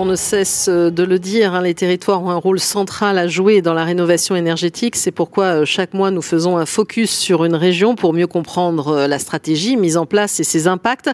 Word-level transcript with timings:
On 0.00 0.04
ne 0.04 0.14
cesse 0.14 0.68
euh, 0.68 0.90
de 0.90 1.02
le 1.02 1.18
dire, 1.18 1.54
hein, 1.54 1.62
les 1.62 1.74
territoires 1.74 2.22
ont 2.22 2.30
un 2.30 2.36
rôle 2.36 2.60
central 2.60 3.18
à 3.18 3.26
jouer 3.26 3.62
dans 3.62 3.74
la 3.74 3.82
rénovation 3.82 4.36
énergétique. 4.36 4.94
C'est 4.94 5.10
pourquoi 5.10 5.44
euh, 5.44 5.64
chaque 5.64 5.92
mois 5.92 6.12
nous 6.12 6.22
faisons 6.22 6.56
un 6.56 6.66
focus 6.66 7.10
sur 7.10 7.44
une 7.44 7.56
région 7.56 7.96
pour 7.96 8.12
mieux 8.12 8.28
comprendre 8.28 8.88
euh, 8.88 9.06
la 9.08 9.18
stratégie 9.18 9.76
mise 9.76 9.96
en 9.96 10.06
place 10.06 10.38
et 10.38 10.44
ses 10.44 10.68
impacts. 10.68 11.10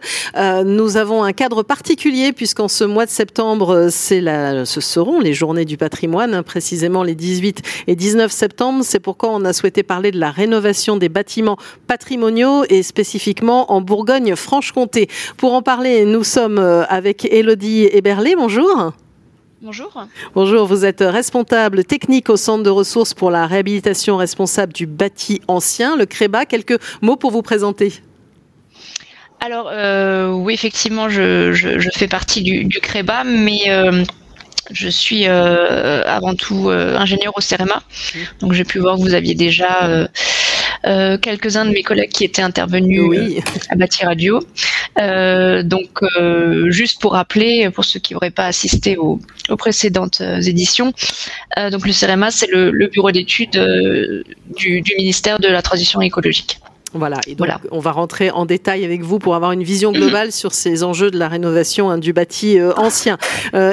nous 0.65 0.97
avons 0.97 1.23
un 1.23 1.33
cadre 1.33 1.63
particulier 1.63 2.31
puisqu'en 2.31 2.67
ce 2.67 2.83
mois 2.83 3.07
de 3.07 3.09
septembre, 3.09 3.89
la, 4.11 4.65
ce 4.65 4.81
seront 4.81 5.19
les 5.19 5.33
journées 5.33 5.65
du 5.65 5.77
patrimoine, 5.77 6.35
hein, 6.35 6.43
précisément 6.43 7.01
les 7.01 7.15
18 7.15 7.63
et 7.87 7.95
19 7.95 8.31
septembre. 8.31 8.83
C'est 8.83 8.99
pourquoi 8.99 9.31
on 9.31 9.45
a 9.45 9.53
souhaité 9.53 9.81
parler 9.81 10.11
de 10.11 10.19
la 10.19 10.29
rénovation 10.29 10.97
des 10.97 11.09
bâtiments 11.09 11.57
patrimoniaux 11.87 12.65
et 12.69 12.83
spécifiquement 12.83 13.71
en 13.71 13.81
Bourgogne-Franche-Comté. 13.81 15.09
Pour 15.37 15.53
en 15.53 15.63
parler, 15.63 16.05
nous 16.05 16.23
sommes 16.23 16.59
avec 16.59 17.25
Elodie 17.25 17.89
Eberlé. 17.91 18.35
Bonjour. 18.35 18.74
Bonjour. 19.61 20.05
Bonjour, 20.35 20.67
vous 20.67 20.85
êtes 20.85 20.99
responsable 20.99 21.85
technique 21.85 22.29
au 22.29 22.37
Centre 22.37 22.63
de 22.63 22.69
ressources 22.69 23.13
pour 23.13 23.31
la 23.31 23.47
réhabilitation 23.47 24.17
responsable 24.17 24.73
du 24.73 24.85
bâti 24.85 25.41
ancien, 25.47 25.95
le 25.95 26.05
CREBA. 26.05 26.45
Quelques 26.45 26.79
mots 27.01 27.15
pour 27.15 27.31
vous 27.31 27.41
présenter. 27.41 27.93
Alors, 29.39 29.69
euh, 29.71 30.31
oui, 30.31 30.53
effectivement, 30.53 31.09
je, 31.09 31.89
fais 31.95 32.07
partie 32.07 32.43
du, 32.43 32.79
CREBA, 32.79 33.23
mais 33.23 33.69
euh, 33.69 34.03
je 34.71 34.89
suis 34.89 35.27
euh, 35.27 36.03
avant 36.05 36.35
tout 36.35 36.69
ingénieur 36.69 37.33
au 37.35 37.41
CEREMA. 37.41 37.81
Donc, 38.41 38.53
j'ai 38.53 38.65
pu 38.65 38.79
voir 38.79 38.97
que 38.97 39.01
vous 39.01 39.13
aviez 39.13 39.35
déjà 39.35 40.07
euh, 40.85 41.17
quelques-uns 41.17 41.65
de 41.65 41.71
mes 41.71 41.83
collègues 41.83 42.11
qui 42.11 42.23
étaient 42.23 42.41
intervenus 42.41 43.01
euh, 43.01 43.39
à 43.69 43.75
Bâti 43.75 44.05
Radio. 44.05 44.39
Euh, 44.99 45.63
donc, 45.63 46.03
juste 46.67 47.01
pour 47.01 47.13
rappeler, 47.13 47.69
pour 47.71 47.85
ceux 47.85 47.99
qui 47.99 48.13
n'auraient 48.13 48.31
pas 48.31 48.45
assisté 48.45 48.97
aux, 48.97 49.19
précédentes 49.57 50.21
éditions, 50.21 50.93
donc 51.71 51.85
le 51.85 51.91
CEREMA, 51.91 52.31
c'est 52.31 52.47
le, 52.47 52.87
bureau 52.87 53.11
d'études 53.11 53.59
du, 54.57 54.83
ministère 54.97 55.39
de 55.39 55.47
la 55.47 55.61
Transition 55.61 56.01
écologique. 56.01 56.59
Voilà, 56.93 57.19
et 57.27 57.35
donc 57.35 57.49
on 57.71 57.79
va 57.79 57.91
rentrer 57.91 58.31
en 58.31 58.45
détail 58.45 58.85
avec 58.85 59.01
vous 59.01 59.19
pour 59.19 59.35
avoir 59.35 59.51
une 59.51 59.63
vision 59.63 59.91
globale 59.91 60.31
sur 60.31 60.53
ces 60.53 60.81
enjeux 60.81 61.11
de 61.11 61.19
la 61.19 61.27
rénovation 61.27 61.89
hein, 61.89 61.97
du 61.97 62.13
bâti 62.13 62.57
ancien. 62.77 63.17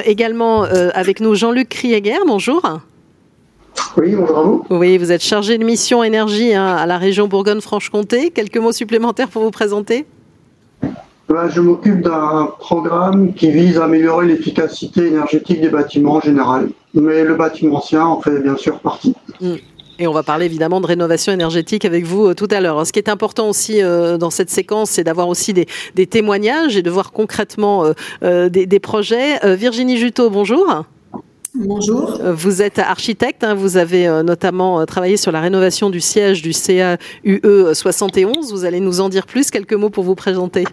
également 0.05 0.63
avec 0.63 1.19
nous 1.21 1.35
Jean-Luc 1.35 1.69
Krieger, 1.69 2.19
bonjour. 2.27 2.61
Oui, 3.97 4.15
bonjour 4.15 4.37
à 4.39 4.43
vous. 4.43 4.65
Oui, 4.69 4.97
vous 4.97 5.11
êtes 5.11 5.21
chargé 5.21 5.57
de 5.57 5.63
mission 5.63 6.03
énergie 6.03 6.53
hein, 6.55 6.65
à 6.65 6.85
la 6.85 6.97
région 6.97 7.27
Bourgogne-Franche-Comté. 7.27 8.31
Quelques 8.31 8.57
mots 8.57 8.71
supplémentaires 8.71 9.29
pour 9.29 9.43
vous 9.43 9.51
présenter? 9.51 10.05
Ben, 11.29 11.47
Je 11.49 11.61
m'occupe 11.61 12.01
d'un 12.01 12.49
programme 12.59 13.33
qui 13.33 13.51
vise 13.51 13.77
à 13.77 13.85
améliorer 13.85 14.27
l'efficacité 14.27 15.07
énergétique 15.07 15.61
des 15.61 15.69
bâtiments 15.69 16.15
en 16.15 16.21
général. 16.21 16.69
Mais 16.95 17.23
le 17.23 17.35
bâtiment 17.35 17.77
ancien 17.77 18.05
en 18.05 18.19
fait 18.19 18.39
bien 18.39 18.57
sûr 18.57 18.79
partie. 18.79 19.15
Hmm. 19.39 19.55
Et 19.99 20.07
on 20.07 20.11
va 20.11 20.23
parler 20.23 20.47
évidemment 20.47 20.81
de 20.81 20.87
rénovation 20.87 21.31
énergétique 21.31 21.85
avec 21.85 22.03
vous 22.03 22.29
euh, 22.29 22.33
tout 22.33 22.47
à 22.49 22.59
l'heure. 22.61 22.85
Ce 22.85 22.91
qui 22.91 22.97
est 22.97 23.09
important 23.09 23.47
aussi 23.47 23.81
euh, 23.81 24.17
dans 24.17 24.31
cette 24.31 24.49
séquence, 24.49 24.89
c'est 24.89 25.03
d'avoir 25.03 25.27
aussi 25.27 25.53
des, 25.53 26.07
témoignages 26.07 26.75
et 26.75 26.81
de 26.81 26.89
voir 26.89 27.11
concrètement 27.11 27.93
euh, 28.23 28.49
des, 28.49 28.65
des, 28.65 28.79
projets. 28.79 29.39
Virginie 29.55 29.97
Juteau, 29.97 30.31
bonjour. 30.31 30.85
Bonjour. 31.55 32.19
Euh, 32.19 32.33
vous 32.33 32.63
êtes 32.63 32.79
architecte, 32.79 33.43
hein, 33.43 33.53
vous 33.53 33.77
avez 33.77 34.07
euh, 34.07 34.23
notamment 34.23 34.79
euh, 34.79 34.85
travaillé 34.85 35.17
sur 35.17 35.31
la 35.31 35.39
rénovation 35.39 35.91
du 35.91 36.01
siège 36.01 36.41
du 36.41 36.51
CAUE 36.51 37.73
71. 37.75 38.51
Vous 38.51 38.65
allez 38.65 38.79
nous 38.79 39.01
en 39.01 39.09
dire 39.09 39.27
plus, 39.27 39.51
quelques 39.51 39.73
mots 39.73 39.91
pour 39.91 40.03
vous 40.03 40.15
présenter. 40.15 40.63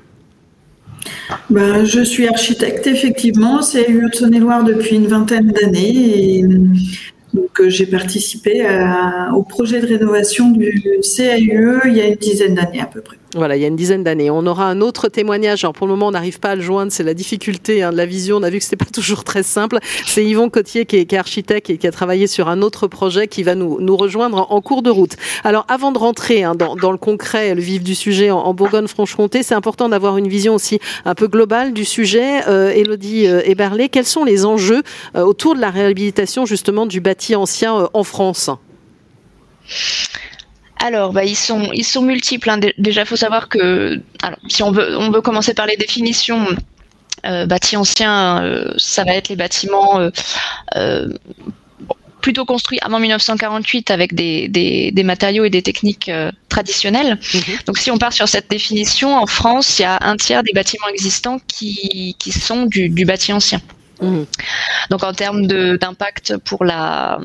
Ben, 1.51 1.85
je 1.85 2.01
suis 2.01 2.27
architecte, 2.27 2.87
effectivement, 2.87 3.61
CAUE 3.61 4.09
de 4.09 4.15
Saône-et-Loire 4.15 4.65
depuis 4.65 4.97
une 4.97 5.07
vingtaine 5.07 5.49
d'années. 5.49 6.39
Et 6.39 6.43
donc, 6.45 7.69
j'ai 7.69 7.87
participé 7.87 8.67
au 9.35 9.43
projet 9.43 9.81
de 9.81 9.87
rénovation 9.87 10.51
du 10.51 10.83
CAUE 11.03 11.81
il 11.89 11.97
y 11.97 12.01
a 12.01 12.07
une 12.07 12.15
dizaine 12.15 12.55
d'années 12.55 12.81
à 12.81 12.87
peu 12.87 13.03
près. 13.03 13.20
Voilà, 13.37 13.57
il 13.57 13.63
y 13.63 13.65
a 13.65 13.69
une 13.69 13.77
dizaine 13.77 14.03
d'années. 14.03 14.29
On 14.29 14.45
aura 14.47 14.67
un 14.67 14.81
autre 14.81 15.09
témoignage. 15.09 15.63
Alors 15.63 15.73
pour 15.73 15.87
le 15.87 15.93
moment, 15.93 16.09
on 16.09 16.11
n'arrive 16.11 16.41
pas 16.41 16.51
à 16.51 16.55
le 16.57 16.63
joindre. 16.63 16.91
C'est 16.91 17.05
la 17.05 17.15
difficulté 17.15 17.83
hein, 17.83 17.93
de 17.93 17.97
la 17.97 18.07
vision. 18.07 18.39
On 18.39 18.43
a 18.43 18.51
vu 18.51 18.59
que 18.59 18.65
c'était 18.65 18.77
pas 18.77 18.91
toujours 18.93 19.23
très 19.23 19.45
simple. 19.45 19.79
C'est 20.07 20.25
Yvon 20.25 20.51
Cotier 20.51 20.85
qui 20.85 20.97
est, 20.97 21.13
architecte 21.13 21.71
et 21.71 21.79
qui 21.79 21.87
a 21.87 21.93
travaillé 21.93 22.27
sur 22.27 22.49
un 22.49 22.61
autre 22.61 22.89
projet 22.89 23.29
qui 23.29 23.43
va 23.45 23.55
nous, 23.55 23.81
nous 23.81 23.97
rejoindre 23.97 24.47
en, 24.51 24.61
cours 24.61 24.83
de 24.83 24.91
route. 24.91 25.17
Alors 25.45 25.65
avant 25.69 25.93
de 25.93 25.99
rentrer 25.99 26.43
hein, 26.43 26.55
dans, 26.55 26.91
le 26.91 26.99
concret, 26.99 27.55
le 27.55 27.61
vif 27.61 27.83
du 27.83 27.95
sujet 27.95 28.31
en, 28.31 28.53
Bourgogne-Franche-Comté, 28.53 29.43
c'est 29.43 29.55
important 29.55 29.89
d'avoir 29.89 30.17
une 30.17 30.29
vision 30.29 30.55
aussi 30.55 30.81
un 31.05 31.15
peu 31.15 31.29
globale 31.29 31.73
du 31.73 31.85
sujet. 31.85 32.47
Euh, 32.49 32.71
Elodie 32.71 33.27
euh, 33.27 33.43
Eberlé, 33.45 33.89
quels 33.89 34.07
sont 34.07 34.25
les 34.25 34.45
enjeux 34.45 34.83
euh, 35.15 35.23
autour 35.23 35.55
de 35.55 35.61
la 35.61 35.71
réhabilitation 35.71 36.47
justement 36.47 36.87
du 36.87 37.01
bâti 37.01 37.37
ancien 37.37 37.79
euh, 37.79 37.87
en 37.95 38.05
France? 38.05 38.51
Alors, 40.81 41.13
bah, 41.13 41.25
ils 41.25 41.37
sont 41.37 41.71
ils 41.73 41.85
sont 41.85 42.03
multiples. 42.03 42.49
Hein. 42.49 42.61
Déjà, 42.79 43.05
faut 43.05 43.17
savoir 43.17 43.49
que 43.49 44.01
alors, 44.23 44.39
si 44.49 44.63
on 44.63 44.73
veut 44.73 44.97
on 44.97 45.11
veut 45.11 45.21
commencer 45.21 45.55
par 45.55 45.67
les 45.67 45.77
définitions. 45.77 46.47
Euh, 47.27 47.45
bâti 47.45 47.77
ancien, 47.77 48.43
euh, 48.43 48.73
ça 48.79 49.05
va 49.05 49.13
être 49.13 49.29
les 49.29 49.37
bâtiments 49.37 50.01
euh, 50.75 51.09
plutôt 52.23 52.47
construits 52.47 52.79
avant 52.81 52.99
1948 52.99 53.91
avec 53.91 54.15
des, 54.15 54.49
des, 54.49 55.03
matériaux 55.03 55.45
et 55.45 55.51
des 55.51 55.61
techniques 55.61 56.11
traditionnelles. 56.49 57.19
Mhm. 57.35 57.43
Donc 57.67 57.77
si 57.77 57.91
on 57.91 57.99
part 57.99 58.15
sur 58.15 58.27
cette 58.27 58.49
définition, 58.49 59.15
en 59.15 59.27
France, 59.27 59.79
il 59.79 59.83
y 59.83 59.85
a 59.85 59.99
un 60.01 60.17
tiers 60.17 60.43
des 60.43 60.53
bâtiments 60.55 60.89
existants 60.89 61.41
qui, 61.47 62.17
qui 62.19 62.33
sont 62.33 62.65
du, 62.65 62.89
du 62.89 63.05
bâti 63.05 63.35
ancien. 63.35 63.61
Mmh. 64.01 64.23
Donc 64.89 65.05
en 65.05 65.13
termes 65.13 65.47
d'impact 65.47 66.37
pour 66.39 66.65
la, 66.65 67.21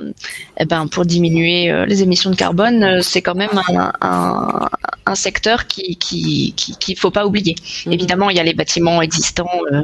eh 0.60 0.66
ben 0.66 0.88
pour 0.88 1.06
diminuer 1.06 1.72
euh, 1.72 1.86
les 1.86 2.04
émissions 2.04 2.30
de 2.30 2.36
carbone, 2.36 2.84
euh, 2.84 3.02
c'est 3.02 3.22
quand 3.22 3.36
même 3.36 3.58
un, 3.70 3.92
un, 4.02 4.70
un, 5.06 5.16
secteur 5.16 5.66
qui 5.68 5.96
qui 5.96 6.54
qu'il 6.54 6.98
faut 6.98 7.12
pas 7.12 7.26
oublier. 7.26 7.56
Mmh. 7.86 7.94
Évidemment, 7.94 8.30
il 8.30 8.36
y 8.36 8.40
a 8.40 8.44
les 8.44 8.54
bâtiments 8.54 9.02
existants 9.02 9.50
euh, 9.72 9.84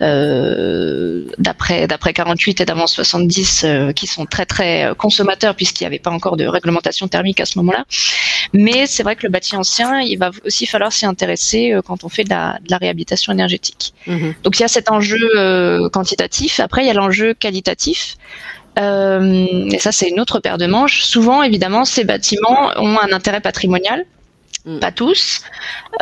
euh 0.00 1.24
d'après 1.38 1.86
d'après 1.86 2.12
48 2.14 2.62
et 2.62 2.64
d'avant 2.64 2.86
70 2.86 3.66
qui 3.94 4.06
sont 4.06 4.24
très 4.24 4.46
très 4.46 4.92
consommateurs 4.96 5.54
puisqu'il 5.54 5.84
n'y 5.84 5.88
avait 5.88 5.98
pas 5.98 6.10
encore 6.10 6.36
de 6.36 6.46
réglementation 6.46 7.06
thermique 7.08 7.40
à 7.40 7.44
ce 7.44 7.58
moment-là. 7.58 7.84
Mais 8.52 8.86
c'est 8.86 9.02
vrai 9.02 9.16
que 9.16 9.24
le 9.24 9.28
bâti 9.30 9.54
ancien, 9.56 10.00
il 10.00 10.16
va 10.16 10.30
aussi 10.44 10.66
falloir 10.66 10.92
s'y 10.92 11.06
intéresser 11.06 11.78
quand 11.86 12.04
on 12.04 12.08
fait 12.08 12.24
de 12.24 12.30
la, 12.30 12.58
de 12.60 12.70
la 12.70 12.78
réhabilitation 12.78 13.32
énergétique. 13.32 13.92
Mmh. 14.06 14.30
Donc 14.42 14.58
il 14.58 14.62
y 14.62 14.64
a 14.64 14.68
cet 14.68 14.90
enjeu 14.90 15.18
quantitatif 15.92 16.29
après, 16.58 16.84
il 16.84 16.86
y 16.86 16.90
a 16.90 16.94
l'enjeu 16.94 17.34
qualitatif. 17.34 18.16
Euh, 18.78 19.68
et 19.70 19.78
ça, 19.78 19.92
c'est 19.92 20.08
une 20.08 20.20
autre 20.20 20.38
paire 20.40 20.58
de 20.58 20.66
manches. 20.66 21.02
Souvent, 21.02 21.42
évidemment, 21.42 21.84
ces 21.84 22.04
bâtiments 22.04 22.70
ont 22.76 22.98
un 22.98 23.12
intérêt 23.12 23.40
patrimonial. 23.40 24.04
Mm. 24.64 24.78
Pas 24.78 24.92
tous. 24.92 25.42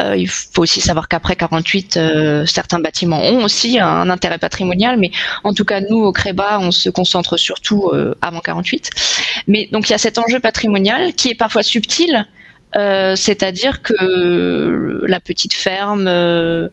Euh, 0.01 0.17
il 0.17 0.29
faut 0.29 0.63
aussi 0.63 0.81
savoir 0.81 1.09
qu'après 1.09 1.37
48, 1.37 1.97
euh, 1.97 2.47
certains 2.47 2.81
bâtiments 2.81 3.23
ont 3.23 3.45
aussi 3.45 3.79
un 3.79 4.11
intérêt 4.11 4.39
patrimonial, 4.39 4.99
mais 4.99 5.13
en 5.45 5.55
tout 5.55 5.65
cas, 5.65 5.81
nous, 5.81 5.99
au 5.99 6.13
Créba, 6.13 6.59
on 6.61 6.71
se 6.71 6.91
concentre 6.91 7.37
surtout 7.37 7.91
avant 8.21 8.41
48. 8.41 8.91
Mais 9.47 9.69
donc, 9.73 9.89
il 9.89 9.93
y 9.93 9.95
a 9.95 9.99
cet 9.99 10.19
enjeu 10.19 10.41
patrimonial 10.41 11.15
qui 11.15 11.31
est 11.31 11.35
parfois 11.35 11.63
subtil, 11.63 12.27
c'est-à-dire 12.75 13.83
que 13.83 15.05
la 15.07 15.21
petite 15.21 15.55
ferme 15.55 16.07
euh, 16.07 16.69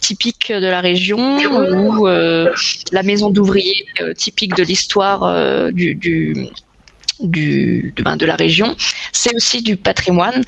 typique 0.00 0.50
de 0.52 0.66
la 0.66 0.80
région 0.80 1.38
ou 1.38 2.08
euh, 2.08 2.52
la 2.92 3.02
maison 3.02 3.30
d'ouvriers 3.30 3.86
euh, 4.00 4.14
typique 4.14 4.56
de 4.56 4.62
l'histoire 4.62 5.72
du, 5.72 5.94
du 5.94 6.48
ben, 7.20 8.16
de, 8.16 8.26
la 8.26 8.34
région, 8.34 8.76
c'est 9.12 9.34
aussi 9.34 9.62
du 9.62 9.76
patrimoine. 9.76 10.42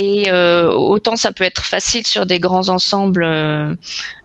Et 0.00 0.30
euh, 0.30 0.70
autant 0.70 1.16
ça 1.16 1.32
peut 1.32 1.44
être 1.44 1.64
facile 1.64 2.06
sur 2.06 2.26
des 2.26 2.38
grands 2.38 2.68
ensembles 2.68 3.24
euh, 3.24 3.74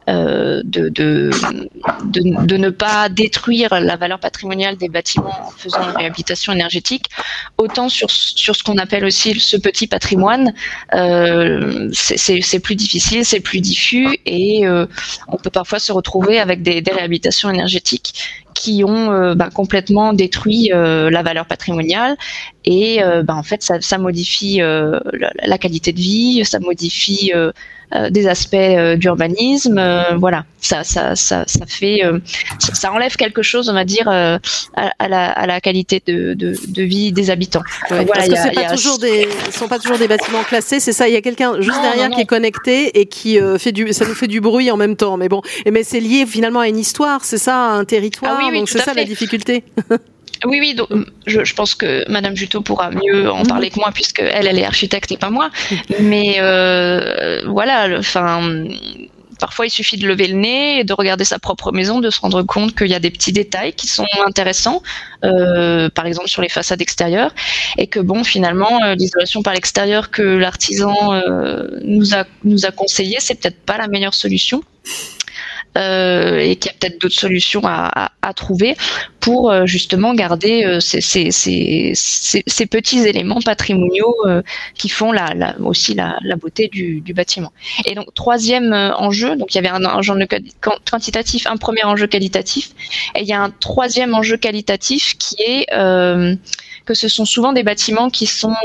de, 0.07 0.61
de, 0.89 1.29
de, 2.03 2.57
ne 2.57 2.69
pas 2.69 3.09
détruire 3.09 3.69
la 3.79 3.95
valeur 3.95 4.19
patrimoniale 4.19 4.77
des 4.77 4.89
bâtiments 4.89 5.47
en 5.47 5.51
faisant 5.51 5.81
une 5.89 5.95
réhabilitation 5.97 6.53
énergétique, 6.53 7.05
autant 7.57 7.89
sur, 7.89 8.11
sur 8.11 8.55
ce 8.55 8.63
qu'on 8.63 8.77
appelle 8.77 9.05
aussi 9.05 9.39
ce 9.39 9.57
petit 9.57 9.87
patrimoine, 9.87 10.53
euh, 10.93 11.89
c'est 11.91 12.59
plus 12.59 12.75
difficile, 12.75 13.25
c'est 13.25 13.39
plus 13.39 13.61
diffus 13.61 14.17
et 14.25 14.63
on 15.27 15.37
peut 15.37 15.49
parfois 15.49 15.79
se 15.79 15.91
retrouver 15.91 16.39
avec 16.39 16.61
des, 16.61 16.81
des 16.81 16.91
réhabilitations 16.91 17.49
énergétiques 17.49 18.13
qui 18.53 18.83
ont 18.85 19.33
bah, 19.35 19.49
complètement 19.53 20.13
détruit 20.13 20.69
la 20.71 21.23
valeur 21.23 21.45
patrimoniale 21.45 22.15
et 22.63 22.99
bah, 23.23 23.35
en 23.35 23.43
fait 23.43 23.63
ça, 23.63 23.81
ça 23.81 23.97
modifie 23.97 24.57
la, 24.59 25.57
qualité 25.57 25.93
de 25.93 25.99
vie, 25.99 26.45
ça 26.45 26.59
modifie 26.59 27.31
euh, 27.93 28.09
des 28.09 28.27
aspects 28.27 28.55
euh, 28.55 28.95
d'urbanisme. 28.95 29.77
Euh, 29.77 30.15
voilà, 30.17 30.45
ça, 30.59 30.83
ça, 30.83 31.15
ça, 31.15 31.43
ça 31.45 31.65
fait, 31.67 32.01
ça, 32.59 32.91
enlève 32.91 33.15
quelque 33.15 33.41
chose, 33.41 33.69
on 33.69 33.73
va 33.73 33.85
dire, 33.85 34.07
à, 34.07 34.39
la, 35.07 35.31
à 35.31 35.45
la, 35.45 35.61
qualité 35.61 36.01
de, 36.05 36.33
de, 36.33 36.55
de, 36.67 36.83
vie 36.83 37.11
des 37.11 37.29
habitants. 37.29 37.63
voilà, 37.89 38.05
parce 38.07 38.27
que 38.27 38.55
pas 38.55 38.75
toujours 38.75 38.97
des, 38.97 39.27
ce 39.51 39.59
sont 39.59 39.67
pas 39.67 39.79
toujours 39.79 39.97
des 39.97 40.07
bâtiments 40.07 40.43
classés. 40.43 40.79
C'est 40.79 40.93
ça. 40.93 41.07
Il 41.07 41.13
y 41.13 41.17
a 41.17 41.21
quelqu'un 41.21 41.61
juste 41.61 41.81
derrière 41.81 42.09
qui 42.09 42.21
est 42.21 42.25
connecté 42.25 42.99
et 42.99 43.05
qui 43.05 43.39
fait 43.59 43.71
du, 43.71 43.93
ça 43.93 44.05
nous 44.05 44.15
fait 44.15 44.27
du 44.27 44.41
bruit 44.41 44.71
en 44.71 44.77
même 44.77 44.95
temps. 44.95 45.17
Mais 45.17 45.29
bon, 45.29 45.41
mais 45.71 45.83
c'est 45.83 45.99
lié 45.99 46.25
finalement 46.25 46.61
à 46.61 46.67
une 46.67 46.79
histoire, 46.79 47.23
c'est 47.23 47.37
ça, 47.37 47.55
à 47.55 47.73
un 47.73 47.85
territoire. 47.85 48.37
Ah 48.39 48.47
oui, 48.49 48.57
donc 48.57 48.69
c'est 48.69 48.79
ça 48.79 48.93
la 48.93 49.03
difficulté? 49.03 49.63
Oui, 50.43 50.59
oui, 50.59 50.73
donc, 50.73 50.89
je, 51.25 51.43
je, 51.43 51.53
pense 51.53 51.75
que 51.75 52.09
Madame 52.09 52.35
Juteau 52.35 52.61
pourra 52.61 52.91
mieux 52.91 53.29
en 53.29 53.43
parler 53.43 53.69
que 53.69 53.79
moi, 53.79 53.91
puisque 53.93 54.19
elle, 54.19 54.47
elle 54.47 54.59
est 54.59 54.65
architecte 54.65 55.11
et 55.11 55.17
pas 55.17 55.29
moi. 55.29 55.49
Mais 55.99 56.37
euh, 56.39 57.41
voilà, 57.45 57.97
enfin, 57.97 58.65
parfois 59.39 59.65
il 59.65 59.69
suffit 59.69 59.97
de 59.97 60.07
lever 60.07 60.27
le 60.27 60.35
nez 60.35 60.79
et 60.79 60.83
de 60.83 60.93
regarder 60.93 61.23
sa 61.23 61.39
propre 61.39 61.71
maison, 61.71 61.99
de 61.99 62.09
se 62.09 62.19
rendre 62.19 62.43
compte 62.43 62.75
qu'il 62.75 62.87
y 62.87 62.93
a 62.93 62.99
des 62.99 63.11
petits 63.11 63.31
détails 63.31 63.73
qui 63.73 63.87
sont 63.87 64.05
intéressants, 64.25 64.81
euh, 65.23 65.89
par 65.89 66.05
exemple 66.05 66.29
sur 66.29 66.41
les 66.41 66.49
façades 66.49 66.81
extérieures, 66.81 67.33
et 67.77 67.87
que 67.87 67.99
bon, 67.99 68.23
finalement, 68.23 68.83
euh, 68.83 68.95
l'isolation 68.95 69.41
par 69.41 69.53
l'extérieur 69.53 70.11
que 70.11 70.21
l'artisan 70.21 71.21
nous 71.83 72.13
a 72.13 72.25
nous 72.43 72.65
a 72.65 72.71
conseillé, 72.71 73.17
c'est 73.19 73.35
peut-être 73.35 73.61
pas 73.65 73.77
la 73.77 73.87
meilleure 73.87 74.13
solution. 74.13 74.63
Euh, 75.77 76.37
et 76.37 76.55
qu'il 76.55 76.71
y 76.71 76.75
a 76.75 76.77
peut-être 76.79 77.01
d'autres 77.01 77.19
solutions 77.19 77.61
à, 77.65 78.11
à, 78.21 78.33
trouver 78.33 78.77
pour 79.19 79.51
euh, 79.51 79.65
justement 79.65 80.13
garder 80.13 80.63
euh, 80.63 80.79
ces, 80.79 81.01
ces, 81.01 81.31
ces, 81.31 81.91
ces, 81.93 82.65
petits 82.65 82.99
éléments 82.99 83.41
patrimoniaux 83.41 84.15
qui 84.75 84.87
font 84.87 85.11
la, 85.11 85.33
la 85.35 85.59
aussi 85.59 85.93
la, 85.93 86.17
la, 86.21 86.37
beauté 86.37 86.69
du, 86.69 87.01
du, 87.01 87.13
bâtiment. 87.13 87.51
Et 87.85 87.93
donc 87.93 88.13
troisième 88.13 88.71
enjeu, 88.73 89.35
donc 89.35 89.53
il 89.53 89.57
y 89.57 89.59
avait 89.59 89.67
un 89.67 89.83
enjeu 89.83 90.13
quantitatif, 90.89 91.45
un 91.45 91.57
premier 91.57 91.83
enjeu 91.83 92.07
qualitatif, 92.07 92.71
et 93.13 93.21
il 93.21 93.27
y 93.27 93.33
a 93.33 93.41
un 93.41 93.49
troisième 93.49 94.13
enjeu 94.13 94.37
qualitatif 94.37 95.17
qui 95.17 95.35
est 95.45 95.65
que 95.69 96.93
ce 96.93 97.07
sont 97.09 97.25
souvent 97.25 97.51
des 97.51 97.63
bâtiments 97.63 98.09
qui 98.09 98.27
sont 98.27 98.55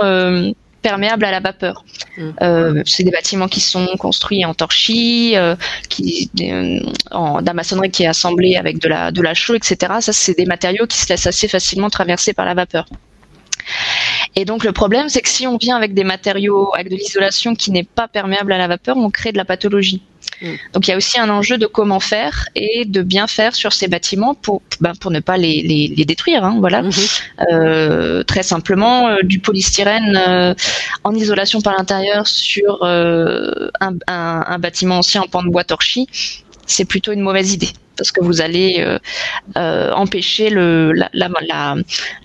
perméables 0.82 1.25
à 1.25 1.31
la 1.31 1.41
vapeur. 1.41 1.85
Mmh. 2.17 2.31
Euh, 2.43 2.82
c'est 2.87 3.03
des 3.03 3.11
bâtiments 3.11 3.49
qui 3.49 3.61
sont 3.61 3.87
construits 3.99 4.44
en 4.44 4.55
torchis, 4.55 5.37
euh, 5.37 5.56
qui 5.88 6.31
euh, 6.41 6.81
en 7.11 7.43
d'amaçonnerie 7.43 7.91
qui 7.91 8.03
est 8.03 8.06
assemblée 8.06 8.56
avec 8.56 8.79
de 8.79 8.88
la 8.88 9.11
de 9.11 9.23
la 9.23 9.35
chaux, 9.35 9.55
etc. 9.55 9.77
Ça, 10.00 10.12
c'est 10.12 10.37
des 10.37 10.47
matériaux 10.47 10.87
qui 10.87 10.99
se 10.99 11.09
laissent 11.09 11.27
assez 11.27 11.49
facilement 11.49 11.91
traverser 11.91 12.32
par 12.32 12.47
la 12.47 12.55
vapeur. 12.55 12.87
Et 14.37 14.44
donc 14.44 14.65
le 14.65 14.73
problème, 14.73 15.09
c'est 15.09 15.23
que 15.23 15.29
si 15.29 15.47
on 15.47 15.56
vient 15.56 15.77
avec 15.77 15.94
des 15.94 16.05
matériaux, 16.05 16.71
avec 16.75 16.91
de 16.91 16.97
l'isolation 16.97 17.55
qui 17.55 17.71
n'est 17.71 17.85
pas 17.85 18.09
perméable 18.09 18.53
à 18.53 18.59
la 18.59 18.69
vapeur, 18.69 18.97
on 18.97 19.11
crée 19.11 19.33
de 19.33 19.37
la 19.37 19.44
pathologie. 19.44 20.03
Mm. 20.42 20.54
Donc 20.72 20.87
il 20.87 20.90
y 20.90 20.94
a 20.94 20.96
aussi 20.96 21.19
un 21.19 21.28
enjeu 21.28 21.58
de 21.58 21.66
comment 21.66 22.00
faire 22.00 22.48
et 22.54 22.84
de 22.84 23.02
bien 23.02 23.26
faire 23.26 23.54
sur 23.54 23.72
ces 23.72 23.88
bâtiments 23.88 24.34
pour, 24.34 24.62
ben, 24.81 24.92
pour 25.00 25.10
ne 25.10 25.20
pas 25.20 25.37
les, 25.37 25.62
les, 25.62 25.92
les 25.96 26.04
détruire. 26.04 26.44
Hein, 26.44 26.56
voilà. 26.60 26.82
Mm-hmm. 26.82 27.22
Euh, 27.52 28.22
très 28.25 28.42
simplement, 28.42 29.08
euh, 29.08 29.16
du 29.22 29.38
polystyrène 29.38 30.16
euh, 30.16 30.54
en 31.04 31.14
isolation 31.14 31.60
par 31.60 31.76
l'intérieur 31.76 32.26
sur 32.26 32.82
un, 32.82 33.70
un, 33.81 34.44
un, 34.46 34.58
bâtiment 34.58 34.98
ancien 34.98 35.22
en 35.22 35.26
pan 35.26 35.42
de 35.42 35.48
bois 35.48 35.64
torchi, 35.64 36.06
c'est 36.66 36.84
plutôt 36.84 37.12
une 37.12 37.20
mauvaise 37.20 37.52
idée 37.52 37.70
parce 38.00 38.12
que 38.12 38.25
vous 38.25 38.41
allez 38.41 38.76
euh, 38.79 38.99
euh, 39.58 39.93
empêcher 39.93 40.49
le, 40.49 40.93
la, 40.93 41.11
la, 41.12 41.76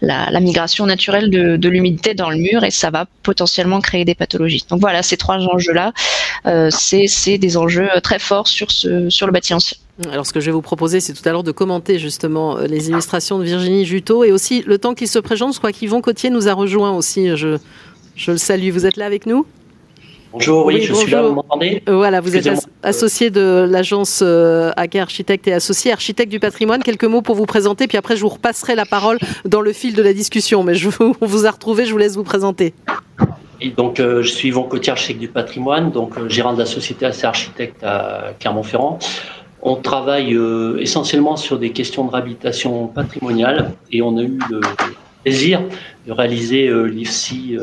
la, 0.01 0.39
migration 0.39 0.85
naturelle 0.85 1.29
de, 1.29 1.67
l'humidité 1.67 2.13
dans 2.13 2.29
le 2.29 2.37
mur 2.37 2.63
et 2.63 2.71
ça 2.71 2.91
va 2.91 3.07
potentiellement 3.23 3.81
créer 3.81 4.05
des 4.05 4.15
pathologies. 4.15 4.63
Donc 4.69 4.79
voilà, 4.79 5.03
ces 5.03 5.17
trois 5.17 5.35
enjeux-là, 5.35 5.91
euh, 6.45 6.69
c'est 6.71 7.37
des 7.37 7.57
enjeux 7.57 7.89
très 8.01 8.19
forts 8.19 8.47
sur, 8.47 8.71
ce, 8.71 9.09
sur 9.09 9.27
le 9.27 9.33
bâti 9.33 9.53
ancien. 9.53 9.77
Alors, 10.09 10.25
ce 10.25 10.31
que 10.31 10.39
je 10.39 10.45
vais 10.45 10.53
vous 10.53 10.61
proposer, 10.61 11.01
c'est 11.01 11.11
tout 11.11 11.27
à 11.27 11.33
l'heure 11.33 11.43
de 11.43 11.51
commenter 11.51 11.99
justement 11.99 12.57
les 12.59 12.89
illustrations 12.89 13.37
de 13.37 13.43
Virginie 13.43 13.85
Juteau 13.85 14.23
et 14.23 14.31
aussi 14.31 14.63
le 14.65 14.77
temps 14.77 14.93
qui 14.93 15.07
se 15.07 15.19
présente. 15.19 15.53
Je 15.53 15.57
crois 15.57 15.73
qu'Yvon 15.73 15.99
Cotier 15.99 16.29
nous 16.29 16.47
a 16.47 16.53
rejoint 16.53 16.91
aussi. 16.91 17.35
Je 17.35 17.57
le 18.31 18.37
salue. 18.37 18.69
Vous 18.69 18.85
êtes 18.85 18.95
là 18.95 19.05
avec 19.05 19.25
nous? 19.25 19.45
Bonjour, 20.35 20.65
oui, 20.65 20.81
je 20.81 20.93
suis 20.93 21.11
là, 21.11 21.21
vous 21.21 21.33
m'entendez 21.33 21.81
Voilà, 21.87 22.19
vous 22.19 22.35
êtes 22.35 22.49
associé 22.83 23.29
de 23.29 23.65
l'agence 23.69 24.19
euh, 24.21 24.73
Architecte 24.75 25.47
et 25.47 25.53
associé 25.53 25.93
architecte 25.93 26.29
du 26.29 26.41
patrimoine. 26.41 26.83
Quelques 26.83 27.05
mots 27.05 27.21
pour 27.21 27.35
vous 27.35 27.45
présenter, 27.45 27.87
puis 27.87 27.97
après 27.97 28.17
je 28.17 28.21
vous 28.21 28.27
repasserai 28.27 28.75
la 28.75 28.85
parole 28.85 29.17
dans 29.45 29.61
le 29.61 29.71
fil 29.71 29.95
de 29.95 30.03
la 30.03 30.11
discussion. 30.11 30.61
Mais 30.61 30.75
je 30.75 30.89
vous, 30.89 31.15
on 31.21 31.25
vous 31.25 31.45
a 31.45 31.51
retrouvé, 31.51 31.85
je 31.85 31.93
vous 31.93 31.97
laisse 31.97 32.17
vous 32.17 32.25
présenter. 32.25 32.73
Et 33.61 33.69
donc, 33.69 34.01
euh, 34.01 34.21
je 34.23 34.27
suis 34.27 34.49
Yvon 34.49 34.63
Cotier, 34.63 34.91
architecte 34.91 35.21
du 35.21 35.29
patrimoine, 35.29 35.89
donc 35.89 36.17
euh, 36.17 36.27
gérant 36.27 36.51
de 36.51 36.59
la 36.59 36.65
société 36.65 37.05
AC 37.05 37.23
Architecte 37.23 37.81
à 37.85 38.33
Clermont-Ferrand. 38.37 38.99
On 39.61 39.77
travaille 39.77 40.33
euh, 40.33 40.77
essentiellement 40.81 41.37
sur 41.37 41.57
des 41.59 41.71
questions 41.71 42.03
de 42.03 42.11
réhabilitation 42.11 42.87
patrimoniale 42.87 43.71
et 43.89 44.01
on 44.01 44.17
a 44.17 44.21
eu 44.21 44.37
le 44.49 44.59
plaisir 45.23 45.61
de 46.05 46.11
réaliser 46.11 46.69
l'IFSI 46.87 47.57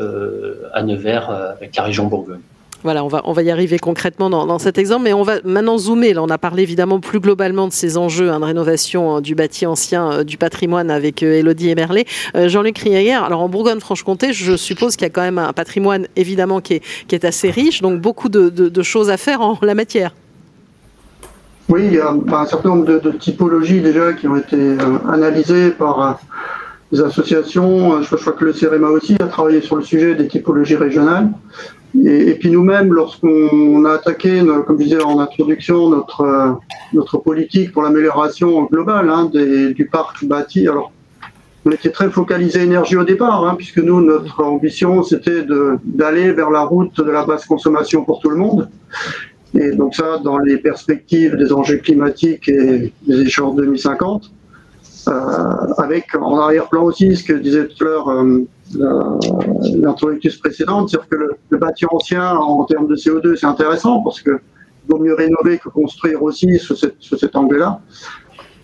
à 0.73 0.83
Nevers 0.83 1.29
avec 1.29 1.77
la 1.77 1.83
région 1.83 2.07
Bourgogne. 2.07 2.41
Voilà, 2.83 3.05
on 3.05 3.07
va, 3.07 3.43
y 3.43 3.49
arriver 3.49 3.79
concrètement 3.79 4.29
dans, 4.29 4.59
cet 4.59 4.77
exemple, 4.77 5.03
mais 5.03 5.13
on 5.13 5.23
va 5.23 5.35
maintenant 5.45 5.77
zoomer. 5.77 6.13
Là, 6.13 6.21
on 6.21 6.29
a 6.29 6.37
parlé 6.37 6.63
évidemment 6.63 6.99
plus 6.99 7.21
globalement 7.21 7.67
de 7.67 7.73
ces 7.73 7.97
enjeux 7.97 8.29
hein, 8.29 8.41
de 8.41 8.45
rénovation 8.45 9.15
hein, 9.15 9.21
du 9.21 9.35
bâti 9.35 9.65
ancien, 9.65 10.11
euh, 10.11 10.23
du 10.25 10.37
patrimoine 10.37 10.91
avec 10.91 11.23
euh, 11.23 11.39
Elodie 11.39 11.69
Emerlet. 11.69 12.05
Euh, 12.35 12.49
Jean-Luc 12.49 12.77
Rieger, 12.79 13.13
alors 13.13 13.41
en 13.41 13.47
Bourgogne-Franche-Comté, 13.47 14.33
je 14.33 14.57
suppose 14.57 14.97
qu'il 14.97 15.05
y 15.05 15.09
a 15.09 15.11
quand 15.11 15.21
même 15.21 15.37
un 15.37 15.53
patrimoine 15.53 16.07
évidemment 16.17 16.59
qui 16.59 16.81
est, 17.09 17.23
assez 17.23 17.51
riche, 17.51 17.81
donc 17.81 18.01
beaucoup 18.01 18.27
de, 18.27 18.81
choses 18.81 19.09
à 19.09 19.15
faire 19.15 19.39
en 19.39 19.57
la 19.61 19.75
matière. 19.75 20.11
Oui, 21.69 21.83
il 21.85 21.93
y 21.93 21.99
a 21.99 22.09
un 22.09 22.45
certain 22.45 22.69
nombre 22.69 22.85
de, 22.85 23.11
typologies 23.11 23.79
déjà 23.79 24.11
qui 24.11 24.27
ont 24.27 24.35
été 24.35 24.57
euh, 24.57 24.97
analysées 25.09 25.71
par 25.71 26.19
les 26.91 26.99
associations. 26.99 28.01
Je, 28.01 28.09
je 28.09 28.15
crois 28.17 28.33
que 28.33 28.43
le 28.43 28.51
CEREMA 28.51 28.89
aussi 28.89 29.15
a 29.21 29.27
travaillé 29.27 29.61
sur 29.61 29.77
le 29.77 29.83
sujet 29.83 30.15
des 30.15 30.27
typologies 30.27 30.75
régionales. 30.75 31.29
Et, 31.95 32.33
puis 32.39 32.49
nous-mêmes, 32.49 32.91
lorsqu'on 32.91 33.85
a 33.85 33.91
attaqué, 33.91 34.41
comme 34.65 34.79
je 34.79 34.83
disais 34.83 35.01
en 35.01 35.19
introduction, 35.19 35.89
notre, 35.89 36.57
notre 36.93 37.17
politique 37.19 37.71
pour 37.71 37.83
l'amélioration 37.83 38.63
globale 38.63 39.09
hein, 39.09 39.29
du 39.31 39.89
parc 39.91 40.25
bâti, 40.25 40.67
alors 40.67 40.91
on 41.65 41.71
était 41.71 41.91
très 41.91 42.09
focalisé 42.09 42.63
énergie 42.63 42.97
au 42.97 43.03
départ, 43.03 43.45
hein, 43.45 43.55
puisque 43.55 43.77
nous, 43.77 44.01
notre 44.01 44.43
ambition, 44.43 45.03
c'était 45.03 45.45
d'aller 45.85 46.33
vers 46.33 46.49
la 46.49 46.63
route 46.63 46.97
de 46.97 47.11
la 47.11 47.25
basse 47.25 47.45
consommation 47.45 48.03
pour 48.03 48.19
tout 48.19 48.29
le 48.29 48.37
monde. 48.37 48.69
Et 49.53 49.71
donc 49.71 49.95
ça, 49.95 50.17
dans 50.17 50.39
les 50.39 50.57
perspectives 50.57 51.35
des 51.37 51.53
enjeux 51.53 51.77
climatiques 51.77 52.49
et 52.49 52.91
des 53.07 53.21
échéances 53.21 53.55
2050, 53.55 54.31
euh, 55.07 55.11
avec 55.77 56.15
en 56.15 56.37
arrière-plan 56.37 56.83
aussi 56.83 57.15
ce 57.15 57.23
que 57.23 57.33
disait 57.33 57.67
tout 57.67 57.83
à 57.83 57.87
l'heure 57.87 58.09
euh, 58.09 58.39
l'introductrice 58.75 60.37
précédente, 60.37 60.89
c'est-à-dire 60.89 61.09
que 61.09 61.15
le, 61.15 61.31
le, 61.49 61.57
bâti 61.57 61.85
ancien 61.89 62.35
en 62.35 62.63
termes 62.65 62.87
de 62.87 62.95
CO2 62.95 63.35
c'est 63.35 63.45
intéressant 63.45 64.01
parce 64.01 64.21
que 64.21 64.39
vaut 64.87 64.99
mieux 64.99 65.13
rénover 65.13 65.59
que 65.59 65.69
construire 65.69 66.23
aussi 66.23 66.59
sous, 66.59 66.75
cet 66.75 67.35
angle-là. 67.35 67.81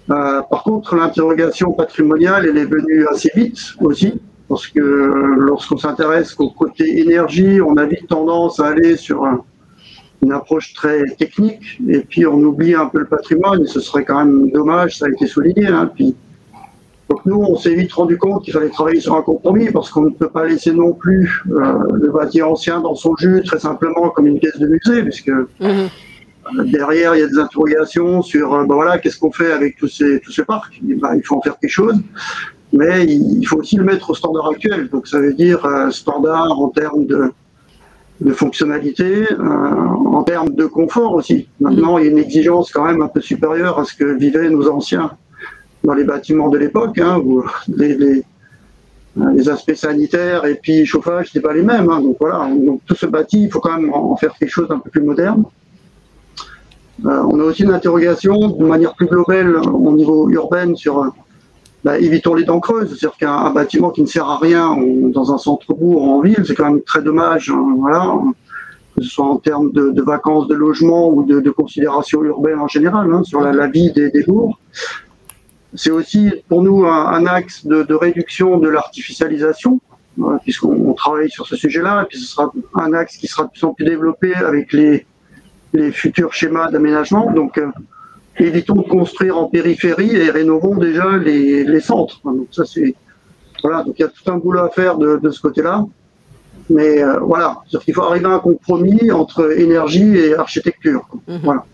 Euh, 0.09 0.41
par 0.49 0.63
contre, 0.63 0.95
l'interrogation 0.95 1.71
patrimoniale, 1.71 2.47
elle 2.47 2.57
est 2.57 2.65
venue 2.65 3.07
assez 3.07 3.31
vite 3.35 3.59
aussi, 3.79 4.19
parce 4.47 4.67
que 4.67 4.79
lorsqu'on 4.79 5.77
s'intéresse 5.77 6.35
au 6.39 6.49
côté 6.49 6.99
énergie, 6.99 7.61
on 7.61 7.77
a 7.77 7.85
vite 7.85 8.07
tendance 8.07 8.59
à 8.59 8.67
aller 8.67 8.97
sur 8.97 9.23
un, 9.23 9.43
une 10.23 10.31
approche 10.31 10.73
très 10.73 11.05
technique, 11.17 11.79
et 11.87 11.99
puis 11.99 12.25
on 12.25 12.39
oublie 12.39 12.73
un 12.73 12.87
peu 12.87 12.99
le 12.99 13.05
patrimoine, 13.05 13.61
et 13.61 13.67
ce 13.67 13.79
serait 13.79 14.03
quand 14.03 14.25
même 14.25 14.49
dommage, 14.51 14.97
ça 14.97 15.05
a 15.05 15.09
été 15.09 15.27
souligné. 15.27 15.67
Hein, 15.67 15.91
puis 15.93 16.15
donc 17.09 17.25
nous, 17.25 17.37
on 17.37 17.57
s'est 17.57 17.73
vite 17.73 17.91
rendu 17.93 18.17
compte 18.17 18.43
qu'il 18.43 18.53
fallait 18.53 18.69
travailler 18.69 19.01
sur 19.01 19.15
un 19.15 19.23
compromis 19.23 19.71
parce 19.71 19.89
qu'on 19.89 20.03
ne 20.03 20.09
peut 20.11 20.29
pas 20.29 20.45
laisser 20.45 20.71
non 20.71 20.93
plus 20.93 21.43
euh, 21.51 21.73
le 21.93 22.11
bâti 22.11 22.41
ancien 22.41 22.81
dans 22.81 22.95
son 22.95 23.15
jus 23.17 23.41
très 23.43 23.59
simplement 23.59 24.09
comme 24.09 24.27
une 24.27 24.39
pièce 24.39 24.59
de 24.59 24.67
musée, 24.67 25.01
puisque 25.01 25.31
mmh. 25.59 25.87
derrière 26.65 27.15
il 27.15 27.21
y 27.21 27.23
a 27.23 27.27
des 27.27 27.39
interrogations 27.39 28.21
sur 28.21 28.53
euh, 28.53 28.65
ben 28.65 28.75
voilà 28.75 28.99
qu'est-ce 28.99 29.17
qu'on 29.17 29.31
fait 29.31 29.51
avec 29.51 29.77
tous 29.77 29.87
ces 29.87 30.19
tous 30.19 30.31
ces 30.31 30.45
parcs? 30.45 30.79
Ben, 30.83 31.15
il 31.15 31.23
faut 31.23 31.37
en 31.37 31.41
faire 31.41 31.57
quelque 31.59 31.71
chose, 31.71 31.95
mais 32.73 33.05
il 33.05 33.45
faut 33.45 33.57
aussi 33.57 33.77
le 33.77 33.85
mettre 33.85 34.11
au 34.11 34.13
standard 34.13 34.47
actuel. 34.49 34.87
Donc 34.89 35.07
ça 35.07 35.19
veut 35.19 35.33
dire 35.33 35.65
euh, 35.65 35.89
standard 35.89 36.59
en 36.59 36.69
termes 36.69 37.05
de 37.07 37.31
de 38.21 38.33
fonctionnalité, 38.33 39.31
euh, 39.31 39.39
en 39.39 40.23
termes 40.23 40.53
de 40.53 40.65
confort 40.65 41.13
aussi. 41.13 41.47
Maintenant, 41.61 41.97
il 41.97 42.05
y 42.05 42.07
a 42.09 42.11
une 42.11 42.17
exigence 42.17 42.69
quand 42.69 42.83
même 42.83 43.01
un 43.01 43.07
peu 43.07 43.21
supérieure 43.21 43.79
à 43.79 43.85
ce 43.85 43.95
que 43.95 44.03
vivaient 44.03 44.49
nos 44.49 44.69
anciens 44.69 45.11
dans 45.83 45.93
les 45.93 46.03
bâtiments 46.03 46.49
de 46.49 46.57
l'époque, 46.57 46.97
hein, 46.99 47.19
où 47.23 47.43
les, 47.67 47.95
les, 47.95 48.23
aspects 49.49 49.73
sanitaires 49.73 50.45
et 50.45 50.55
puis 50.55 50.85
chauffage 50.85 51.27
n'étaient 51.27 51.45
pas 51.45 51.53
les 51.53 51.63
mêmes. 51.63 51.89
Hein, 51.89 52.01
donc 52.01 52.17
voilà, 52.19 52.49
donc 52.49 52.81
tout 52.85 52.95
ce 52.95 53.05
bâti, 53.05 53.43
il 53.43 53.51
faut 53.51 53.59
quand 53.59 53.79
même 53.79 53.93
en 53.93 54.15
faire 54.15 54.33
quelque 54.37 54.49
chose 54.49 54.67
d'un 54.67 54.79
peu 54.79 54.89
plus 54.89 55.01
moderne. 55.01 55.43
Euh, 57.05 57.23
on 57.29 57.39
a 57.39 57.43
aussi 57.43 57.63
une 57.63 57.71
interrogation 57.71 58.35
de 58.49 58.65
manière 58.65 58.93
plus 58.93 59.07
globale 59.07 59.57
au 59.57 59.91
niveau 59.93 60.29
urbain 60.29 60.75
sur 60.75 61.13
bah, 61.83 61.97
évitons 61.97 62.33
les 62.33 62.43
dents 62.43 62.59
creuses. 62.59 62.89
C'est-à-dire 62.89 63.17
qu'un 63.17 63.49
bâtiment 63.51 63.89
qui 63.89 64.01
ne 64.01 64.07
sert 64.07 64.27
à 64.27 64.37
rien 64.37 64.77
dans 65.13 65.33
un 65.33 65.37
centre-bourg 65.37 66.03
en 66.03 66.21
ville, 66.21 66.43
c'est 66.45 66.55
quand 66.55 66.65
même 66.65 66.81
très 66.81 67.01
dommage. 67.01 67.49
Hein, 67.49 67.75
voilà, 67.77 68.15
que 68.95 69.03
ce 69.03 69.09
soit 69.09 69.25
en 69.25 69.37
termes 69.37 69.71
de, 69.71 70.01
vacances, 70.01 70.47
de 70.47 70.55
logement 70.55 71.09
ou 71.09 71.23
de, 71.23 71.49
considérations 71.51 72.21
urbaines 72.23 72.59
en 72.59 72.67
général, 72.67 73.07
sur 73.23 73.41
la, 73.41 73.67
vie 73.67 73.91
des 73.93 74.11
bourgs. 74.27 74.57
C'est 75.75 75.91
aussi 75.91 76.31
pour 76.47 76.63
nous 76.63 76.85
un, 76.85 77.25
axe 77.27 77.65
de, 77.65 77.93
réduction 77.93 78.57
de 78.57 78.69
l'artificialisation, 78.69 79.79
puisqu'on 80.43 80.93
travaille 80.93 81.29
sur 81.29 81.47
ce 81.47 81.55
sujet-là, 81.55 82.03
et 82.03 82.05
puis 82.05 82.17
ce 82.17 82.27
sera 82.27 82.51
un 82.75 82.93
axe 82.93 83.17
qui 83.17 83.27
sera 83.27 83.43
de 83.43 83.49
plus 83.51 83.63
en 83.63 83.73
plus 83.73 83.85
développé 83.85 84.33
avec 84.35 84.73
les, 84.73 85.05
les 85.73 85.91
futurs 85.91 86.33
schémas 86.33 86.71
d'aménagement. 86.71 87.31
Donc, 87.31 87.57
euh, 87.57 87.67
évitons 88.39 88.75
de 88.75 88.87
construire 88.87 89.37
en 89.37 89.45
périphérie 89.45 90.15
et 90.15 90.29
rénovons 90.29 90.75
déjà 90.75 91.17
les, 91.17 91.63
les 91.63 91.79
centres. 91.79 92.21
Donc 92.23 92.47
ça 92.51 92.65
c'est 92.65 92.95
voilà, 93.61 93.83
donc 93.83 93.95
il 93.99 94.03
y 94.03 94.05
a 94.05 94.07
tout 94.07 94.31
un 94.31 94.37
boulot 94.37 94.61
à 94.61 94.69
faire 94.69 94.97
de, 94.97 95.17
de 95.17 95.29
ce 95.31 95.41
côté-là. 95.41 95.85
Mais 96.69 97.03
euh, 97.03 97.19
voilà, 97.19 97.57
il 97.87 97.93
faut 97.93 98.03
arriver 98.03 98.25
à 98.25 98.29
un 98.29 98.39
compromis 98.39 99.11
entre 99.11 99.59
énergie 99.59 100.15
et 100.17 100.35
architecture. 100.35 101.07
Mhm. 101.27 101.39
Voilà. 101.43 101.65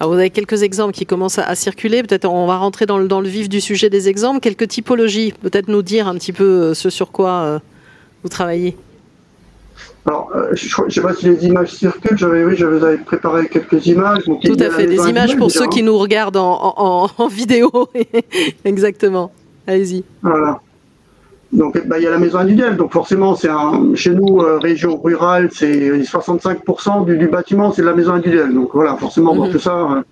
Alors 0.00 0.12
vous 0.12 0.18
avez 0.18 0.30
quelques 0.30 0.62
exemples 0.62 0.92
qui 0.92 1.06
commencent 1.06 1.38
à, 1.38 1.54
circuler. 1.54 2.02
Peut-être 2.02 2.28
on 2.28 2.46
va 2.46 2.56
rentrer 2.56 2.86
dans 2.86 2.98
le, 2.98 3.06
dans 3.06 3.20
le 3.20 3.28
vif 3.28 3.48
du 3.48 3.60
sujet 3.60 3.90
des 3.90 4.08
exemples. 4.08 4.40
Quelques 4.40 4.68
typologies. 4.68 5.32
Peut-être 5.40 5.68
nous 5.68 5.82
dire 5.82 6.08
un 6.08 6.14
petit 6.14 6.32
peu 6.32 6.44
euh, 6.44 6.74
ce 6.74 6.90
sur 6.90 7.12
quoi 7.12 7.30
euh, 7.30 7.58
vous 8.22 8.28
travaillez. 8.28 8.76
Alors, 10.06 10.30
euh, 10.34 10.50
je 10.52 10.82
ne 10.82 10.90
sais 10.90 11.00
pas 11.00 11.14
si 11.14 11.26
les 11.26 11.46
images 11.46 11.72
circulent. 11.72 12.18
J'avais, 12.18 12.44
oui, 12.44 12.56
j'avais 12.56 12.98
préparé 12.98 13.48
quelques 13.48 13.86
images. 13.86 14.24
Tout 14.24 14.56
à 14.60 14.70
fait, 14.70 14.86
des 14.86 15.08
images 15.08 15.36
pour 15.36 15.50
ceux 15.50 15.66
qui 15.66 15.82
nous 15.82 15.96
regardent 15.96 16.36
en, 16.36 17.08
en, 17.16 17.28
vidéo. 17.28 17.88
Exactement. 18.64 19.32
Allez-y. 19.66 20.04
Voilà. 20.20 20.60
Donc, 21.54 21.86
bah, 21.86 21.98
il 21.98 22.04
y 22.04 22.06
a 22.06 22.10
la 22.10 22.18
maison 22.18 22.38
individuelle. 22.38 22.76
Donc, 22.76 22.92
forcément, 22.92 23.36
c'est 23.36 23.48
un, 23.48 23.94
chez 23.94 24.10
nous, 24.10 24.40
euh, 24.40 24.58
région 24.58 25.00
rurale, 25.00 25.50
c'est 25.52 26.00
65% 26.00 27.06
du, 27.06 27.16
du, 27.16 27.28
bâtiment, 27.28 27.70
c'est 27.70 27.82
de 27.82 27.86
la 27.86 27.94
maison 27.94 28.12
individuelle. 28.12 28.52
Donc, 28.52 28.70
voilà, 28.74 28.96
forcément, 28.96 29.36
dans 29.36 29.46
mhm. 29.46 29.52
tout 29.52 29.60
ça, 29.60 29.76
euh, 29.76 30.02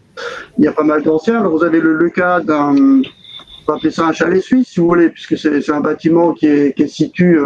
il 0.58 0.64
y 0.64 0.68
a 0.68 0.72
pas 0.72 0.84
mal 0.84 1.02
d'anciens. 1.02 1.40
Alors, 1.40 1.50
vous 1.50 1.64
avez 1.64 1.80
le, 1.80 1.94
le 1.94 2.10
cas 2.10 2.38
d'un, 2.40 2.76
on 2.76 3.02
va 3.66 3.74
appeler 3.74 3.90
ça 3.90 4.06
un 4.06 4.12
chalet 4.12 4.40
suisse, 4.40 4.68
si 4.68 4.78
vous 4.78 4.86
voulez, 4.86 5.08
puisque 5.08 5.36
c'est, 5.36 5.68
un 5.70 5.80
bâtiment 5.80 6.32
qui 6.32 6.46
est, 6.46 6.76
qui 6.76 6.84
est 6.84 6.88
situé 6.88 7.36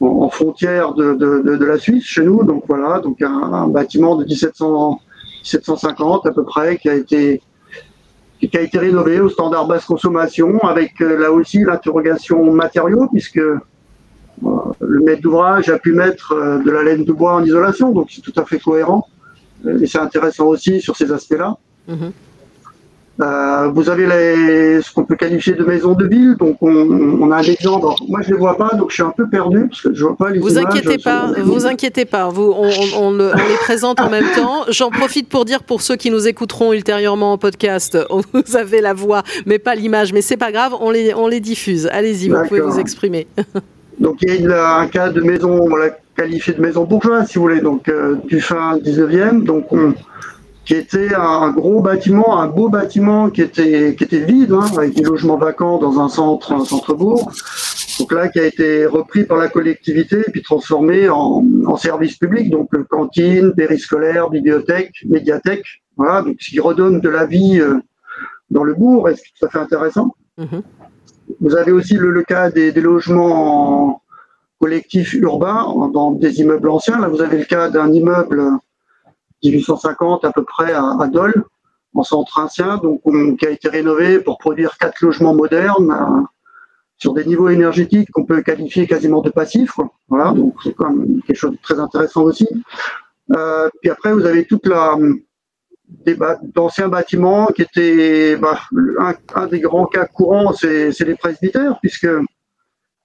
en, 0.00 0.28
frontière 0.28 0.92
de, 0.92 1.14
de, 1.14 1.56
de, 1.56 1.64
la 1.64 1.78
Suisse 1.78 2.04
chez 2.04 2.22
nous. 2.22 2.44
Donc 2.44 2.64
voilà, 2.68 3.00
donc 3.00 3.20
un, 3.22 3.68
bâtiment 3.68 4.16
de 4.16 4.24
1700, 4.24 5.00
1750 5.42 6.26
à 6.26 6.30
peu 6.30 6.44
près 6.44 6.76
qui 6.76 6.88
a 6.88 6.94
été 6.94 7.42
qui 8.46 8.56
a 8.56 8.60
été 8.60 8.78
rénové 8.78 9.20
au 9.20 9.28
standard 9.28 9.66
basse 9.66 9.84
consommation 9.84 10.58
avec 10.60 11.00
euh, 11.00 11.18
là 11.18 11.32
aussi 11.32 11.58
l'interrogation 11.64 12.52
matériaux 12.52 13.08
puisque 13.10 13.38
euh, 13.38 13.58
le 14.80 15.00
maître 15.02 15.22
d'ouvrage 15.22 15.68
a 15.68 15.78
pu 15.78 15.92
mettre 15.92 16.32
euh, 16.32 16.58
de 16.58 16.70
la 16.70 16.84
laine 16.84 17.04
de 17.04 17.12
bois 17.12 17.34
en 17.34 17.44
isolation, 17.44 17.90
donc 17.90 18.08
c'est 18.10 18.22
tout 18.22 18.32
à 18.36 18.44
fait 18.44 18.58
cohérent. 18.58 19.06
Et 19.80 19.86
c'est 19.86 19.98
intéressant 19.98 20.46
aussi 20.46 20.80
sur 20.80 20.96
ces 20.96 21.10
aspects-là. 21.10 21.56
Mm-hmm. 21.90 22.10
Euh, 23.20 23.68
vous 23.74 23.90
avez 23.90 24.06
les, 24.06 24.80
ce 24.80 24.92
qu'on 24.92 25.04
peut 25.04 25.16
qualifier 25.16 25.54
de 25.54 25.64
maisons 25.64 25.94
de 25.94 26.06
ville. 26.06 26.36
Donc, 26.38 26.58
on, 26.60 26.70
on, 26.70 27.30
a 27.32 27.38
un 27.38 27.42
exemple. 27.42 27.86
moi, 28.08 28.20
je 28.22 28.30
les 28.30 28.36
vois 28.36 28.56
pas, 28.56 28.70
donc 28.76 28.90
je 28.90 28.94
suis 28.94 29.02
un 29.02 29.10
peu 29.16 29.28
perdu 29.28 29.66
parce 29.68 29.82
que 29.82 29.92
je 29.92 30.04
vois 30.04 30.16
pas 30.16 30.30
les 30.30 30.38
Vous 30.38 30.56
inquiétez 30.56 30.98
pas, 30.98 31.32
vous 31.42 31.66
inquiétez 31.66 32.04
pas. 32.04 32.28
Vous, 32.28 32.54
on, 32.56 32.70
on, 32.96 33.10
le, 33.10 33.32
on, 33.32 33.36
les 33.36 33.56
présente 33.60 34.00
en 34.00 34.08
même 34.08 34.30
temps. 34.36 34.64
J'en 34.68 34.90
profite 34.90 35.28
pour 35.28 35.44
dire 35.44 35.64
pour 35.64 35.82
ceux 35.82 35.96
qui 35.96 36.12
nous 36.12 36.28
écouteront 36.28 36.72
ultérieurement 36.72 37.32
en 37.32 37.38
podcast, 37.38 37.98
vous 38.32 38.56
avez 38.56 38.80
la 38.80 38.94
voix, 38.94 39.24
mais 39.46 39.58
pas 39.58 39.74
l'image. 39.74 40.12
Mais 40.12 40.22
c'est 40.22 40.36
pas 40.36 40.52
grave, 40.52 40.74
on 40.80 40.90
les, 40.90 41.12
on 41.12 41.26
les 41.26 41.40
diffuse. 41.40 41.88
Allez-y, 41.90 42.28
vous 42.28 42.42
pouvez 42.46 42.60
vous 42.60 42.78
exprimer. 42.78 43.26
donc, 43.98 44.18
il 44.22 44.42
y 44.42 44.46
a 44.46 44.76
un 44.76 44.86
cas 44.86 45.08
de 45.08 45.20
maison, 45.20 45.58
on 45.60 45.74
l'a 45.74 45.90
qualifié 46.16 46.54
de 46.54 46.60
maison 46.60 46.84
bourgeoise, 46.84 47.28
si 47.28 47.36
vous 47.36 47.42
voulez, 47.42 47.60
donc 47.60 47.88
euh, 47.88 48.14
du 48.26 48.40
fin 48.40 48.76
19e. 48.78 49.42
Donc, 49.42 49.72
on 49.72 49.94
qui 50.68 50.74
était 50.74 51.14
un 51.14 51.50
gros 51.50 51.80
bâtiment, 51.80 52.38
un 52.38 52.46
beau 52.46 52.68
bâtiment 52.68 53.30
qui 53.30 53.40
était 53.40 53.94
qui 53.96 54.04
était 54.04 54.20
vide, 54.20 54.52
hein, 54.52 54.66
avec 54.76 54.94
des 54.94 55.02
logements 55.02 55.38
vacants 55.38 55.78
dans 55.78 55.98
un 55.98 56.10
centre, 56.10 56.52
un 56.52 56.62
centre-bourg. 56.62 57.32
Donc 57.98 58.12
là, 58.12 58.28
qui 58.28 58.38
a 58.38 58.44
été 58.44 58.84
repris 58.84 59.24
par 59.24 59.38
la 59.38 59.48
collectivité 59.48 60.18
et 60.26 60.30
puis 60.30 60.42
transformé 60.42 61.08
en, 61.08 61.42
en 61.64 61.76
service 61.78 62.16
public, 62.18 62.50
donc 62.50 62.68
euh, 62.74 62.84
cantine, 62.84 63.54
périscolaire, 63.54 64.28
bibliothèque, 64.28 64.92
médiathèque. 65.06 65.64
Voilà, 65.96 66.20
donc 66.20 66.36
ce 66.38 66.50
qui 66.50 66.60
redonne 66.60 67.00
de 67.00 67.08
la 67.08 67.24
vie 67.24 67.58
euh, 67.58 67.78
dans 68.50 68.62
le 68.62 68.74
bourg, 68.74 69.08
et 69.08 69.16
c'est 69.16 69.22
tout 69.38 69.46
à 69.46 69.48
fait 69.48 69.58
intéressant. 69.58 70.14
Mm-hmm. 70.38 70.62
Vous 71.40 71.56
avez 71.56 71.72
aussi 71.72 71.94
le, 71.94 72.10
le 72.10 72.22
cas 72.24 72.50
des, 72.50 72.72
des 72.72 72.82
logements 72.82 74.02
collectifs 74.60 75.14
urbains 75.14 75.64
dans 75.94 76.10
des 76.10 76.40
immeubles 76.42 76.68
anciens. 76.68 77.00
Là, 77.00 77.08
vous 77.08 77.22
avez 77.22 77.38
le 77.38 77.46
cas 77.46 77.70
d'un 77.70 77.90
immeuble 77.90 78.42
1850 79.42 80.24
à 80.24 80.32
peu 80.32 80.44
près 80.44 80.72
à, 80.72 80.96
à 81.00 81.06
Dole, 81.08 81.44
en 81.94 82.02
centre 82.02 82.38
ancien, 82.38 82.78
donc 82.78 83.02
qui 83.38 83.46
a 83.46 83.50
été 83.50 83.68
rénové 83.68 84.20
pour 84.20 84.38
produire 84.38 84.76
quatre 84.78 85.00
logements 85.00 85.34
modernes 85.34 85.90
euh, 85.90 86.22
sur 86.96 87.14
des 87.14 87.24
niveaux 87.24 87.48
énergétiques 87.48 88.10
qu'on 88.10 88.24
peut 88.24 88.42
qualifier 88.42 88.86
quasiment 88.86 89.20
de 89.20 89.30
passifs. 89.30 89.78
Voilà, 90.08 90.32
donc 90.32 90.54
c'est 90.62 90.74
quand 90.74 90.90
même 90.90 91.22
quelque 91.22 91.36
chose 91.36 91.52
de 91.52 91.58
très 91.62 91.78
intéressant 91.78 92.22
aussi. 92.22 92.48
Euh, 93.34 93.68
puis 93.80 93.90
après, 93.90 94.12
vous 94.12 94.24
avez 94.24 94.44
toute 94.44 94.66
la 94.66 94.96
d'anciens 96.54 96.88
bâtiments 96.88 97.46
qui 97.46 97.62
étaient 97.62 98.36
bah, 98.36 98.60
un, 99.00 99.14
un, 99.34 99.46
des 99.46 99.60
grands 99.60 99.86
cas 99.86 100.04
courants, 100.04 100.52
c'est 100.52 101.00
les 101.00 101.14
presbytères, 101.14 101.78
puisque 101.80 102.08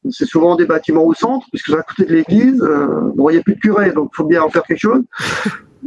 c'est 0.09 0.25
souvent 0.25 0.55
des 0.55 0.65
bâtiments 0.65 1.05
au 1.05 1.13
centre, 1.13 1.47
puisque 1.49 1.67
c'est 1.67 1.77
à 1.77 1.83
côté 1.83 2.05
de 2.05 2.13
l'église. 2.13 2.61
Euh, 2.61 3.11
bon, 3.15 3.29
il 3.29 3.33
n'y 3.33 3.39
a 3.39 3.43
plus 3.43 3.55
de 3.55 3.59
curé, 3.59 3.91
donc 3.91 4.09
il 4.13 4.15
faut 4.17 4.25
bien 4.25 4.43
en 4.43 4.49
faire 4.49 4.63
quelque 4.63 4.79
chose. 4.79 5.03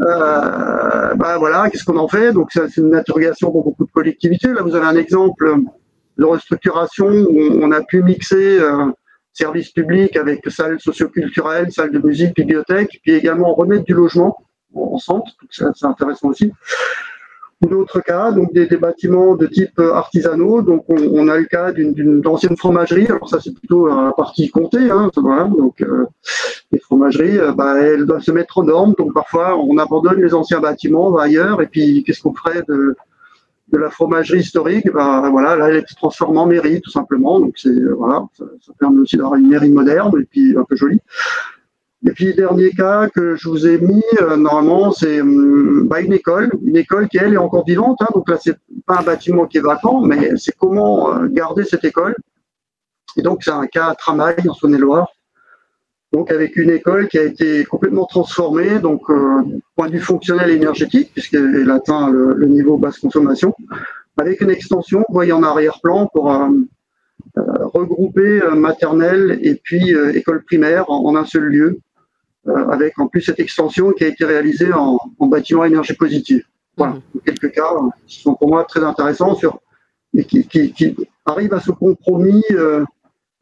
Euh, 0.02 1.14
ben 1.14 1.38
voilà, 1.38 1.70
qu'est-ce 1.70 1.84
qu'on 1.84 1.96
en 1.96 2.08
fait? 2.08 2.32
Donc 2.32 2.50
c'est 2.52 2.76
une 2.76 2.94
interrogation 2.94 3.50
pour 3.50 3.64
beaucoup 3.64 3.84
de 3.84 3.90
collectivités. 3.90 4.52
Là, 4.52 4.62
vous 4.62 4.74
avez 4.74 4.86
un 4.86 4.96
exemple 4.96 5.54
de 6.18 6.24
restructuration 6.24 7.06
où 7.06 7.60
on 7.62 7.70
a 7.72 7.82
pu 7.82 8.02
mixer 8.02 8.58
euh, 8.58 8.86
services 9.32 9.70
publics 9.70 10.16
avec 10.16 10.40
salles 10.48 10.80
socioculturelles, 10.80 11.72
salles 11.72 11.92
de 11.92 11.98
musique, 11.98 12.34
bibliothèque, 12.34 13.00
puis 13.02 13.12
également 13.12 13.54
remettre 13.54 13.84
du 13.84 13.94
logement 13.94 14.36
en 14.74 14.98
centre. 14.98 15.32
C'est 15.50 15.84
intéressant 15.84 16.28
aussi 16.28 16.52
d'autres 17.62 18.00
cas, 18.00 18.32
donc 18.32 18.52
des, 18.52 18.66
bâtiments 18.76 19.34
de 19.34 19.46
type 19.46 19.78
artisanaux. 19.78 20.62
Donc 20.62 20.84
on, 20.88 20.96
on 20.96 21.28
a 21.28 21.38
le 21.38 21.44
cas 21.44 21.72
d'une 21.72 22.22
ancienne 22.26 22.56
fromagerie. 22.56 23.06
Alors 23.06 23.28
ça 23.28 23.38
c'est 23.42 23.54
plutôt 23.54 23.88
la 23.88 24.12
partie 24.16 24.50
comptée. 24.50 24.90
Hein. 24.90 25.10
Donc 25.14 25.80
euh, 25.80 26.06
les 26.72 26.78
fromageries, 26.78 27.38
euh, 27.38 27.52
bah, 27.52 27.78
elles 27.80 28.04
doivent 28.04 28.22
se 28.22 28.32
mettre 28.32 28.58
aux 28.58 28.64
normes. 28.64 28.94
Donc 28.98 29.14
parfois 29.14 29.56
on 29.56 29.78
abandonne 29.78 30.20
les 30.20 30.34
anciens 30.34 30.60
bâtiments, 30.60 31.08
on 31.08 31.12
va 31.12 31.22
ailleurs. 31.22 31.62
Et 31.62 31.66
puis 31.66 32.04
qu'est-ce 32.04 32.22
qu'on 32.22 32.34
ferait 32.34 32.62
de, 32.68 32.94
de 33.68 33.78
la 33.78 33.90
fromagerie 33.90 34.40
historique? 34.40 34.90
Bah, 34.92 35.28
voilà, 35.30 35.56
là 35.56 35.70
elle 35.70 35.76
est 35.76 35.96
transformée 35.96 36.38
en 36.38 36.46
mairie 36.46 36.80
tout 36.82 36.90
simplement. 36.90 37.40
Donc 37.40 37.54
c'est 37.56 37.80
voilà, 37.96 38.26
ça, 38.34 38.44
ça 38.60 38.72
permet 38.78 39.00
aussi 39.00 39.16
d'avoir 39.16 39.36
une 39.36 39.48
mairie 39.48 39.70
moderne 39.70 40.12
et 40.20 40.24
puis 40.24 40.56
un 40.56 40.64
peu 40.64 40.76
jolie. 40.76 41.00
Et 42.06 42.12
puis, 42.12 42.34
dernier 42.34 42.70
cas 42.70 43.08
que 43.08 43.34
je 43.34 43.48
vous 43.48 43.66
ai 43.66 43.78
mis, 43.78 44.04
euh, 44.22 44.36
normalement, 44.36 44.92
c'est 44.92 45.20
hum, 45.20 45.88
bah, 45.88 46.00
une 46.00 46.12
école, 46.12 46.52
une 46.62 46.76
école 46.76 47.08
qui, 47.08 47.18
elle, 47.18 47.34
est 47.34 47.38
encore 47.38 47.64
vivante. 47.64 48.00
Hein, 48.00 48.06
donc 48.14 48.28
là, 48.30 48.38
c'est 48.40 48.56
pas 48.86 49.00
un 49.00 49.02
bâtiment 49.02 49.46
qui 49.46 49.58
est 49.58 49.62
vacant, 49.62 50.02
mais 50.02 50.36
c'est 50.36 50.56
comment 50.56 51.12
euh, 51.12 51.26
garder 51.26 51.64
cette 51.64 51.84
école. 51.84 52.14
Et 53.16 53.22
donc, 53.22 53.42
c'est 53.42 53.50
un 53.50 53.66
cas 53.66 53.88
à 53.88 53.94
Tramail, 53.96 54.36
en 54.48 54.54
Saône-et-Loire. 54.54 55.08
Donc, 56.12 56.30
avec 56.30 56.54
une 56.54 56.70
école 56.70 57.08
qui 57.08 57.18
a 57.18 57.24
été 57.24 57.64
complètement 57.64 58.06
transformée, 58.06 58.78
donc, 58.78 59.10
euh, 59.10 59.42
point 59.74 59.88
de 59.88 59.92
vue 59.92 60.00
fonctionnel 60.00 60.50
énergétique, 60.50 61.10
puisqu'elle 61.12 61.68
atteint 61.72 62.08
le, 62.08 62.46
niveau 62.46 62.78
basse 62.78 62.98
consommation, 62.98 63.52
avec 64.16 64.40
une 64.40 64.50
extension, 64.50 65.00
vous 65.08 65.14
voyez 65.14 65.32
en 65.32 65.42
arrière-plan, 65.42 66.08
pour 66.12 66.30
euh, 66.30 66.48
regrouper 67.74 68.40
maternelle 68.54 69.40
et 69.42 69.56
puis 69.56 69.90
école 70.14 70.44
primaire 70.44 70.88
en 70.88 71.16
un 71.16 71.24
seul 71.24 71.42
lieu. 71.42 71.80
Euh, 72.48 72.68
avec 72.68 72.98
en 72.98 73.08
plus 73.08 73.22
cette 73.22 73.40
extension 73.40 73.90
qui 73.92 74.04
a 74.04 74.06
été 74.06 74.24
réalisée 74.24 74.72
en, 74.72 74.98
en 75.18 75.26
bâtiment 75.26 75.62
à 75.62 75.66
énergie 75.66 75.94
positive. 75.94 76.44
Voilà, 76.76 76.94
mmh. 76.94 77.18
quelques 77.24 77.52
cas 77.52 77.70
qui 78.06 78.20
sont 78.20 78.34
pour 78.34 78.48
moi 78.48 78.64
très 78.64 78.84
intéressants 78.84 79.34
sur 79.34 79.58
et 80.16 80.24
qui, 80.24 80.46
qui, 80.46 80.72
qui 80.72 80.96
arrivent 81.24 81.54
à 81.54 81.60
ce 81.60 81.72
compromis 81.72 82.44
euh, 82.52 82.84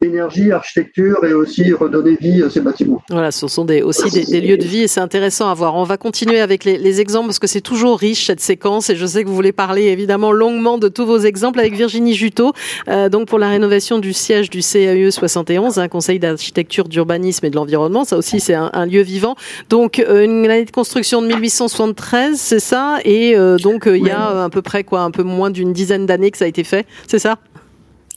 énergie, 0.05 0.51
architecture 0.51 1.23
et 1.23 1.33
aussi 1.33 1.73
redonner 1.73 2.17
vie 2.19 2.43
à 2.43 2.49
ces 2.49 2.61
bâtiments. 2.61 3.01
Voilà, 3.09 3.31
ce 3.31 3.47
sont 3.47 3.65
des, 3.65 3.81
aussi 3.81 4.09
des, 4.09 4.25
des, 4.25 4.41
lieux 4.41 4.57
de 4.57 4.65
vie 4.65 4.83
et 4.83 4.87
c'est 4.87 5.01
intéressant 5.01 5.49
à 5.49 5.53
voir. 5.53 5.75
On 5.75 5.83
va 5.83 5.97
continuer 5.97 6.39
avec 6.39 6.63
les, 6.63 6.77
les, 6.77 7.01
exemples 7.01 7.27
parce 7.27 7.39
que 7.39 7.47
c'est 7.47 7.61
toujours 7.61 7.99
riche 7.99 8.27
cette 8.27 8.39
séquence 8.39 8.89
et 8.89 8.95
je 8.95 9.05
sais 9.05 9.23
que 9.23 9.29
vous 9.29 9.35
voulez 9.35 9.51
parler 9.51 9.83
évidemment 9.83 10.31
longuement 10.31 10.77
de 10.77 10.87
tous 10.87 11.05
vos 11.05 11.19
exemples 11.19 11.59
avec 11.59 11.75
Virginie 11.75 12.13
Juteau, 12.13 12.53
euh, 12.87 13.09
donc 13.09 13.27
pour 13.27 13.39
la 13.39 13.49
rénovation 13.49 13.99
du 13.99 14.13
siège 14.13 14.49
du 14.49 14.61
CAE 14.61 15.11
71, 15.11 15.77
un 15.79 15.87
conseil 15.87 16.19
d'architecture, 16.19 16.87
d'urbanisme 16.87 17.45
et 17.45 17.49
de 17.49 17.55
l'environnement. 17.55 18.05
Ça 18.05 18.17
aussi, 18.17 18.39
c'est 18.39 18.55
un, 18.55 18.69
un, 18.73 18.85
lieu 18.85 19.01
vivant. 19.01 19.35
Donc, 19.69 19.99
euh, 19.99 20.23
une 20.23 20.45
année 20.45 20.65
de 20.65 20.71
construction 20.71 21.21
de 21.21 21.27
1873, 21.27 22.39
c'est 22.39 22.59
ça? 22.59 22.99
Et 23.03 23.35
euh, 23.35 23.57
donc, 23.57 23.83
il 23.87 24.05
y 24.05 24.11
a 24.11 24.43
à 24.45 24.49
peu 24.49 24.61
près 24.61 24.83
quoi, 24.83 25.01
un 25.01 25.11
peu 25.11 25.23
moins 25.23 25.49
d'une 25.49 25.73
dizaine 25.73 26.05
d'années 26.05 26.31
que 26.31 26.37
ça 26.37 26.45
a 26.45 26.47
été 26.47 26.63
fait, 26.63 26.85
c'est 27.07 27.19
ça? 27.19 27.37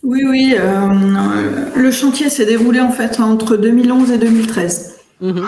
Oui, 0.09 0.25
oui. 0.27 0.55
le 1.77 1.91
chantier 1.91 2.31
s'est 2.31 2.47
déroulé 2.47 2.81
en 2.81 2.91
fait 2.91 3.21
entre 3.21 3.59
2011 3.59 4.11
et 4.13 4.17
2013. 4.17 4.97
Mhm. 5.21 5.47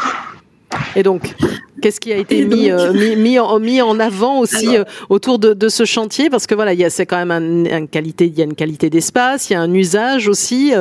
Et 0.95 1.03
donc, 1.03 1.35
qu'est-ce 1.81 1.99
qui 1.99 2.13
a 2.13 2.19
été 2.19 2.45
mis, 2.45 2.71
mis, 3.17 3.39
en, 3.39 3.59
mis, 3.59 3.81
en, 3.81 3.99
avant 3.99 4.39
aussi 4.39 4.77
autour 5.09 5.39
de, 5.39 5.69
ce 5.71 5.87
chantier? 5.87 6.29
Parce 6.29 6.47
que 6.47 6.55
voilà, 6.55 6.75
il 6.75 6.79
y 6.79 6.85
a 6.85 6.91
c'est 6.91 7.07
quand 7.07 7.25
même 7.25 7.67
un, 7.73 7.87
qualité, 7.87 8.27
il 8.27 8.39
y 8.39 8.43
a 8.43 8.45
une 8.45 8.55
qualité 8.55 8.91
d'espace, 8.91 9.49
il 9.49 9.55
y 9.55 9.57
a 9.57 9.63
un 9.63 9.73
usage 9.73 10.29
aussi. 10.29 10.75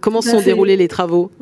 comment 0.00 0.22
sont 0.22 0.40
déroulés 0.40 0.76
les 0.76 0.88
travaux? 0.88 1.32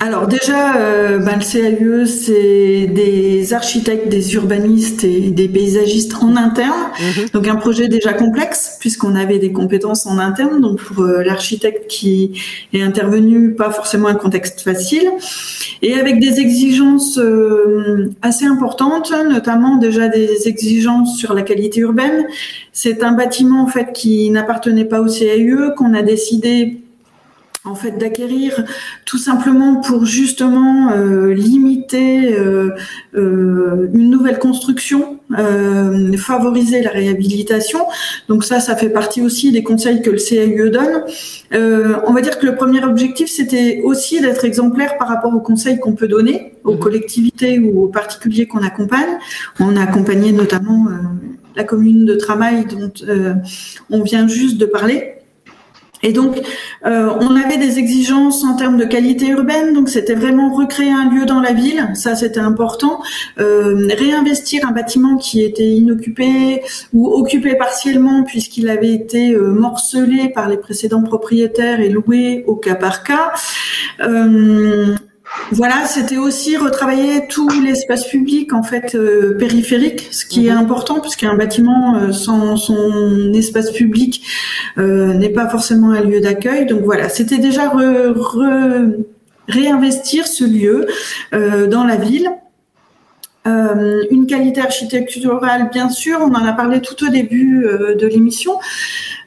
Alors 0.00 0.26
déjà, 0.26 0.76
euh, 0.76 1.18
ben, 1.18 1.38
le 1.38 1.44
CAUE, 1.44 2.06
c'est 2.06 2.86
des 2.86 3.54
architectes, 3.54 4.08
des 4.08 4.34
urbanistes 4.34 5.04
et 5.04 5.30
des 5.30 5.48
paysagistes 5.48 6.14
en 6.20 6.36
interne. 6.36 6.90
Mhm. 6.98 7.26
Donc 7.32 7.46
un 7.46 7.54
projet 7.54 7.86
déjà 7.86 8.12
complexe 8.12 8.76
puisqu'on 8.80 9.14
avait 9.14 9.38
des 9.38 9.52
compétences 9.52 10.06
en 10.06 10.18
interne. 10.18 10.60
Donc 10.60 10.80
pour 10.80 11.04
euh, 11.04 11.22
l'architecte 11.22 11.86
qui 11.88 12.42
est 12.72 12.82
intervenu, 12.82 13.52
pas 13.52 13.70
forcément 13.70 14.08
un 14.08 14.16
contexte 14.16 14.62
facile. 14.62 15.08
Et 15.80 15.94
avec 15.94 16.18
des 16.18 16.40
exigences 16.40 17.18
euh, 17.18 18.10
assez 18.20 18.46
importantes, 18.46 19.12
notamment 19.30 19.76
déjà 19.76 20.08
des 20.08 20.48
exigences 20.48 21.16
sur 21.16 21.34
la 21.34 21.42
qualité 21.42 21.80
urbaine. 21.80 22.26
C'est 22.72 23.04
un 23.04 23.12
bâtiment 23.12 23.62
en 23.62 23.68
fait 23.68 23.92
qui 23.92 24.28
n'appartenait 24.30 24.86
pas 24.86 25.00
au 25.00 25.06
CAUE 25.06 25.72
qu'on 25.76 25.94
a 25.94 26.02
décidé 26.02 26.83
en 27.66 27.74
fait 27.74 27.92
d'acquérir 27.92 28.62
tout 29.06 29.16
simplement 29.16 29.76
pour 29.76 30.04
justement 30.04 30.92
euh, 30.92 31.32
limiter 31.32 32.34
euh, 32.34 32.70
euh, 33.14 33.88
une 33.94 34.10
nouvelle 34.10 34.38
construction, 34.38 35.18
favoriser 36.18 36.82
la 36.82 36.90
réhabilitation. 36.90 37.80
Donc 38.28 38.44
ça, 38.44 38.60
ça 38.60 38.76
fait 38.76 38.90
partie 38.90 39.22
aussi 39.22 39.50
des 39.50 39.62
conseils 39.62 40.02
que 40.02 40.10
le 40.10 40.18
CAUE 40.18 40.70
donne. 40.70 41.04
on 42.06 42.12
va 42.12 42.20
dire 42.20 42.38
que 42.38 42.46
le 42.46 42.54
premier 42.54 42.84
objectif, 42.84 43.30
c'était 43.30 43.80
aussi 43.82 44.20
d'être 44.20 44.44
exemplaire 44.44 44.98
par 44.98 45.08
rapport 45.08 45.34
aux 45.34 45.40
conseils 45.40 45.80
qu'on 45.80 45.94
peut 45.94 46.08
donner 46.08 46.52
aux 46.64 46.74
mhm. 46.74 46.78
collectivités 46.78 47.58
ou 47.58 47.84
aux 47.84 47.88
particuliers 47.88 48.46
qu'on 48.46 48.62
accompagne. 48.62 49.18
On 49.58 49.76
a 49.76 49.82
accompagné 49.82 50.32
notamment 50.32 50.86
la 51.56 51.64
commune 51.64 52.04
de 52.04 52.14
travail 52.14 52.66
dont 52.66 52.92
on 53.90 54.02
vient 54.02 54.28
juste 54.28 54.58
de 54.58 54.66
parler. 54.66 55.13
Et 56.04 56.12
donc, 56.12 56.36
euh, 56.84 57.08
on 57.18 57.34
avait 57.34 57.56
des 57.56 57.78
exigences 57.78 58.44
en 58.44 58.56
termes 58.56 58.76
de 58.76 58.84
qualité 58.84 59.28
urbaine, 59.28 59.72
donc 59.72 59.88
c'était 59.88 60.14
vraiment 60.14 60.52
recréer 60.52 60.90
un 60.90 61.10
lieu 61.10 61.24
dans 61.24 61.40
la 61.40 61.54
ville, 61.54 61.90
ça 61.94 62.14
c'était 62.14 62.40
important. 62.40 63.02
Euh, 63.40 63.88
réinvestir 63.88 64.68
un 64.68 64.72
bâtiment 64.72 65.16
qui 65.16 65.42
était 65.42 65.66
inoccupé 65.66 66.62
ou 66.92 67.08
occupé 67.08 67.54
partiellement 67.54 68.22
puisqu'il 68.22 68.68
avait 68.68 68.92
été 68.92 69.34
euh, 69.34 69.52
morcelé 69.52 70.28
par 70.28 70.46
les 70.48 70.58
précédents 70.58 71.02
propriétaires 71.02 71.80
et 71.80 71.88
loué 71.88 72.44
au 72.46 72.56
cas 72.56 72.74
par 72.74 73.02
cas. 73.02 73.32
Voilà, 75.50 75.86
c'était 75.86 76.16
aussi 76.16 76.56
retravailler 76.56 77.26
tout 77.28 77.48
l'espace 77.60 78.06
public 78.08 78.52
en 78.52 78.62
fait 78.62 78.94
euh, 78.94 79.36
périphérique, 79.36 80.08
ce 80.10 80.24
qui 80.24 80.46
est 80.46 80.52
mhm. 80.52 80.58
important 80.58 81.00
puisqu'un 81.00 81.34
bâtiment 81.34 81.96
euh, 81.96 82.12
sans 82.12 82.56
son 82.56 83.32
espace 83.34 83.70
public 83.70 84.24
euh, 84.78 85.12
n'est 85.14 85.30
pas 85.30 85.48
forcément 85.48 85.90
un 85.90 86.00
lieu 86.00 86.20
d'accueil. 86.20 86.66
Donc 86.66 86.82
voilà, 86.82 87.08
c'était 87.08 87.38
déjà 87.38 87.72
réinvestir 89.48 90.26
ce 90.26 90.44
lieu 90.44 90.86
dans 91.32 91.84
la 91.84 91.96
ville. 91.96 92.30
une 93.44 94.26
qualité 94.26 94.60
architecturale, 94.62 95.68
bien 95.70 95.90
sûr, 95.90 96.18
on 96.20 96.34
en 96.34 96.46
a 96.46 96.52
parlé 96.52 96.80
tout 96.80 97.04
au 97.04 97.10
début 97.10 97.66
de 97.98 98.06
l'émission. 98.06 98.54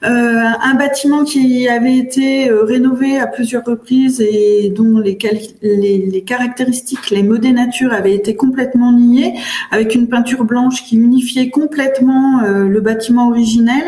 Euh, 0.03 0.07
un 0.07 0.75
bâtiment 0.75 1.23
qui 1.23 1.67
avait 1.67 1.97
été 1.97 2.49
euh, 2.49 2.63
rénové 2.63 3.19
à 3.19 3.25
plusieurs 3.25 3.63
reprises 3.63 4.21
et 4.21 4.71
dont 4.75 4.99
les, 4.99 5.17
caractéristiques, 5.17 7.09
les 7.09 7.23
mots 7.23 7.39
des 7.39 7.51
natures 7.51 7.93
avaient 7.93 8.13
été 8.13 8.35
complètement 8.35 8.93
niés, 8.93 9.33
avec 9.71 9.95
une 9.95 10.07
peinture 10.07 10.43
blanche 10.43 10.83
qui 10.83 10.97
unifiait 10.97 11.49
complètement 11.49 12.43
euh, 12.43 12.67
le 12.67 12.81
bâtiment 12.81 13.29
originel. 13.29 13.83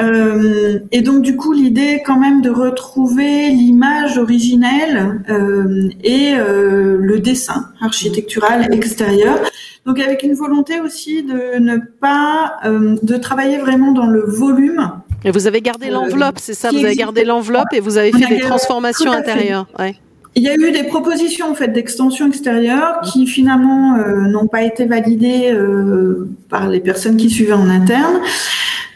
Euh, 0.00 0.78
et 0.90 1.02
donc 1.02 1.20
du 1.20 1.36
coup 1.36 1.52
l'idée 1.52 2.02
quand 2.06 2.18
même 2.18 2.40
de 2.40 2.48
retrouver 2.48 3.50
l'image 3.50 4.16
originelle 4.16 5.20
euh, 5.28 5.90
et 6.02 6.32
euh, 6.34 6.96
le 6.98 7.18
dessin 7.18 7.68
architectural 7.78 8.72
extérieur. 8.72 9.38
Donc 9.84 10.00
avec 10.00 10.22
une 10.22 10.32
volonté 10.32 10.80
aussi 10.80 11.22
de 11.22 11.58
ne 11.58 11.76
pas 11.76 12.54
euh, 12.64 12.96
de 13.02 13.16
travailler 13.16 13.58
vraiment 13.58 13.92
dans 13.92 14.06
le 14.06 14.22
volume. 14.22 14.92
Et 15.24 15.30
vous 15.30 15.46
avez 15.46 15.60
gardé 15.60 15.88
euh, 15.88 15.92
l'enveloppe, 15.92 16.38
c'est 16.38 16.54
ça? 16.54 16.70
Vous 16.70 16.82
avez 16.82 16.96
gardé 16.96 17.24
l'enveloppe 17.26 17.72
et 17.72 17.80
vous 17.80 17.98
avez 17.98 18.12
fait 18.12 18.34
des 18.34 18.40
transformations 18.40 19.12
intérieures. 19.12 19.66
Ouais. 19.78 19.96
Il 20.34 20.42
y 20.42 20.48
a 20.48 20.54
eu 20.54 20.72
des 20.72 20.84
propositions 20.84 21.50
en 21.50 21.54
fait 21.54 21.68
d'extension 21.68 22.26
extérieure 22.26 23.02
qui 23.04 23.26
finalement 23.26 23.96
euh, 23.96 24.22
n'ont 24.28 24.46
pas 24.46 24.62
été 24.62 24.86
validées 24.86 25.54
par 26.48 26.70
les 26.70 26.80
personnes 26.80 27.18
qui 27.18 27.28
suivaient 27.28 27.52
en 27.52 27.68
interne. 27.68 28.20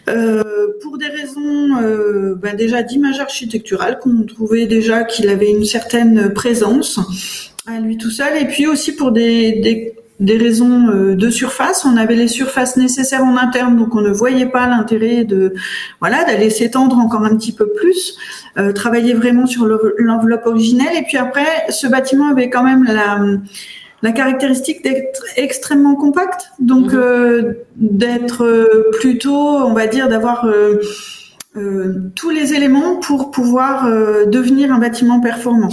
Pour 0.07 0.99
des 0.99 1.09
raisons 1.09 2.35
ben 2.37 2.57
déjà 2.57 2.83
d'image 2.83 3.19
architecturale 3.21 3.99
qu'on 3.99 4.23
trouvait 4.23 4.67
déjà 4.67 5.05
qu'il 5.05 5.29
avait 5.29 5.51
une 5.51 5.65
certaine 5.65 6.33
présence 6.33 7.01
à 7.67 7.81
lui 7.81 7.97
tout 7.97 8.11
seul 8.11 8.41
et 8.41 8.47
puis 8.47 8.67
aussi 8.67 8.95
pour 8.95 9.11
des, 9.11 9.61
des 9.61 9.95
des 10.21 10.39
raisons 10.39 10.89
euh, 10.89 11.15
de 11.15 11.31
surface. 11.31 11.85
On 11.85 11.97
avait 11.97 12.15
les 12.15 12.29
surfaces 12.29 12.77
nécessaires 12.77 13.25
en 13.25 13.37
interne, 13.37 13.77
donc 13.77 13.95
on 13.95 14.01
ne 14.01 14.11
voyait 14.11 14.47
pas 14.47 14.67
l'intérêt 14.67 15.25
de 15.25 15.55
voilà 16.01 16.25
d'aller 16.25 16.51
s'étendre 16.51 16.99
encore 16.99 17.25
un 17.25 17.37
petit 17.37 17.53
peu 17.53 17.69
plus, 17.69 18.17
euh, 18.59 18.73
travailler 18.73 19.15
vraiment 19.15 19.47
sur 19.47 19.67
l'enveloppe 19.99 20.47
originelle. 20.47 20.97
Et 20.97 21.03
puis 21.03 21.19
après, 21.19 21.67
ce 21.71 21.87
bâtiment 21.87 22.31
avait 22.31 22.51
quand 22.51 22.63
même 22.63 22.85
la 22.85 23.21
la 24.03 24.13
caractéristique 24.13 24.83
d'être 24.83 25.25
extrêmement 25.37 25.95
compact, 25.95 26.51
donc 26.59 26.93
mhm. 26.93 26.99
euh, 26.99 27.53
d'être 27.77 28.69
plutôt, 28.99 29.37
on 29.37 29.73
va 29.73 29.87
dire, 29.87 30.09
d'avoir 30.09 30.47
tous 32.15 32.31
les 32.31 32.53
éléments 32.53 32.97
pour 32.97 33.31
pouvoir 33.31 33.87
devenir 34.27 34.73
un 34.73 34.79
bâtiment 34.79 35.21
performant. 35.21 35.71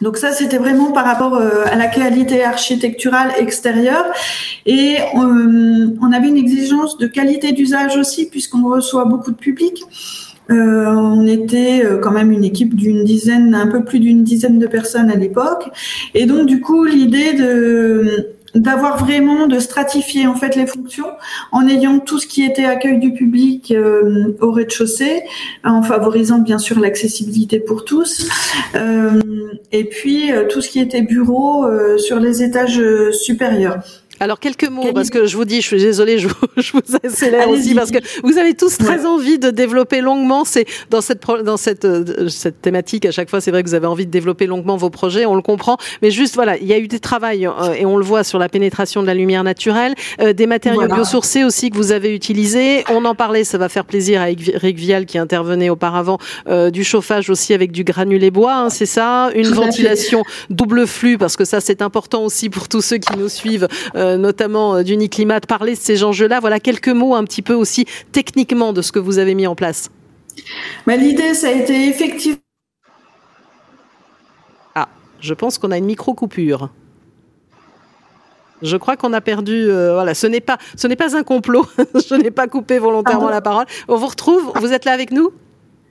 Donc 0.00 0.16
ça, 0.16 0.32
c'était 0.32 0.58
vraiment 0.58 0.90
par 0.92 1.04
rapport 1.04 1.36
euh, 1.36 1.64
à 1.66 1.76
la 1.76 1.86
qualité 1.86 2.44
architecturale 2.44 3.32
extérieure. 3.38 4.04
Et 4.66 4.96
euh, 5.16 5.96
on 6.00 6.12
avait 6.12 6.28
une 6.28 6.36
exigence 6.36 6.98
de 6.98 7.06
qualité 7.06 7.52
d'usage 7.52 7.96
aussi, 7.96 8.28
puisqu'on 8.28 8.68
reçoit 8.68 9.04
beaucoup 9.04 9.30
de 9.30 9.36
public. 9.36 9.82
Euh, 10.50 10.86
on 10.86 11.26
était 11.26 11.82
quand 12.02 12.10
même 12.10 12.30
une 12.30 12.44
équipe 12.44 12.74
d'une 12.74 13.04
dizaine, 13.04 13.54
un 13.54 13.66
peu 13.66 13.84
plus 13.84 14.00
d'une 14.00 14.24
dizaine 14.24 14.58
de 14.58 14.66
personnes 14.66 15.10
à 15.10 15.16
l'époque. 15.16 15.70
Et 16.14 16.26
donc, 16.26 16.46
du 16.46 16.60
coup, 16.60 16.84
l'idée 16.84 17.32
de 17.34 18.34
d'avoir 18.54 18.98
vraiment 18.98 19.46
de 19.46 19.58
stratifier 19.58 20.26
en 20.26 20.34
fait 20.34 20.54
les 20.56 20.66
fonctions 20.66 21.10
en 21.50 21.66
ayant 21.66 21.98
tout 21.98 22.18
ce 22.18 22.26
qui 22.26 22.44
était 22.44 22.64
accueil 22.64 22.98
du 22.98 23.12
public 23.12 23.72
euh, 23.72 24.36
au 24.40 24.52
rez-de-chaussée 24.52 25.22
en 25.64 25.82
favorisant 25.82 26.38
bien 26.38 26.58
sûr 26.58 26.78
l'accessibilité 26.78 27.58
pour 27.58 27.84
tous 27.84 28.28
euh, 28.76 29.20
et 29.72 29.84
puis 29.84 30.32
euh, 30.32 30.46
tout 30.46 30.60
ce 30.60 30.68
qui 30.68 30.78
était 30.78 31.02
bureau 31.02 31.66
sur 31.98 32.20
les 32.20 32.42
étages 32.42 32.80
supérieurs. 33.12 33.78
Alors 34.20 34.38
quelques 34.38 34.68
mots 34.68 34.92
parce 34.92 35.10
que 35.10 35.26
je 35.26 35.36
vous 35.36 35.44
dis, 35.44 35.60
je 35.60 35.66
suis 35.66 35.78
désolée, 35.78 36.18
je 36.18 36.28
vous, 36.28 36.34
je 36.56 36.72
vous 36.72 36.96
accélère 37.02 37.48
aussi 37.48 37.74
parce 37.74 37.90
que 37.90 37.98
vous 38.22 38.38
avez 38.38 38.54
tous 38.54 38.78
très 38.78 39.06
envie 39.06 39.38
de 39.38 39.50
développer 39.50 40.00
longuement. 40.00 40.44
C'est 40.44 40.66
dans 40.90 41.00
cette 41.00 41.24
dans 41.44 41.56
cette 41.56 41.84
euh, 41.84 42.28
cette 42.28 42.62
thématique 42.62 43.06
à 43.06 43.10
chaque 43.10 43.28
fois, 43.28 43.40
c'est 43.40 43.50
vrai 43.50 43.62
que 43.62 43.68
vous 43.68 43.74
avez 43.74 43.86
envie 43.86 44.06
de 44.06 44.10
développer 44.10 44.46
longuement 44.46 44.76
vos 44.76 44.90
projets, 44.90 45.26
on 45.26 45.34
le 45.34 45.42
comprend. 45.42 45.76
Mais 46.02 46.10
juste 46.10 46.34
voilà, 46.36 46.56
il 46.56 46.66
y 46.66 46.72
a 46.72 46.78
eu 46.78 46.88
des 46.88 47.00
travails 47.00 47.46
euh, 47.46 47.74
et 47.76 47.84
on 47.86 47.96
le 47.96 48.04
voit 48.04 48.24
sur 48.24 48.38
la 48.38 48.48
pénétration 48.48 49.02
de 49.02 49.06
la 49.06 49.14
lumière 49.14 49.42
naturelle, 49.42 49.94
euh, 50.20 50.32
des 50.32 50.46
matériaux 50.46 50.86
biosourcés 50.86 51.44
aussi 51.44 51.70
que 51.70 51.76
vous 51.76 51.92
avez 51.92 52.14
utilisés. 52.14 52.84
On 52.90 53.04
en 53.04 53.14
parlait, 53.14 53.44
ça 53.44 53.58
va 53.58 53.68
faire 53.68 53.84
plaisir 53.84 54.20
à 54.20 54.30
Eric 54.30 54.78
Vial 54.78 55.06
qui 55.06 55.18
intervenait 55.18 55.70
auparavant 55.70 56.18
du 56.72 56.84
chauffage 56.84 57.30
aussi 57.30 57.52
avec 57.54 57.72
du 57.72 57.84
granulé 57.84 58.30
bois, 58.30 58.54
hein, 58.54 58.70
c'est 58.70 58.86
ça, 58.86 59.30
une 59.34 59.48
ventilation 59.48 60.22
double 60.50 60.86
flux 60.86 61.18
parce 61.18 61.36
que 61.36 61.44
ça 61.44 61.60
c'est 61.60 61.82
important 61.82 62.22
aussi 62.24 62.48
pour 62.48 62.68
tous 62.68 62.80
ceux 62.80 62.98
qui 62.98 63.16
nous 63.16 63.28
suivent. 63.28 63.68
Euh, 64.04 64.16
notamment 64.16 64.76
euh, 64.76 64.82
d'Uniclimat, 64.82 65.40
parler 65.40 65.72
de 65.72 65.78
ces 65.78 66.04
enjeux-là. 66.04 66.40
Voilà 66.40 66.60
quelques 66.60 66.88
mots 66.88 67.14
un 67.14 67.24
petit 67.24 67.42
peu 67.42 67.54
aussi 67.54 67.86
techniquement 68.12 68.72
de 68.72 68.82
ce 68.82 68.92
que 68.92 68.98
vous 68.98 69.18
avez 69.18 69.34
mis 69.34 69.46
en 69.46 69.54
place. 69.54 69.90
Bah, 70.86 70.96
l'idée, 70.96 71.34
ça 71.34 71.48
a 71.48 71.52
été 71.52 71.88
effectivement. 71.88 72.38
Ah, 74.74 74.88
je 75.20 75.34
pense 75.34 75.58
qu'on 75.58 75.70
a 75.70 75.78
une 75.78 75.86
micro-coupure. 75.86 76.70
Je 78.62 78.76
crois 78.76 78.96
qu'on 78.96 79.12
a 79.12 79.20
perdu. 79.20 79.68
Euh, 79.68 79.94
voilà, 79.94 80.14
ce 80.14 80.26
n'est 80.26 80.40
pas, 80.40 80.58
ce 80.76 80.86
n'est 80.86 80.96
pas 80.96 81.16
un 81.16 81.22
complot. 81.22 81.66
je 82.08 82.14
n'ai 82.14 82.30
pas 82.30 82.46
coupé 82.46 82.78
volontairement 82.78 83.30
la 83.30 83.40
parole. 83.40 83.66
On 83.88 83.96
vous 83.96 84.06
retrouve. 84.06 84.52
Vous 84.56 84.72
êtes 84.72 84.84
là 84.84 84.92
avec 84.92 85.12
nous? 85.12 85.32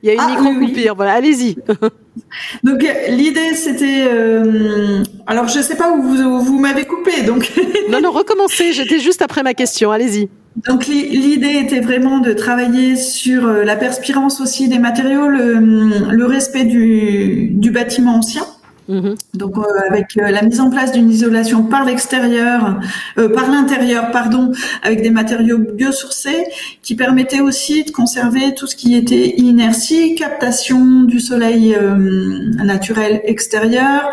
Il 0.03 0.07
y 0.07 0.09
a 0.09 0.13
une 0.15 0.19
ah, 0.19 0.29
micro-coupure. 0.29 0.95
Voilà, 0.95 1.13
allez-y. 1.13 1.55
Donc 2.63 2.85
l'idée 3.09 3.55
c'était 3.55 4.05
euh, 4.07 5.03
alors 5.25 5.47
je 5.47 5.59
sais 5.61 5.75
pas 5.75 5.91
où 5.91 6.01
vous, 6.01 6.41
vous 6.41 6.59
m'avez 6.59 6.85
coupé 6.85 7.23
donc 7.23 7.51
non 7.89 8.01
non 8.01 8.11
recommencez 8.11 8.71
j'étais 8.71 8.99
juste 8.99 9.23
après 9.23 9.41
ma 9.41 9.55
question 9.55 9.91
allez-y 9.91 10.29
Donc 10.67 10.85
l'idée 10.85 11.57
était 11.57 11.79
vraiment 11.79 12.19
de 12.19 12.33
travailler 12.33 12.95
sur 12.97 13.47
la 13.47 13.75
perspirance 13.75 14.41
aussi 14.41 14.67
des 14.67 14.77
matériaux, 14.77 15.27
le, 15.27 16.25
respect 16.25 16.65
du 16.65 17.71
bâtiment 17.71 18.17
ancien. 18.17 18.45
Mhm. 18.89 19.15
Donc, 19.33 19.57
euh, 19.57 19.61
avec 19.89 20.17
euh, 20.17 20.29
la 20.29 20.41
mise 20.41 20.59
en 20.59 20.69
place 20.69 20.91
d'une 20.91 21.09
isolation 21.09 21.63
par 21.63 21.85
l'extérieur, 21.85 22.79
euh, 23.17 23.29
par 23.29 23.49
l'intérieur, 23.49 24.11
pardon, 24.11 24.51
avec 24.81 25.01
des 25.01 25.09
matériaux 25.09 25.57
biosourcés, 25.57 26.45
qui 26.81 26.95
permettaient 26.95 27.39
aussi 27.39 27.85
de 27.85 27.91
conserver 27.91 28.53
tout 28.55 28.67
ce 28.67 28.75
qui 28.75 28.95
était 28.95 29.35
inertie, 29.37 30.15
captation 30.15 31.03
du 31.03 31.19
soleil 31.19 31.75
naturel 32.63 33.21
extérieur. 33.23 34.11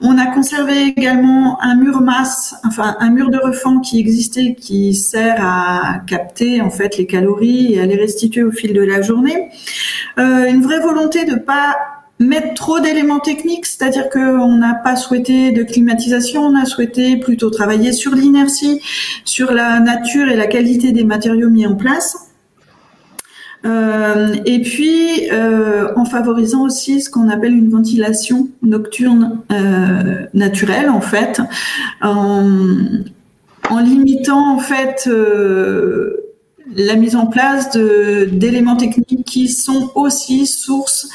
On 0.00 0.18
a 0.18 0.26
conservé 0.26 0.86
également 0.96 1.60
un 1.62 1.76
mur 1.76 2.00
masse, 2.00 2.54
enfin 2.64 2.96
un 3.00 3.10
mur 3.10 3.30
de 3.30 3.38
refend 3.38 3.80
qui 3.80 3.98
existait, 3.98 4.54
qui 4.54 4.94
sert 4.94 5.36
à 5.40 6.00
capter 6.06 6.60
en 6.60 6.70
fait 6.70 6.96
les 6.98 7.06
calories 7.06 7.74
et 7.74 7.80
à 7.80 7.86
les 7.86 7.96
restituer 7.96 8.42
au 8.42 8.52
fil 8.52 8.72
de 8.72 8.82
la 8.82 9.02
journée. 9.02 9.48
une 10.16 10.62
vraie 10.62 10.80
volonté 10.80 11.24
de 11.24 11.36
pas 11.36 11.76
mettre 12.20 12.54
trop 12.54 12.80
d'éléments 12.80 13.18
techniques, 13.18 13.66
c'est-à-dire 13.66 14.10
qu'on 14.10 14.54
n'a 14.56 14.74
pas 14.74 14.94
souhaité 14.94 15.52
de 15.52 15.62
climatisation, 15.62 16.42
on 16.42 16.54
a 16.54 16.66
souhaité 16.66 17.16
plutôt 17.16 17.50
travailler 17.50 17.92
sur 17.92 18.14
l'inertie, 18.14 18.80
sur 19.24 19.52
la 19.52 19.80
nature 19.80 20.28
et 20.28 20.36
la 20.36 20.46
qualité 20.46 20.92
des 20.92 21.04
matériaux 21.04 21.48
mis 21.48 21.66
en 21.66 21.74
place. 21.74 22.30
Euh, 23.66 24.36
et 24.46 24.62
puis 24.62 25.28
euh, 25.32 25.92
en 25.94 26.06
favorisant 26.06 26.62
aussi 26.62 27.02
ce 27.02 27.10
qu'on 27.10 27.28
appelle 27.28 27.54
une 27.54 27.68
ventilation 27.68 28.48
nocturne 28.62 29.40
euh, 29.52 30.26
naturelle 30.32 30.88
en 30.88 31.02
fait, 31.02 31.42
en, 32.00 32.48
en 33.68 33.78
limitant 33.80 34.54
en 34.54 34.58
fait 34.58 35.04
euh, 35.08 36.19
la 36.74 36.94
mise 36.94 37.16
en 37.16 37.26
place 37.26 37.76
d'éléments 37.76 38.76
techniques 38.76 39.24
qui 39.24 39.48
sont 39.48 39.90
aussi 39.94 40.46
source 40.46 41.08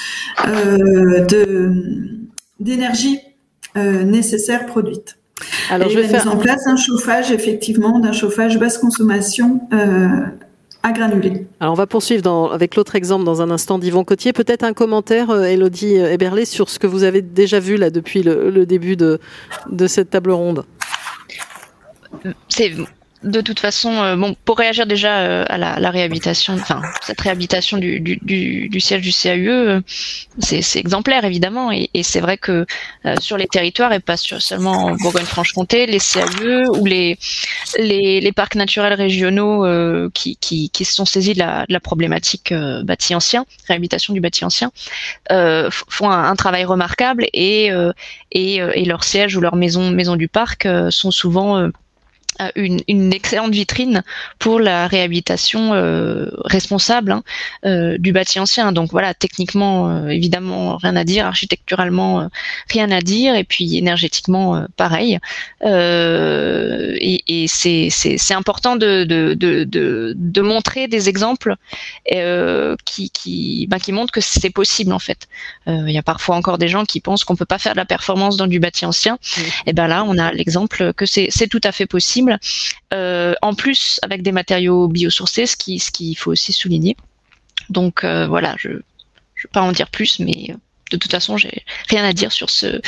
euh, 0.48 1.26
d'énergie 2.60 3.20
euh, 3.78 4.04
nécessaire 4.04 4.66
produite. 4.66 5.18
Alors, 5.70 5.90
je 5.90 6.00
vais 6.00 6.08
la 6.08 6.20
mise 6.20 6.28
en 6.28 6.38
place 6.38 6.66
d'un 6.66 6.78
chauffage, 6.78 7.32
effectivement, 7.32 8.00
d'un 8.00 8.14
chauffage 8.14 8.58
basse 8.58 8.78
consommation 8.78 9.62
euh, 9.74 10.22
à 10.84 10.92
granulés. 10.92 11.48
Alors, 11.60 11.74
on 11.74 11.76
va 11.76 11.88
poursuivre 11.88 12.52
avec 12.54 12.76
l'autre 12.76 12.96
exemple 12.96 13.26
dans 13.26 13.42
un 13.42 13.52
instant 13.52 13.78
d'Yvon 13.78 14.04
Cotier. 14.04 14.34
Peut-être 14.34 14.64
un 14.64 14.74
commentaire, 14.74 15.34
Elodie 15.44 15.96
Eberlé, 15.96 16.46
sur 16.46 16.70
ce 16.70 16.80
que 16.80 16.88
vous 16.88 17.04
avez 17.04 17.22
déjà 17.22 17.60
vu 17.60 17.76
là 17.76 17.90
depuis 17.90 18.24
le, 18.24 18.66
début 18.66 18.96
de, 18.96 19.20
de 19.70 19.88
cette 19.88 20.10
table 20.10 20.32
ronde. 20.32 20.64
C'est 22.48 22.72
de 23.26 23.42
toute 23.42 23.60
façon, 23.60 23.92
euh, 23.92 24.16
bon, 24.16 24.36
pour 24.46 24.58
réagir 24.60 24.86
déjà 24.86 25.18
euh, 25.18 25.46
à 25.50 25.58
la, 25.58 25.90
réhabilitation, 25.90 26.54
enfin 26.54 26.82
cette 27.02 27.20
réhabilitation 27.20 27.78
du, 27.78 28.00
du, 28.00 28.80
siège 28.80 29.02
du 29.02 29.12
CAUE, 29.12 29.50
euh, 29.50 29.82
c'est 30.40 30.76
exemplaire 30.76 31.26
évidemment, 31.26 31.72
et, 31.72 31.90
c'est 32.04 32.20
vrai 32.20 32.38
que 32.38 32.66
sur 33.20 33.38
les 33.38 33.48
territoires 33.48 33.92
et 33.94 34.00
pas 34.00 34.18
seulement 34.18 34.86
en 34.86 34.96
Bourgogne-Franche-Comté, 34.96 35.88
les 35.88 36.00
CAUE 36.00 36.70
ou 36.78 36.86
les, 36.86 37.18
les, 37.80 38.32
parcs 38.32 38.56
naturels 38.56 38.94
régionaux 38.94 39.66
qui, 40.12 40.38
qui, 40.38 40.70
qui, 40.70 40.86
se 40.86 40.94
sont 40.94 41.06
saisis 41.06 41.34
de 41.34 41.40
la, 41.40 41.66
de 41.68 41.74
la 41.74 41.80
problématique 41.80 42.54
bâti 42.84 43.16
ancien, 43.16 43.46
réhabilitation 43.68 44.14
du 44.14 44.22
bâti 44.22 44.46
ancien, 44.46 44.72
font 45.30 46.10
un, 46.10 46.36
travail 46.36 46.66
remarquable 46.66 47.26
et, 47.34 47.72
et, 48.32 48.56
et 48.56 48.86
leur 48.86 49.04
siège 49.04 49.36
ou 49.36 49.42
leur 49.42 49.56
maison 49.56 49.90
maison 49.90 50.16
du 50.16 50.28
parc 50.28 50.68
sont 50.90 51.12
souvent 51.12 51.72
une, 52.56 52.80
une, 52.88 53.14
excellente 53.14 53.52
vitrine 53.52 54.04
pour 54.40 54.60
la 54.60 54.88
réhabilitation 54.88 55.74
euh, 55.74 56.30
responsable 56.44 57.12
hein, 57.12 57.24
euh, 57.66 57.98
du 57.98 58.12
bâti 58.12 58.40
ancien. 58.40 58.72
Donc 58.72 58.92
voilà, 58.92 59.14
techniquement, 59.14 59.90
euh, 59.90 60.08
évidemment, 60.10 60.78
rien 60.78 60.96
à 60.96 61.04
dire, 61.04 61.26
architecturalement, 61.26 62.30
rien 62.70 62.92
à 62.92 63.02
dire, 63.02 63.36
et 63.36 63.44
puis 63.44 63.78
énergétiquement, 63.78 64.66
pareil. 64.76 65.20
et, 65.64 67.44
et 67.44 67.48
c'est 67.48 68.34
important 68.34 68.76
de, 68.76 69.04
de, 69.04 69.34
de, 69.34 70.14
de, 70.16 70.42
montrer 70.42 70.88
des 70.88 71.10
exemples 71.10 71.56
qui, 72.86 73.10
qui, 73.10 73.68
ben, 73.70 73.80
qui 73.80 73.92
montrent 73.92 74.12
que 74.12 74.22
c'est 74.22 74.50
possible 74.50 74.94
en 74.94 75.00
fait. 75.00 75.28
Il 75.68 75.92
y 75.92 75.98
a 75.98 76.04
parfois 76.04 76.36
encore 76.36 76.58
des 76.58 76.68
gens 76.68 76.86
qui 76.86 77.00
pensent 77.00 77.24
qu'on 77.24 77.36
peut 77.36 77.46
pas 77.46 77.58
faire 77.58 77.74
de 77.74 77.78
la 77.78 77.86
performance 77.86 78.38
dans 78.38 78.48
du 78.48 78.60
bâti 78.60 78.86
ancien. 78.86 79.18
Et 79.66 79.74
ben 79.74 79.88
là, 79.88 80.04
on 80.08 80.18
a 80.18 80.32
l'exemple 80.32 80.94
que 80.94 81.06
c'est 81.06 81.48
tout 81.50 81.62
à 81.64 81.72
fait 81.72 81.86
possible 81.86 82.25
euh, 82.94 83.34
en 83.42 83.54
plus 83.54 84.00
avec 84.02 84.22
des 84.22 84.32
matériaux 84.32 84.88
biosourcés, 84.88 85.46
ce 85.46 85.56
qui 85.56 85.80
ce 85.80 85.92
qu'il 85.92 86.18
faut 86.18 86.32
aussi 86.32 86.54
souligner. 86.54 86.96
Donc 87.70 88.04
euh, 88.04 88.28
voilà, 88.28 88.56
je 88.58 88.70
ne 88.70 88.76
vais 88.76 89.50
pas 89.52 89.62
en 89.62 89.72
dire 89.72 89.90
plus, 89.90 90.20
mais 90.20 90.52
euh, 90.52 90.56
de 90.92 90.98
toute 90.98 91.12
façon, 91.12 91.36
j'ai 91.36 91.64
rien 91.90 92.04
à 92.04 92.14
dire 92.14 92.32
sur 92.32 92.50
ce 92.52 92.80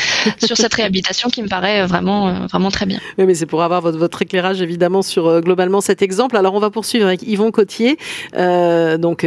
sur 0.43 0.55
cette 0.55 0.73
réhabilitation 0.73 1.29
qui 1.29 1.41
me 1.41 1.47
paraît 1.47 1.85
vraiment 1.87 2.27
euh, 2.27 2.33
vraiment 2.47 2.69
très 2.69 2.85
bien. 2.85 2.99
Oui, 3.17 3.25
mais 3.25 3.33
c'est 3.33 3.47
pour 3.47 3.63
avoir 3.63 3.81
votre, 3.81 4.21
éclairage 4.21 4.61
évidemment 4.61 5.01
sur 5.01 5.27
euh, 5.27 5.41
globalement 5.41 5.81
cet 5.81 6.01
exemple. 6.01 6.37
Alors 6.37 6.53
on 6.53 6.59
va 6.59 6.69
poursuivre 6.69 7.07
avec 7.07 7.23
Yvon 7.23 7.49
Cotier, 7.49 7.97
euh, 8.35 8.97
donc 8.97 9.25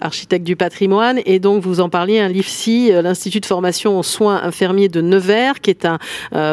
architecte 0.00 0.44
du 0.44 0.56
patrimoine, 0.56 1.20
et 1.26 1.38
donc 1.38 1.62
vous 1.62 1.80
en 1.80 1.88
parliez, 1.88 2.20
un 2.20 2.28
l'IFSI, 2.28 2.90
l'Institut 3.02 3.40
de 3.40 3.46
formation 3.46 3.98
en 3.98 4.02
soins 4.02 4.42
infirmiers 4.42 4.88
de 4.88 5.00
Nevers, 5.00 5.60
qui 5.60 5.70
est 5.70 5.86
un 5.86 5.98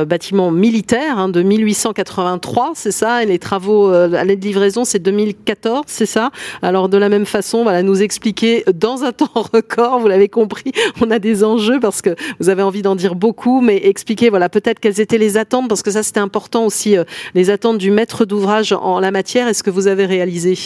bâtiment 0.05 0.51
militaire 0.51 1.17
hein, 1.17 1.29
de 1.29 1.41
1883, 1.41 2.73
c'est 2.75 2.91
ça, 2.91 3.23
et 3.23 3.25
les 3.25 3.39
travaux 3.39 3.89
à 3.89 4.23
l'aide 4.23 4.39
de 4.39 4.45
livraison 4.45 4.83
c'est 4.83 4.99
2014, 4.99 5.83
c'est 5.87 6.05
ça? 6.05 6.31
Alors 6.61 6.89
de 6.89 6.97
la 6.97 7.09
même 7.09 7.25
façon, 7.25 7.63
voilà, 7.63 7.83
nous 7.83 8.01
expliquer 8.01 8.63
dans 8.73 9.03
un 9.03 9.11
temps 9.11 9.29
record, 9.33 9.99
vous 9.99 10.07
l'avez 10.07 10.29
compris, 10.29 10.71
on 11.01 11.11
a 11.11 11.19
des 11.19 11.43
enjeux 11.43 11.52
parce 11.81 12.01
que 12.01 12.15
vous 12.39 12.49
avez 12.49 12.61
envie 12.61 12.81
d'en 12.81 12.95
dire 12.95 13.15
beaucoup, 13.15 13.61
mais 13.61 13.77
expliquer 13.77 14.29
voilà 14.29 14.49
peut-être 14.49 14.79
quelles 14.79 14.99
étaient 14.99 15.17
les 15.17 15.37
attentes 15.37 15.67
parce 15.67 15.83
que 15.83 15.91
ça 15.91 16.03
c'était 16.03 16.19
important 16.19 16.65
aussi 16.65 16.97
euh, 16.97 17.03
les 17.35 17.49
attentes 17.49 17.77
du 17.77 17.91
maître 17.91 18.25
d'ouvrage 18.25 18.73
en 18.73 18.99
la 18.99 19.11
matière. 19.11 19.47
Est-ce 19.47 19.63
que 19.63 19.69
vous 19.69 19.87
avez 19.87 20.05
réalisé? 20.05 20.57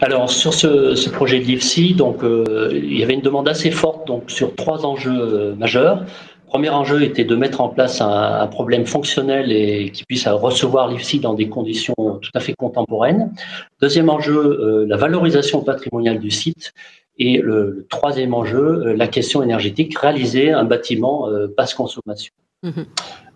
Alors 0.00 0.30
sur 0.30 0.54
ce, 0.54 1.08
projet 1.10 1.40
de 1.40 1.44
l'IFSI, 1.44 1.94
donc 1.94 2.22
euh, 2.22 2.70
il 2.72 2.98
y 2.98 3.02
avait 3.02 3.14
une 3.14 3.22
demande 3.22 3.48
assez 3.48 3.70
forte 3.70 4.06
donc 4.06 4.30
sur 4.30 4.54
trois 4.54 4.86
enjeux 4.86 5.18
euh, 5.18 5.54
majeurs. 5.56 6.04
Premier 6.46 6.70
enjeu 6.70 7.02
était 7.02 7.24
de 7.24 7.34
mettre 7.34 7.60
en 7.60 7.68
place 7.68 8.00
un, 8.00 8.46
problème 8.46 8.86
fonctionnel 8.86 9.50
et 9.50 9.90
qui 9.90 10.04
puisse 10.04 10.28
recevoir 10.28 10.88
l'IFSI 10.88 11.18
dans 11.18 11.34
des 11.34 11.48
conditions 11.48 11.94
tout 11.98 12.30
à 12.34 12.40
fait 12.40 12.54
contemporaines. 12.54 13.32
Deuxième 13.82 14.08
enjeu, 14.08 14.86
la 14.88 14.96
valorisation 14.96 15.62
patrimoniale 15.64 16.20
du 16.20 16.30
site. 16.30 16.72
Et 17.18 17.38
le, 17.38 17.86
troisième 17.88 18.34
enjeu, 18.34 18.58
euh, 18.58 18.96
la 18.96 19.08
question 19.08 19.42
énergétique, 19.42 19.96
réaliser 19.98 20.50
un 20.50 20.64
bâtiment 20.64 21.28
euh, 21.28 21.46
basse 21.56 21.74
consommation. 21.74 22.32
Mhm. 22.62 22.86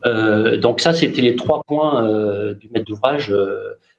Euh, 0.06 0.56
donc 0.56 0.80
ça, 0.80 0.92
c'était 0.92 1.22
les 1.22 1.36
trois 1.36 1.62
points 1.66 2.52
du 2.54 2.68
maître 2.70 2.86
d'ouvrage 2.86 3.34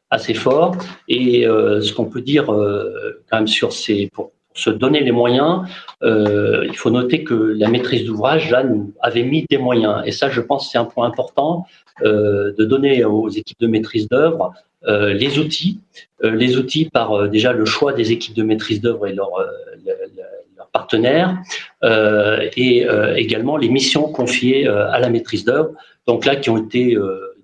assez 0.09 0.33
forts. 0.33 0.75
Et 1.07 1.43
ce 1.43 1.93
qu'on 1.93 2.05
peut 2.05 2.21
dire 2.21 2.45
quand 2.45 3.37
même 3.37 3.47
sur 3.47 3.71
ces, 3.71 4.09
pour, 4.11 4.31
se 4.53 4.69
donner 4.69 4.99
les 4.99 5.11
moyens, 5.11 5.61
il 6.01 6.75
faut 6.75 6.89
noter 6.89 7.23
que 7.23 7.33
la 7.33 7.69
maîtrise 7.69 8.05
d'ouvrage 8.05 8.49
là 8.51 8.63
nous 8.63 8.93
avait 8.99 9.23
mis 9.23 9.45
des 9.49 9.57
moyens. 9.57 10.01
Et 10.05 10.11
ça, 10.11 10.29
je 10.29 10.41
pense, 10.41 10.71
c'est 10.71 10.77
un 10.77 10.85
point 10.85 11.07
important 11.07 11.65
de 12.03 12.65
donner 12.65 13.05
aux 13.05 13.29
équipes 13.29 13.59
de 13.59 13.67
maîtrise 13.67 14.09
d'œuvre 14.09 14.53
les 14.87 15.39
outils, 15.39 15.79
euh, 16.23 16.31
les 16.31 16.57
outils 16.57 16.89
par 16.89 17.13
euh, 17.13 17.27
déjà 17.27 17.53
le 17.53 17.65
choix 17.65 17.93
des 17.93 18.11
équipes 18.11 18.35
de 18.35 18.43
maîtrise 18.43 18.81
d'œuvre 18.81 19.07
et 19.07 19.13
leurs 19.13 19.31
partenaires, 20.71 21.37
et 21.83 22.87
également 23.15 23.57
les 23.57 23.67
missions 23.67 24.03
confiées 24.03 24.67
à 24.67 24.99
la 24.99 25.09
maîtrise 25.09 25.43
d'œuvre. 25.43 25.71
Donc 26.07 26.25
là, 26.25 26.37
qui 26.37 26.49
ont 26.49 26.57
été 26.57 26.95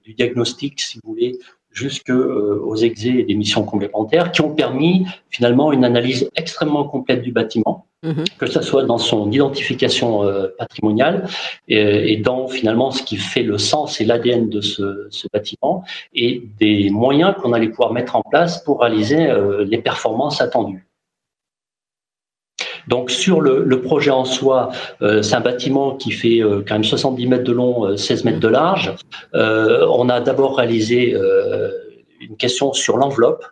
du 0.04 0.13
diagnostic, 0.13 0.80
si 0.80 1.00
vous 1.04 1.12
voulez, 1.12 1.39
jusqu'aux 1.71 2.76
exés 2.76 3.15
et 3.19 3.23
des 3.23 3.36
missions 3.36 3.63
complémentaires, 3.63 4.32
qui 4.32 4.41
ont 4.41 4.56
permis 4.56 5.06
finalement 5.30 5.73
une 5.73 5.84
analyse 5.84 6.30
extrêmement 6.36 6.86
complète 6.86 7.21
du 7.21 7.34
bâtiment 7.34 7.87
Mhm. 8.03 8.25
que 8.38 8.45
ce 8.45 8.62
soit 8.62 8.83
dans 8.83 8.99
son 8.99 9.31
identification 9.31 10.23
euh, 10.23 10.49
patrimoniale 10.60 11.27
et, 11.67 12.17
dans 12.17 12.47
finalement 12.47 12.91
ce 12.91 13.01
qui 13.01 13.17
fait 13.17 13.41
le 13.41 13.57
sens 13.57 13.99
et 13.99 14.05
l'ADN 14.05 14.49
de 14.49 14.62
ce, 14.62 15.10
bâtiment 15.33 15.83
et 16.13 16.43
des 16.60 16.91
moyens 16.91 17.33
qu'on 17.41 17.53
allait 17.53 17.69
pouvoir 17.69 17.93
mettre 17.93 18.15
en 18.15 18.21
place 18.21 18.63
pour 18.63 18.81
réaliser 18.81 19.25
euh, 19.25 19.65
les 19.65 19.79
performances 19.79 20.41
attendues. 20.41 20.86
Donc 22.88 23.10
sur 23.10 23.41
le, 23.41 23.81
projet 23.81 24.12
en 24.12 24.25
soi, 24.25 24.69
euh, 25.01 25.23
c'est 25.23 25.36
un 25.36 25.41
bâtiment 25.41 25.95
qui 25.95 26.12
fait 26.12 26.41
quand 26.67 26.75
même 26.75 26.83
70 26.83 27.25
mètres 27.25 27.43
de 27.43 27.51
long, 27.51 27.97
16 27.97 28.25
mètres 28.25 28.39
de 28.39 28.47
large. 28.47 28.93
on 29.33 30.07
a 30.10 30.21
d'abord 30.21 30.57
réalisé 30.57 31.15
une 32.21 32.38
question 32.38 32.73
sur 32.73 32.97
l'enveloppe. 32.97 33.43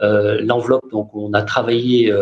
L'enveloppe, 0.00 0.90
donc 0.90 1.14
on 1.14 1.32
a 1.34 1.42
travaillé 1.42 2.12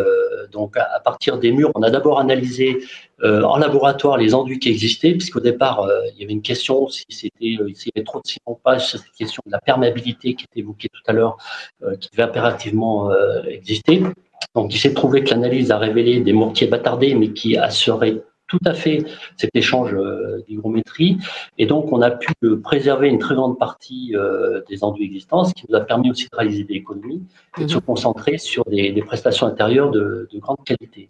donc 0.51 0.75
à, 0.77 0.99
partir 1.03 1.37
des 1.37 1.51
murs, 1.51 1.71
on 1.75 1.81
a 1.81 1.89
d'abord 1.89 2.19
analysé 2.19 2.79
en 3.23 3.57
laboratoire 3.57 4.17
les 4.17 4.33
enduits 4.33 4.59
qui 4.59 4.69
existaient, 4.69 5.13
puisqu'au 5.13 5.39
départ, 5.39 5.87
il 6.13 6.21
y 6.21 6.23
avait 6.23 6.33
une 6.33 6.41
question 6.41 6.87
si 6.89 7.05
c'était 7.09 7.55
s'il 7.73 7.91
y 7.95 7.97
avait 7.97 8.03
trop 8.03 8.19
de 8.19 8.27
ciment 8.27 8.59
pas, 8.63 8.79
cette 8.79 9.09
question 9.17 9.41
de 9.45 9.51
la 9.51 9.59
perméabilité 9.59 10.35
qui 10.35 10.45
était 10.45 10.59
évoquée 10.59 10.89
tout 10.89 11.01
à 11.07 11.13
l'heure, 11.13 11.37
qui 11.99 12.09
devait 12.11 12.23
impérativement 12.23 13.09
exister. 13.47 14.03
Donc, 14.55 14.73
il 14.73 14.79
s'est 14.79 14.93
trouvé 14.93 15.23
que 15.23 15.29
l'analyse 15.29 15.71
a 15.71 15.77
révélé 15.77 16.19
des 16.19 16.33
mortiers 16.33 16.67
bâtardés, 16.67 17.13
mais 17.15 17.33
qui 17.33 17.57
assuraient 17.57 18.21
tout 18.49 18.59
à 18.65 18.73
fait 18.73 19.05
cet 19.37 19.51
échange 19.55 19.93
euh, 19.93 20.43
d'hygrométrie. 20.47 21.17
Et 21.57 21.65
donc, 21.65 21.93
on 21.93 22.01
a 22.01 22.11
pu 22.11 22.33
euh, 22.43 22.59
préserver 22.59 23.07
une 23.07 23.19
très 23.19 23.35
grande 23.35 23.57
partie 23.57 24.13
euh, 24.15 24.61
des 24.67 24.83
enduits 24.83 25.05
existants, 25.05 25.45
ce 25.45 25.53
qui 25.53 25.65
nous 25.69 25.75
a 25.77 25.81
permis 25.81 26.11
aussi 26.11 26.25
de 26.25 26.35
réaliser 26.35 26.65
des 26.65 26.73
économies 26.73 27.23
et 27.57 27.63
de 27.63 27.69
se 27.69 27.75
mhm. 27.75 27.81
concentrer 27.81 28.37
sur 28.37 28.65
des, 28.65 29.01
prestations 29.05 29.47
intérieures 29.47 29.91
de, 29.91 30.27
grande 30.35 30.63
qualité. 30.65 31.09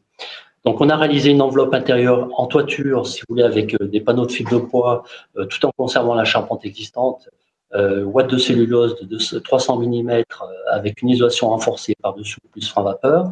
Donc, 0.66 0.82
on 0.82 0.90
a 0.90 0.98
réalisé 0.98 1.32
une 1.32 1.42
enveloppe 1.42 1.74
intérieure 1.74 2.30
en 2.38 2.46
toiture, 2.46 3.08
si 3.08 3.22
vous 3.22 3.26
voulez, 3.30 3.44
avec 3.44 3.82
des 3.82 4.02
panneaux 4.02 4.26
de 4.26 4.32
fibre 4.32 4.52
de 4.52 4.58
poids, 4.58 5.04
tout 5.50 5.66
en 5.66 5.72
conservant 5.76 6.14
la 6.14 6.26
charpente 6.26 6.66
existante, 6.66 7.30
euh, 7.76 8.24
de 8.24 8.38
cellulose 8.38 9.00
de 9.00 9.40
300 9.40 9.80
mm 9.80 10.24
avec 10.72 11.02
une 11.02 11.10
isolation 11.10 11.50
renforcée 11.50 11.96
par-dessous 12.02 12.40
plus 12.52 12.68
frein 12.68 12.84
vapeur. 12.84 13.32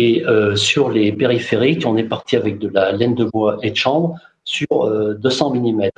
Et 0.00 0.24
euh, 0.24 0.54
sur 0.54 0.90
les 0.90 1.10
périphériques, 1.10 1.84
on 1.84 1.96
est 1.96 2.04
parti 2.04 2.36
avec 2.36 2.60
de 2.60 2.68
la 2.68 2.92
laine 2.92 3.16
de 3.16 3.24
bois 3.24 3.58
et 3.64 3.72
de 3.72 3.76
chambre 3.76 4.14
sur 4.44 4.68
200 5.18 5.56
euh, 5.56 5.58
mm. 5.58 5.90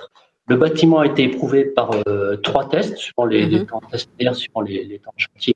Le 0.49 0.57
bâtiment 0.57 1.01
a 1.01 1.07
été 1.07 1.25
éprouvé 1.25 1.67
par 1.67 1.91
euh, 2.09 2.37
trois 2.37 2.67
tests, 2.67 2.97
suivant 2.97 3.27
les, 3.27 3.45
mm 3.45 3.67
temps 3.67 3.83
suivant 4.33 4.63
les, 4.63 4.99
temps 5.05 5.13
de 5.15 5.21
chantier, 5.21 5.55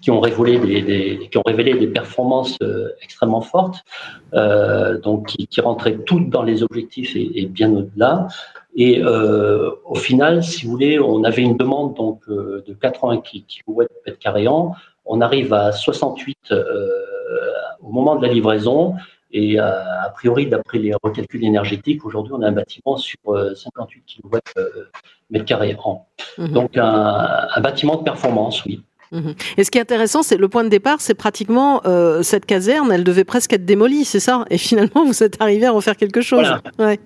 qui 0.00 0.10
ont 0.10 0.20
révélé 0.20 0.80
des, 0.80 1.28
qui 1.30 1.36
ont 1.36 1.42
révélé 1.44 1.74
des 1.74 1.86
performances 1.86 2.56
extrêmement 3.02 3.42
fortes, 3.42 3.84
donc 5.02 5.26
qui, 5.26 5.60
rentraient 5.60 5.98
toutes 5.98 6.30
dans 6.30 6.42
les 6.42 6.62
objectifs 6.62 7.14
et, 7.14 7.44
bien 7.44 7.70
au-delà. 7.74 8.26
Et 8.74 9.02
au 9.04 9.94
final, 9.96 10.42
si 10.42 10.64
vous 10.64 10.72
voulez, 10.72 10.98
on 10.98 11.24
avait 11.24 11.42
une 11.42 11.58
demande 11.58 11.94
donc 11.94 12.26
de 12.28 12.72
80 12.80 13.18
kW 13.18 13.82
mètre 14.06 14.18
carré 14.18 14.48
an. 14.48 14.74
On 15.04 15.20
arrive 15.20 15.52
à 15.52 15.72
68 15.72 16.52
au 17.80 17.90
moment 17.90 18.16
de 18.16 18.26
la 18.26 18.32
livraison. 18.32 18.94
Et 19.34 19.58
euh, 19.58 19.64
a 19.64 20.10
priori, 20.10 20.46
d'après 20.46 20.78
les 20.78 20.92
recalculs 21.02 21.44
énergétiques, 21.44 22.04
aujourd'hui, 22.04 22.34
on 22.36 22.42
a 22.42 22.48
un 22.48 22.52
bâtiment 22.52 22.96
sur 22.96 23.18
58 23.54 24.04
kW 24.06 24.36
mètre 25.30 25.44
carré 25.46 25.76
an. 25.82 26.06
Donc, 26.38 26.76
un, 26.76 27.60
bâtiment 27.60 27.96
de 27.96 28.02
performance, 28.02 28.64
oui. 28.64 28.82
Mhm. 29.10 29.34
Et 29.58 29.64
ce 29.64 29.70
qui 29.70 29.78
est 29.78 29.82
intéressant, 29.82 30.22
c'est 30.22 30.38
le 30.38 30.48
point 30.48 30.64
de 30.64 30.70
départ, 30.70 31.00
c'est 31.00 31.14
pratiquement 31.14 31.82
euh, 31.84 32.22
cette 32.22 32.46
caserne, 32.46 32.90
elle 32.90 33.04
devait 33.04 33.24
presque 33.24 33.52
être 33.52 33.66
démolie, 33.66 34.04
c'est 34.04 34.20
ça? 34.20 34.46
Et 34.48 34.56
finalement, 34.56 35.04
vous 35.04 35.22
êtes 35.22 35.40
arrivé 35.40 35.66
à 35.66 35.74
en 35.74 35.80
faire 35.80 35.96
quelque 35.96 36.22
chose. 36.22 36.50
Ouais. 36.78 36.98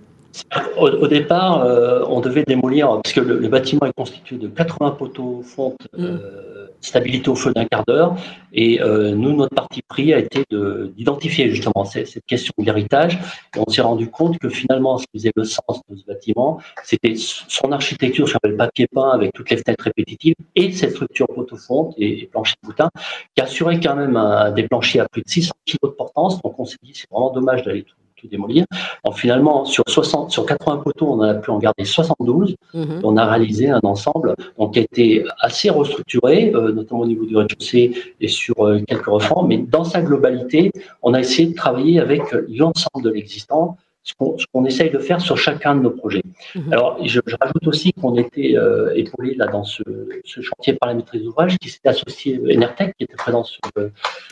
Au, 0.77 1.07
départ, 1.07 1.63
euh, 1.63 2.05
on 2.09 2.21
devait 2.21 2.45
démolir, 2.45 3.01
parce 3.03 3.15
que 3.15 3.21
le, 3.21 3.49
bâtiment 3.49 3.87
est 3.87 3.93
constitué 3.97 4.37
de 4.37 4.49
80 4.49 4.93
poteaux 4.93 5.43
fonte, 5.43 5.89
mm. 5.97 6.05
euh, 6.05 6.67
stabilité 6.81 7.31
au 7.31 7.35
feu 7.35 7.53
d'un 7.53 7.65
quart 7.65 7.85
d'heure, 7.87 8.17
et 8.53 8.81
euh, 8.83 9.15
nous, 9.15 9.35
notre 9.35 9.55
parti 9.55 9.81
pris 9.83 10.13
a 10.13 10.19
été 10.19 10.45
d'identifier 10.51 11.51
justement 11.51 11.85
cette, 11.85 12.25
question 12.27 12.53
de 12.59 12.65
l'héritage, 12.65 13.19
et 13.57 13.61
on 13.67 13.71
s'est 13.71 13.83
rendu 13.83 14.11
compte 14.11 14.39
que 14.39 14.49
finalement, 14.49 14.99
ce 14.99 15.05
qui 15.05 15.19
faisait 15.19 15.33
le 15.35 15.45
sens 15.45 15.81
de 15.89 15.97
ce 15.97 16.05
bâtiment, 16.05 16.61
c'était 16.85 17.15
son 17.17 17.73
architecture 17.73 18.29
sur 18.29 18.39
le 18.45 18.57
papier 18.57 18.87
peint 18.93 19.11
avec 19.11 19.33
toutes 19.33 19.51
les 19.51 19.57
fenêtres 19.57 19.85
répétitives, 19.85 20.35
et 20.55 20.73
cette 20.73 20.93
structure 20.93 21.27
poteau 21.29 21.57
fonte 21.57 21.95
et, 21.99 22.29
plancher 22.31 22.55
de 22.63 22.69
boutin, 22.69 22.91
qui 23.35 23.43
assurait 23.43 23.81
quand 23.81 23.97
même 23.97 24.17
un, 24.17 24.51
des 24.53 24.65
planchers 24.65 25.05
à 25.05 25.09
plus 25.09 25.23
de 25.23 25.29
600 25.29 25.53
kg 25.67 25.77
de 25.83 25.89
portance, 25.89 26.43
donc 26.43 26.59
on 26.59 26.65
s'est 26.65 26.77
dit 26.83 26.93
c'est 26.95 27.09
vraiment 27.11 27.33
dommage 27.33 27.63
d'aller 27.63 27.83
tout 27.83 27.95
tout 28.17 28.29
démolir. 28.29 28.65
Alors 29.05 29.19
finalement, 29.19 29.65
sur 29.65 29.85
60, 29.87 30.31
sur 30.31 30.47
80 30.47 30.79
poteaux, 30.79 31.09
on 31.09 31.21
a 31.21 31.35
pu 31.35 31.51
en 31.51 31.59
garder 31.59 31.85
72. 31.85 32.57
Mhm. 32.75 33.01
On 33.05 33.17
a 33.17 33.27
réalisé 33.27 33.69
un 33.71 33.81
ensemble 33.83 34.35
donc, 34.59 34.75
qui 34.75 34.81
a 34.81 34.83
été 34.83 35.25
assez 35.41 35.71
restructuré, 35.71 36.53
euh, 36.55 36.73
notamment 36.73 37.03
au 37.03 37.07
niveau 37.07 37.25
du 37.25 37.37
rez-de-chaussée 37.37 37.93
et 38.21 38.29
sur 38.29 38.55
euh, 38.67 38.81
quelques 38.87 39.07
reformes. 39.07 39.49
Mais 39.49 39.59
dans 39.59 39.85
sa 39.85 40.03
globalité, 40.03 40.73
on 41.03 41.15
a 41.15 41.21
essayé 41.21 41.49
de 41.49 41.55
travailler 41.55 42.01
avec 42.01 42.23
l'ensemble 42.49 43.05
de 43.05 43.11
l'existant 43.11 43.77
ce 44.07 44.47
qu'on 44.53 44.65
essaye 44.65 44.91
de 44.91 44.99
faire 44.99 45.21
sur 45.21 45.37
chacun 45.37 45.75
de 45.75 45.81
nos 45.81 45.91
projets. 45.91 46.23
Mhm. 46.55 46.73
Alors, 46.73 46.99
je, 47.05 47.21
rajoute 47.41 47.67
aussi 47.67 47.93
qu'on 47.93 48.17
était 48.17 48.57
euh, 48.57 48.93
épaulé 48.95 49.35
là 49.35 49.47
dans 49.47 49.65
ce, 49.65 49.83
chantier 50.25 50.75
par 50.75 50.89
la 50.89 50.95
maîtrise 50.95 51.23
d'ouvrage 51.23 51.57
qui 51.59 51.69
s'était 51.69 51.89
associé 51.89 52.41
à 52.49 52.55
Enertech, 52.55 52.95
qui 52.97 53.05
était 53.05 53.17
présent 53.17 53.43
sur. 53.45 53.61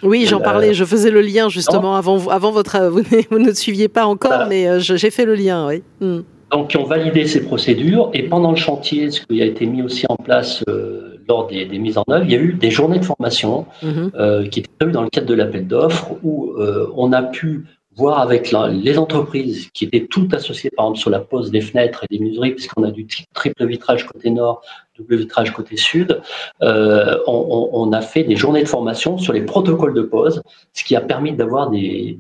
oui, 0.03 0.27
j'en 0.27 0.41
parlais, 0.41 0.75
je 0.75 0.85
faisais 0.85 1.11
le 1.11 1.21
lien 1.21 1.49
justement 1.49 1.97
avant, 1.97 2.29
avant 2.29 2.51
votre. 2.51 2.75
Vous, 2.95 3.03
vous 3.31 3.39
ne 3.39 3.53
suiviez 3.53 3.89
pas 3.89 4.07
encore, 4.07 4.47
mais 4.49 4.69
euh, 4.69 4.79
j'ai 4.79 5.11
fait 5.11 5.25
le 5.25 5.35
lien, 5.35 5.67
oui. 5.67 5.83
Hmm. 6.01 6.21
Donc, 6.51 6.71
qui 6.71 6.77
ont 6.77 6.85
validé 6.85 7.27
ces 7.27 7.43
procédures 7.45 8.11
et 8.13 8.25
pendant 8.25 8.51
le 8.51 8.57
chantier, 8.57 9.11
ce 9.11 9.21
qui 9.23 9.43
a 9.43 9.45
été 9.45 9.67
mis 9.67 9.83
aussi 9.83 10.07
en 10.09 10.17
place 10.17 10.63
euh, 10.69 11.19
lors 11.29 11.49
des, 11.49 11.67
mises 11.67 11.99
en 11.99 12.05
œuvre, 12.11 12.25
il 12.25 12.31
y 12.31 12.37
a 12.37 12.39
eu 12.39 12.53
des 12.53 12.71
journées 12.71 12.99
de 12.99 13.05
formation 13.05 13.67
mhm. 13.83 14.13
euh, 14.15 14.47
qui 14.47 14.61
étaient 14.61 14.71
prévues 14.79 14.93
dans 14.93 15.03
le 15.03 15.11
cadre 15.11 15.27
de 15.27 15.35
l'appel 15.35 15.67
d'offres 15.67 16.13
où 16.23 16.55
on 16.97 17.13
a 17.13 17.23
pu 17.23 17.65
voir 17.97 18.21
avec 18.21 18.53
les 18.71 18.99
entreprises 18.99 19.71
qui 19.73 19.85
étaient 19.85 20.07
toutes 20.07 20.35
associées, 20.35 20.71
par 20.71 20.87
exemple, 20.87 20.99
sur 20.99 21.11
la 21.11 21.21
pose 21.21 21.51
des 21.51 21.61
fenêtres 21.61 22.05
et 22.05 22.17
des 22.17 22.23
menuiseries, 22.23 22.53
puisqu'on 22.53 22.83
a 22.83 22.91
du 22.91 23.07
triple 23.33 23.67
vitrage 23.67 24.07
côté 24.07 24.31
nord, 24.31 24.63
double 24.97 25.17
vitrage 25.17 25.53
côté 25.53 25.77
sud, 25.77 26.21
euh, 26.63 27.19
on, 27.27 27.93
a 27.93 28.01
fait 28.01 28.25
des 28.25 28.37
journées 28.37 28.63
de 28.63 28.69
formation 28.69 29.19
sur 29.19 29.33
les 29.33 29.43
protocoles 29.43 29.95
de 29.95 30.03
pose, 30.03 30.43
ce 30.73 30.85
qui 30.85 30.97
a 30.97 31.01
permis 31.01 31.33
d'avoir 31.33 31.71
des, 31.71 32.19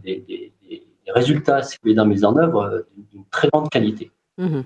résultats, 1.09 1.63
si 1.63 1.77
vous 1.77 1.81
voulez, 1.83 1.95
dans 1.95 2.07
mise 2.07 2.25
en 2.25 2.37
œuvre 2.37 2.63
euh, 2.63 2.81
d'une 3.13 3.25
très 3.31 3.49
grande 3.49 3.69
qualité. 3.69 4.11
Mmh 4.39 4.61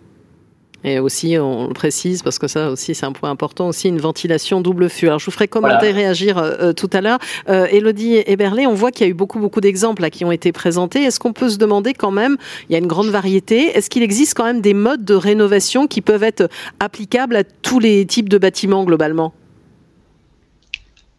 et 0.84 1.00
aussi, 1.00 1.36
on 1.38 1.68
le 1.68 1.74
précise, 1.74 2.22
parce 2.22 2.38
que 2.38 2.46
ça 2.46 2.70
aussi 2.70 2.94
c'est 2.94 3.04
un 3.04 3.12
point 3.12 3.30
important, 3.30 3.68
aussi 3.68 3.88
une 3.88 3.98
ventilation 3.98 4.60
double 4.60 4.88
fût. 4.88 5.06
Alors 5.06 5.18
je 5.18 5.24
vous 5.24 5.32
ferai 5.32 5.48
commenter, 5.48 5.90
réagir 5.90 6.38
euh, 6.38 6.54
euh, 6.60 6.72
tout 6.72 6.90
à 6.92 7.00
l'heure. 7.00 7.18
Euh, 7.48 7.66
Elodie 7.66 8.22
Eberlé, 8.26 8.66
on 8.66 8.74
voit 8.74 8.92
qu'il 8.92 9.04
y 9.04 9.08
a 9.08 9.10
eu 9.10 9.14
beaucoup 9.14 9.40
beaucoup 9.40 9.60
d'exemples 9.60 10.08
qui 10.10 10.24
ont 10.24 10.30
été 10.30 10.52
présentés. 10.52 11.02
Est-ce 11.02 11.18
qu'on 11.18 11.32
peut 11.32 11.48
se 11.48 11.58
demander 11.58 11.94
quand 11.94 12.12
même, 12.12 12.36
il 12.68 12.72
y 12.72 12.76
a 12.76 12.78
une 12.78 12.86
grande 12.86 13.08
variété, 13.08 13.76
est-ce 13.76 13.90
qu'il 13.90 14.04
existe 14.04 14.34
quand 14.34 14.44
même 14.44 14.60
des 14.60 14.74
modes 14.74 15.04
de 15.04 15.14
rénovation 15.14 15.88
qui 15.88 16.00
peuvent 16.00 16.22
être 16.22 16.48
applicables 16.78 17.34
à 17.34 17.44
tous 17.44 17.80
les 17.80 18.06
types 18.06 18.28
de 18.28 18.38
bâtiments 18.38 18.84
globalement? 18.84 19.34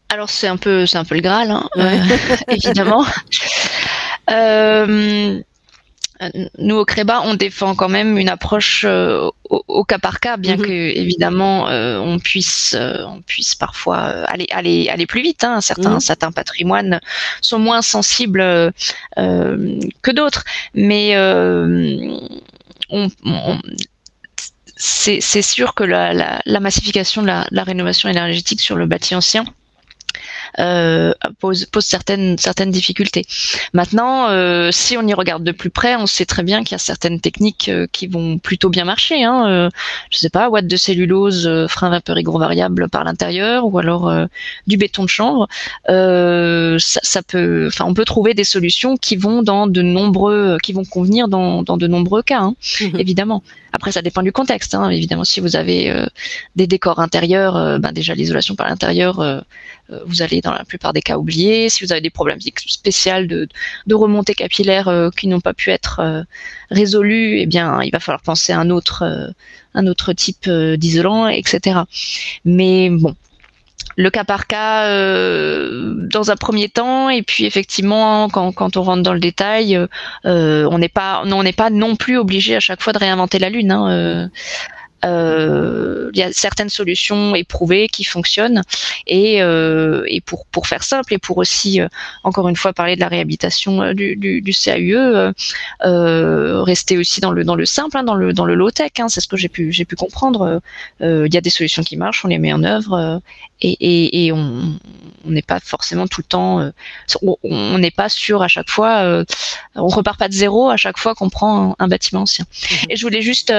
Alors 0.08 0.30
c'est 0.30 0.48
un 0.48 0.58
peu 0.58 0.86
c'est 0.86 0.98
un 0.98 1.06
peu 1.06 1.16
le 1.16 1.22
Graal, 1.22 1.52
hein, 1.52 1.70
évidemment. 2.48 3.06
Euh, 4.32 5.42
nous 6.58 6.76
au 6.76 6.86
Créba, 6.86 7.22
on 7.24 7.36
défend 7.36 7.76
quand 7.76 7.90
même 7.90 8.18
une 8.18 8.30
approche 8.30 8.84
euh, 8.86 9.30
au, 9.50 9.84
cas 9.86 10.00
par 10.00 10.20
cas, 10.20 10.38
bien 10.38 10.58
mhm. 10.58 10.66
que 10.66 10.72
évidemment 10.72 11.70
euh, 11.70 11.98
on 11.98 12.20
puisse 12.20 12.76
euh, 12.78 13.04
on 13.06 13.22
puisse 13.22 13.56
parfois 13.56 13.98
aller 13.98 14.48
aller 14.52 14.90
aller 14.90 15.06
plus 15.06 15.22
vite. 15.22 15.44
Hein. 15.44 15.62
Certains 15.62 15.92
mhm. 15.92 16.00
certains 16.00 16.32
patrimoines 16.32 17.00
sont 17.42 17.60
moins 17.60 17.82
sensibles 17.82 18.42
que 19.16 20.12
d'autres, 20.12 20.44
mais 20.74 21.18
on, 22.90 23.10
c'est 24.76 25.42
sûr 25.42 25.74
que 25.74 25.84
la, 25.84 26.42
la, 26.46 26.60
massification 26.60 27.22
de 27.22 27.28
la, 27.28 27.48
la, 27.52 27.64
rénovation 27.64 28.10
énergétique 28.10 28.62
sur 28.62 28.76
le 28.76 28.86
bâti 28.86 29.14
ancien 29.16 29.46
euh, 30.58 31.14
pose, 31.40 31.66
pose 31.66 31.86
certaines, 31.86 32.38
certaines 32.38 32.72
difficultés. 32.72 33.26
Maintenant, 33.74 34.30
euh, 34.30 34.70
si 34.72 34.98
on 34.98 35.06
y 35.06 35.14
regarde 35.14 35.44
de 35.44 35.52
plus 35.52 35.70
près, 35.70 35.96
on 35.96 36.08
sait 36.08 36.26
très 36.26 36.44
bien 36.44 36.64
qu'il 36.64 36.72
y 36.72 36.76
a 36.76 36.80
certaines 36.80 37.20
techniques 37.20 37.70
euh, 37.70 37.88
qui 37.92 38.08
vont 38.08 38.40
plutôt 38.40 38.70
bien 38.70 38.86
marcher. 38.86 39.24
Hein. 39.24 39.48
Euh, 39.48 39.70
je 40.12 40.18
sais 40.18 40.30
pas, 40.30 40.50
watts 40.50 40.68
de 40.68 40.78
cellulose, 40.78 41.48
euh, 41.48 41.68
frein 41.68 41.90
vapeur 41.90 42.18
ygro 42.18 42.40
variable 42.40 42.90
par 42.90 43.04
l'intérieur, 43.04 43.66
ou 43.66 43.78
alors 43.78 44.12
du 44.68 44.78
béton 44.78 45.04
de 45.04 45.10
chambre. 45.10 45.48
Ça, 45.88 47.00
ça, 47.04 47.22
peut, 47.24 47.68
enfin, 47.68 47.86
on 47.86 47.94
peut 47.94 48.06
trouver 48.06 48.34
des 48.34 48.44
solutions 48.44 48.98
qui 48.98 49.16
vont 49.16 49.44
dans 49.44 49.68
de 49.68 49.82
nombreux, 49.82 50.58
qui 50.64 50.74
vont 50.74 50.86
convenir 50.86 51.28
dans, 51.28 51.64
dans 51.64 51.78
de 51.78 51.88
nombreux 51.88 52.24
cas, 52.24 52.40
hein, 52.40 52.56
mhm. 52.82 53.00
évidemment. 53.00 53.44
Après, 53.74 53.92
ça 53.92 54.02
dépend 54.02 54.24
du 54.24 54.32
contexte. 54.32 54.74
Hein. 54.74 54.90
Évidemment, 54.90 55.24
si 55.24 55.40
vous 55.40 55.56
avez 55.56 55.94
des 56.56 56.68
décors 56.68 57.00
intérieurs, 57.00 57.80
ben 57.80 57.92
déjà 57.92 58.16
l'isolation 58.16 58.56
par 58.56 58.68
l'intérieur 58.68 59.44
euh, 59.92 60.00
vous 60.06 60.22
allez 60.22 60.39
dans 60.42 60.54
la 60.54 60.64
plupart 60.64 60.94
des 60.94 61.02
cas 61.02 61.18
oublier. 61.18 61.70
Si 61.70 61.84
vous 61.84 61.92
avez 61.92 62.02
des 62.02 62.10
problèmes 62.10 62.40
spéciaux 62.42 63.26
de, 63.26 63.48
de 63.88 63.96
remontée 63.96 64.34
capillaire 64.34 64.88
euh, 64.88 65.10
qui 65.10 65.28
n'ont 65.28 65.40
pas 65.40 65.54
pu 65.54 65.70
être 65.72 66.00
euh, 66.00 66.24
résolus, 66.72 67.40
eh 67.40 67.46
bien, 67.46 67.82
il 67.84 67.92
va 67.92 68.00
falloir 68.00 68.22
penser 68.22 68.54
à 68.54 68.60
un 68.60 68.70
autre, 68.70 69.34
un 69.74 69.88
autre 69.88 70.14
type 70.14 70.50
d'isolant, 70.50 71.28
etc. 71.28 71.82
Mais 72.46 72.90
bon, 72.90 73.16
le 73.96 74.10
cas 74.10 74.24
par 74.24 74.48
cas 74.48 74.88
dans 74.88 76.32
un 76.32 76.36
premier 76.36 76.70
temps 76.70 77.10
et 77.10 77.22
puis 77.22 77.46
effectivement 77.46 78.30
quand, 78.30 78.52
quand 78.52 78.78
on 78.78 78.84
rentre 78.84 79.04
dans 79.04 79.14
le 79.14 79.20
détail 79.20 79.80
on 80.24 80.78
n'est 80.78 80.90
pas 80.90 81.24
on 81.26 81.44
n'est 81.44 81.54
pas 81.54 81.70
non 81.70 81.96
plus 81.96 82.18
obligé 82.18 82.56
à 82.56 82.60
chaque 82.60 82.82
fois 82.82 82.94
de 82.94 83.00
réinventer 83.00 83.40
la 83.40 83.50
lune 83.50 83.72
hein, 83.72 84.30
il 85.04 86.18
y 86.18 86.22
a 86.22 86.32
certaines 86.32 86.70
solutions 86.70 87.36
éprouvées 87.36 87.88
qui 87.88 88.04
fonctionnent 88.04 88.64
et, 89.08 89.38
et 89.38 90.22
pour 90.22 90.46
pour 90.48 90.68
faire 90.68 90.84
simple 90.84 91.14
et 91.14 91.18
pour 91.18 91.38
aussi 91.38 91.80
encore 92.24 92.50
une 92.50 92.56
fois 92.56 92.74
parler 92.74 92.96
de 92.96 93.00
la 93.02 93.08
réhabilitation 93.08 93.94
du, 93.94 94.16
du, 94.16 94.42
du 94.42 94.54
CAUE, 94.54 95.34
rester 96.64 96.98
aussi 96.98 97.22
dans 97.22 97.32
le 97.32 97.44
dans 97.44 97.56
le 97.56 97.66
simple, 97.66 97.98
hein, 97.98 98.04
dans 98.04 98.16
le 98.16 98.34
dans 98.34 98.46
le 98.46 98.56
low 98.56 98.72
tech. 98.72 98.92
Hein, 99.00 99.08
c'est 99.10 99.22
ce 99.22 99.28
que 99.28 99.38
j'ai 99.38 99.50
pu 99.50 99.72
j'ai 99.72 99.86
pu 99.86 99.96
comprendre. 99.96 100.62
Il 101.02 101.34
y 101.34 101.38
a 101.38 101.42
des 101.42 101.50
solutions 101.50 101.84
qui 101.84 101.98
marchent, 101.98 102.26
on 102.26 102.28
les 102.28 102.40
met 102.40 102.54
en 102.54 102.64
œuvre 102.64 103.22
et, 103.62 103.72
et, 103.80 104.26
et 104.26 104.32
on 104.32 104.80
n'est 105.26 105.42
pas 105.42 105.60
forcément 105.60 106.08
tout 106.08 106.22
le 106.22 106.26
temps, 106.26 106.72
on 107.24 107.78
n'est 107.78 107.92
pas 107.92 108.10
sûr 108.10 108.42
à 108.42 108.48
chaque 108.48 108.70
fois, 108.70 109.24
on 109.76 109.88
repart 109.88 110.18
pas 110.18 110.28
de 110.28 110.34
zéro 110.34 110.70
à 110.70 110.78
chaque 110.78 110.98
fois 110.98 111.16
qu'on 111.16 111.30
prend 111.30 111.76
un, 111.80 111.88
bâtiment 111.88 112.22
ancien. 112.22 112.46
Mhm. 112.72 112.78
Et 112.90 112.96
je 112.96 113.02
voulais 113.02 113.22
juste 113.22 113.54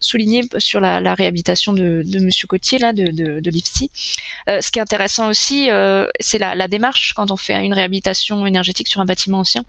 souligner 0.00 0.42
sur 0.58 0.80
la, 0.80 1.00
la 1.00 1.14
réhabilitation 1.14 1.72
de, 1.72 2.02
de 2.04 2.18
Monsieur 2.20 2.46
Cotier 2.46 2.78
là 2.78 2.92
de, 2.92 3.06
de, 3.06 3.40
de 3.40 3.50
l'IFSI. 3.50 3.90
ce 4.46 4.70
qui 4.70 4.78
est 4.78 4.82
intéressant 4.82 5.28
aussi, 5.28 5.68
c'est 6.20 6.38
la, 6.38 6.54
la 6.54 6.68
démarche 6.68 7.12
quand 7.14 7.30
on 7.30 7.36
fait 7.36 7.54
une 7.64 7.74
réhabilitation 7.74 8.46
énergétique 8.46 8.88
sur 8.88 9.00
un 9.00 9.06
bâtiment 9.06 9.40
ancien. 9.40 9.64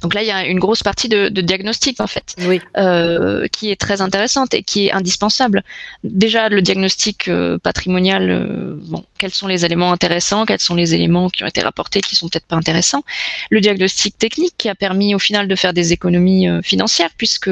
Donc 0.00 0.14
là, 0.14 0.22
il 0.22 0.26
y 0.26 0.30
a 0.30 0.46
une 0.46 0.58
grosse 0.58 0.82
partie 0.82 1.08
de, 1.08 1.28
de 1.28 1.40
diagnostic 1.40 2.00
en 2.00 2.06
fait, 2.06 2.34
oui. 2.40 2.60
euh, 2.76 3.46
qui 3.48 3.70
est 3.70 3.80
très 3.80 4.00
intéressante 4.00 4.54
et 4.54 4.62
qui 4.62 4.86
est 4.86 4.92
indispensable. 4.92 5.62
Déjà, 6.04 6.48
le 6.48 6.62
diagnostic 6.62 7.28
euh, 7.28 7.58
patrimonial, 7.58 8.30
euh, 8.30 8.74
bon, 8.88 9.04
quels 9.22 9.32
sont 9.32 9.46
les 9.46 9.64
éléments 9.64 9.92
intéressants, 9.92 10.44
quels 10.46 10.58
sont 10.58 10.74
les 10.74 10.96
éléments 10.96 11.30
qui 11.30 11.44
ont 11.44 11.46
été 11.46 11.60
rapportés 11.60 12.00
qui 12.00 12.16
sont 12.16 12.28
peut-être 12.28 12.46
pas 12.46 12.56
intéressants. 12.56 13.04
Le 13.50 13.60
diagnostic 13.60 14.18
technique 14.18 14.54
qui 14.58 14.68
a 14.68 14.74
permis 14.74 15.14
au 15.14 15.20
final 15.20 15.46
de 15.46 15.54
faire 15.54 15.72
des 15.72 15.92
économies 15.92 16.48
euh, 16.48 16.60
financières, 16.60 17.10
puisque 17.16 17.48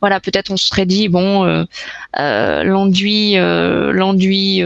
voilà, 0.00 0.20
peut-être 0.20 0.52
on 0.52 0.56
se 0.56 0.68
serait 0.68 0.86
dit 0.86 1.08
bon, 1.08 1.44
euh, 1.44 1.64
euh, 2.20 2.62
l'enduit, 2.62 3.34
l'enduit, 3.34 4.62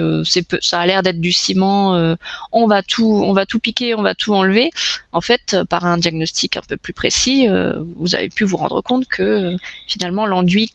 ça 0.60 0.80
a 0.80 0.86
l'air 0.86 1.02
d'être 1.02 1.18
du 1.18 1.32
ciment, 1.32 2.14
on 2.52 2.66
va 2.66 2.82
tout, 2.82 3.22
on 3.24 3.32
va 3.32 3.46
tout 3.46 3.58
piquer, 3.58 3.94
on 3.94 4.02
va 4.02 4.14
tout 4.14 4.34
enlever. 4.34 4.70
En 5.12 5.22
fait, 5.22 5.56
par 5.70 5.86
un 5.86 5.96
diagnostic 5.96 6.58
un 6.58 6.62
peu 6.68 6.76
plus 6.76 6.92
précis, 6.92 7.48
vous 7.96 8.14
avez 8.14 8.28
pu 8.28 8.44
vous 8.44 8.58
rendre 8.58 8.82
compte 8.82 9.06
que 9.06 9.56
finalement 9.88 10.26
l'enduit 10.26 10.74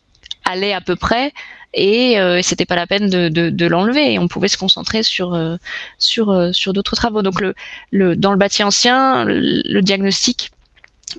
allait 0.50 0.72
à 0.72 0.80
peu 0.80 0.96
près 0.96 1.32
et 1.72 2.18
euh, 2.18 2.40
c'était 2.42 2.66
pas 2.66 2.76
la 2.76 2.86
peine 2.86 3.08
de, 3.08 3.28
de, 3.28 3.50
de 3.50 3.66
l'enlever 3.66 4.12
et 4.12 4.18
on 4.18 4.28
pouvait 4.28 4.48
se 4.48 4.56
concentrer 4.56 5.02
sur 5.02 5.34
euh, 5.34 5.56
sur 5.98 6.30
euh, 6.30 6.52
sur 6.52 6.72
d'autres 6.72 6.96
travaux 6.96 7.22
donc 7.22 7.40
le, 7.40 7.54
le 7.92 8.16
dans 8.16 8.32
le 8.32 8.38
bâti 8.38 8.64
ancien 8.64 9.24
le, 9.24 9.80
diagnostic 9.80 10.50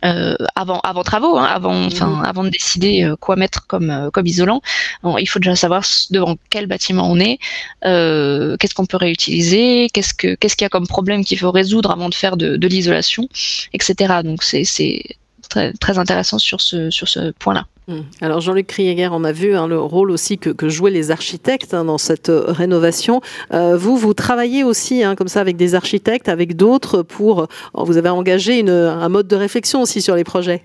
euh, 0.06 0.36
avant 0.56 0.80
avant 0.82 1.04
travaux, 1.04 1.38
hein, 1.38 1.44
avant 1.46 1.74
mhm. 1.74 1.88
enfin 1.88 2.22
avant 2.24 2.44
de 2.44 2.50
décider 2.50 3.10
quoi 3.20 3.36
mettre 3.36 3.68
comme 3.68 4.10
comme 4.14 4.26
isolant, 4.26 4.62
bon, 5.04 5.18
il 5.18 5.26
faut 5.26 5.40
déjà 5.40 5.56
savoir 5.56 5.84
devant 6.12 6.38
quel 6.50 6.66
bâtiment 6.66 7.10
on 7.12 7.20
est, 7.20 7.40
qu'est-ce 7.82 8.74
qu'on 8.74 8.86
peut 8.86 8.98
réutiliser, 8.98 9.90
qu'est-ce 9.94 10.14
que 10.14 10.36
qu'est-ce 10.36 10.56
qu'il 10.56 10.64
y 10.64 10.68
a 10.68 10.70
comme 10.70 10.88
problème 10.88 11.26
qu'il 11.26 11.40
faut 11.40 11.52
résoudre 11.52 11.92
avant 11.92 12.08
de 12.08 12.14
faire 12.14 12.38
de, 12.38 12.56
de 12.56 12.68
l'isolation, 12.70 13.28
etc. 13.74 14.22
Donc 14.24 14.44
c'est 14.44 14.64
c'est 14.64 15.04
très 15.52 15.74
très 15.74 15.98
intéressant 16.00 16.40
sur 16.40 16.62
ce 16.62 16.90
sur 16.90 17.08
ce 17.08 17.32
point-là. 17.32 17.66
Mmh. 17.88 18.00
Alors 18.22 18.42
Jean-Luc 18.42 18.68
Krieger, 18.68 19.10
on 19.12 19.24
a 19.24 19.32
vu 19.32 19.56
hein, 19.56 19.68
le 19.68 19.80
rôle 19.80 20.12
aussi 20.12 20.38
que, 20.38 20.50
que 20.50 20.70
jouaient 20.70 20.92
les 20.92 21.12
architectes 21.12 21.74
hein, 21.74 21.86
dans 21.86 21.98
cette 21.98 22.30
euh, 22.30 22.46
rénovation. 22.48 23.22
Euh, 23.54 23.76
vous, 23.76 23.98
vous 23.98 24.14
travaillez 24.14 24.64
aussi 24.64 25.04
hein, 25.04 25.16
comme 25.16 25.28
ça 25.28 25.42
avec 25.42 25.58
des 25.58 25.76
architectes, 25.76 26.30
avec 26.30 26.56
d'autres 26.56 27.02
pour. 27.02 27.48
Oh, 27.74 27.84
vous 27.84 27.98
avez 27.98 28.10
engagé 28.10 28.60
une, 28.60 28.70
un 28.70 29.10
mode 29.10 29.28
de 29.28 29.36
réflexion 29.36 29.82
aussi 29.82 30.02
sur 30.02 30.16
les 30.16 30.24
projets. 30.24 30.64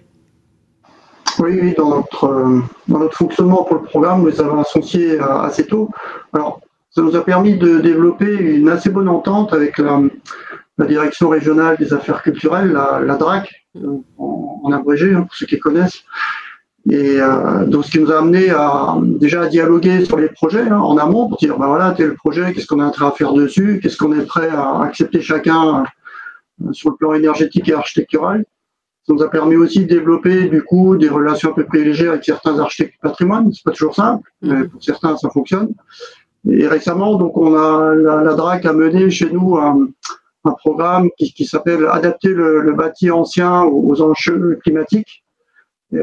Oui, 1.38 1.58
oui 1.60 1.74
dans, 1.76 1.90
notre, 1.90 2.24
euh, 2.24 2.60
dans 2.88 3.00
notre 3.00 3.16
fonctionnement 3.16 3.64
pour 3.64 3.76
le 3.76 3.82
programme, 3.82 4.20
nous 4.20 4.28
les 4.28 4.40
avons 4.40 4.60
associés 4.60 5.18
assez 5.18 5.66
tôt. 5.66 5.90
Alors, 6.32 6.60
ça 6.90 7.02
nous 7.02 7.16
a 7.16 7.24
permis 7.24 7.58
de 7.58 7.80
développer 7.80 8.32
une 8.32 8.68
assez 8.68 8.90
bonne 8.90 9.08
entente 9.08 9.52
avec 9.52 9.78
la, 9.78 10.00
la 10.78 10.86
direction 10.86 11.28
régionale 11.28 11.76
des 11.78 11.92
affaires 11.92 12.22
culturelles, 12.22 12.72
la, 12.72 13.00
la 13.04 13.16
DRAC, 13.16 13.65
en, 14.18 14.60
en 14.64 14.72
abrégé, 14.72 15.14
hein, 15.14 15.22
pour 15.22 15.34
ceux 15.34 15.46
qui 15.46 15.58
connaissent. 15.58 16.02
Et 16.88 17.20
euh, 17.20 17.64
donc, 17.66 17.84
ce 17.84 17.90
qui 17.90 17.98
nous 17.98 18.12
a 18.12 18.18
amené 18.18 18.50
à 18.50 18.96
déjà 19.02 19.42
à 19.42 19.46
dialoguer 19.48 20.04
sur 20.04 20.18
les 20.18 20.28
projets 20.28 20.68
hein, 20.68 20.78
en 20.78 20.96
amont 20.98 21.28
pour 21.28 21.38
dire, 21.38 21.58
ben 21.58 21.66
voilà, 21.66 21.92
tel 21.92 22.14
projet, 22.14 22.52
qu'est-ce 22.52 22.66
qu'on 22.66 22.80
est 22.80 22.84
en 22.84 22.92
train 22.92 23.08
de 23.08 23.14
faire 23.14 23.32
dessus, 23.32 23.80
qu'est-ce 23.82 23.96
qu'on 23.96 24.12
est 24.12 24.24
prêt 24.24 24.48
à 24.48 24.82
accepter 24.82 25.20
chacun 25.20 25.84
euh, 26.62 26.72
sur 26.72 26.90
le 26.90 26.96
plan 26.96 27.14
énergétique 27.14 27.68
et 27.68 27.74
architectural. 27.74 28.44
Ça 29.04 29.14
nous 29.14 29.22
a 29.22 29.30
permis 29.30 29.56
aussi 29.56 29.80
de 29.80 29.88
développer 29.88 30.48
du 30.48 30.62
coup 30.62 30.96
des 30.96 31.08
relations 31.08 31.50
un 31.50 31.54
peu 31.54 31.64
privilégiées 31.64 32.08
avec 32.08 32.24
certains 32.24 32.58
architectes 32.58 32.92
du 32.92 32.98
patrimoine. 32.98 33.52
C'est 33.52 33.64
pas 33.64 33.72
toujours 33.72 33.94
simple, 33.94 34.28
mais 34.42 34.54
mm-hmm. 34.54 34.68
pour 34.68 34.82
certains 34.82 35.16
ça 35.16 35.28
fonctionne. 35.30 35.70
Et 36.48 36.68
récemment, 36.68 37.16
donc 37.16 37.36
on 37.36 37.56
a 37.56 37.94
la, 37.94 38.22
la 38.22 38.34
DRAC 38.34 38.64
a 38.64 38.72
mené 38.72 39.10
chez 39.10 39.28
nous 39.30 39.56
un, 39.56 39.88
un 40.46 40.52
programme 40.52 41.10
qui, 41.18 41.44
s'appelle 41.44 41.86
Adapter 41.90 42.28
le, 42.28 42.60
le, 42.60 42.72
bâti 42.72 43.10
ancien 43.10 43.62
aux, 43.64 44.00
enjeux 44.00 44.58
climatiques 44.62 45.24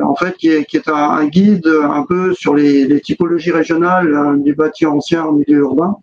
en 0.02 0.16
fait, 0.16 0.36
qui 0.38 0.48
est, 0.48 0.88
un, 0.88 1.26
guide 1.28 1.68
un 1.68 2.04
peu 2.04 2.34
sur 2.34 2.56
les, 2.56 3.02
typologies 3.02 3.52
régionales 3.52 4.14
euh, 4.14 4.38
du 4.38 4.56
bâti 4.56 4.86
ancien 4.86 5.26
en 5.26 5.34
milieu 5.34 5.60
urbain. 5.60 5.98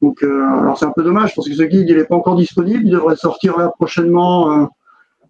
Donc, 0.00 0.22
euh, 0.24 0.44
alors 0.58 0.76
c'est 0.76 0.86
un 0.86 0.92
peu 0.92 1.04
dommage 1.04 1.34
parce 1.34 1.48
que 1.48 1.54
ce 1.54 1.62
guide, 1.62 1.88
il 1.88 1.96
n'est 1.96 2.04
pas 2.04 2.16
encore 2.16 2.36
disponible. 2.36 2.84
Il 2.84 2.90
devrait 2.90 3.16
sortir 3.16 3.56
là 3.56 3.68
prochainement, 3.68 4.52
euh, 4.52 4.66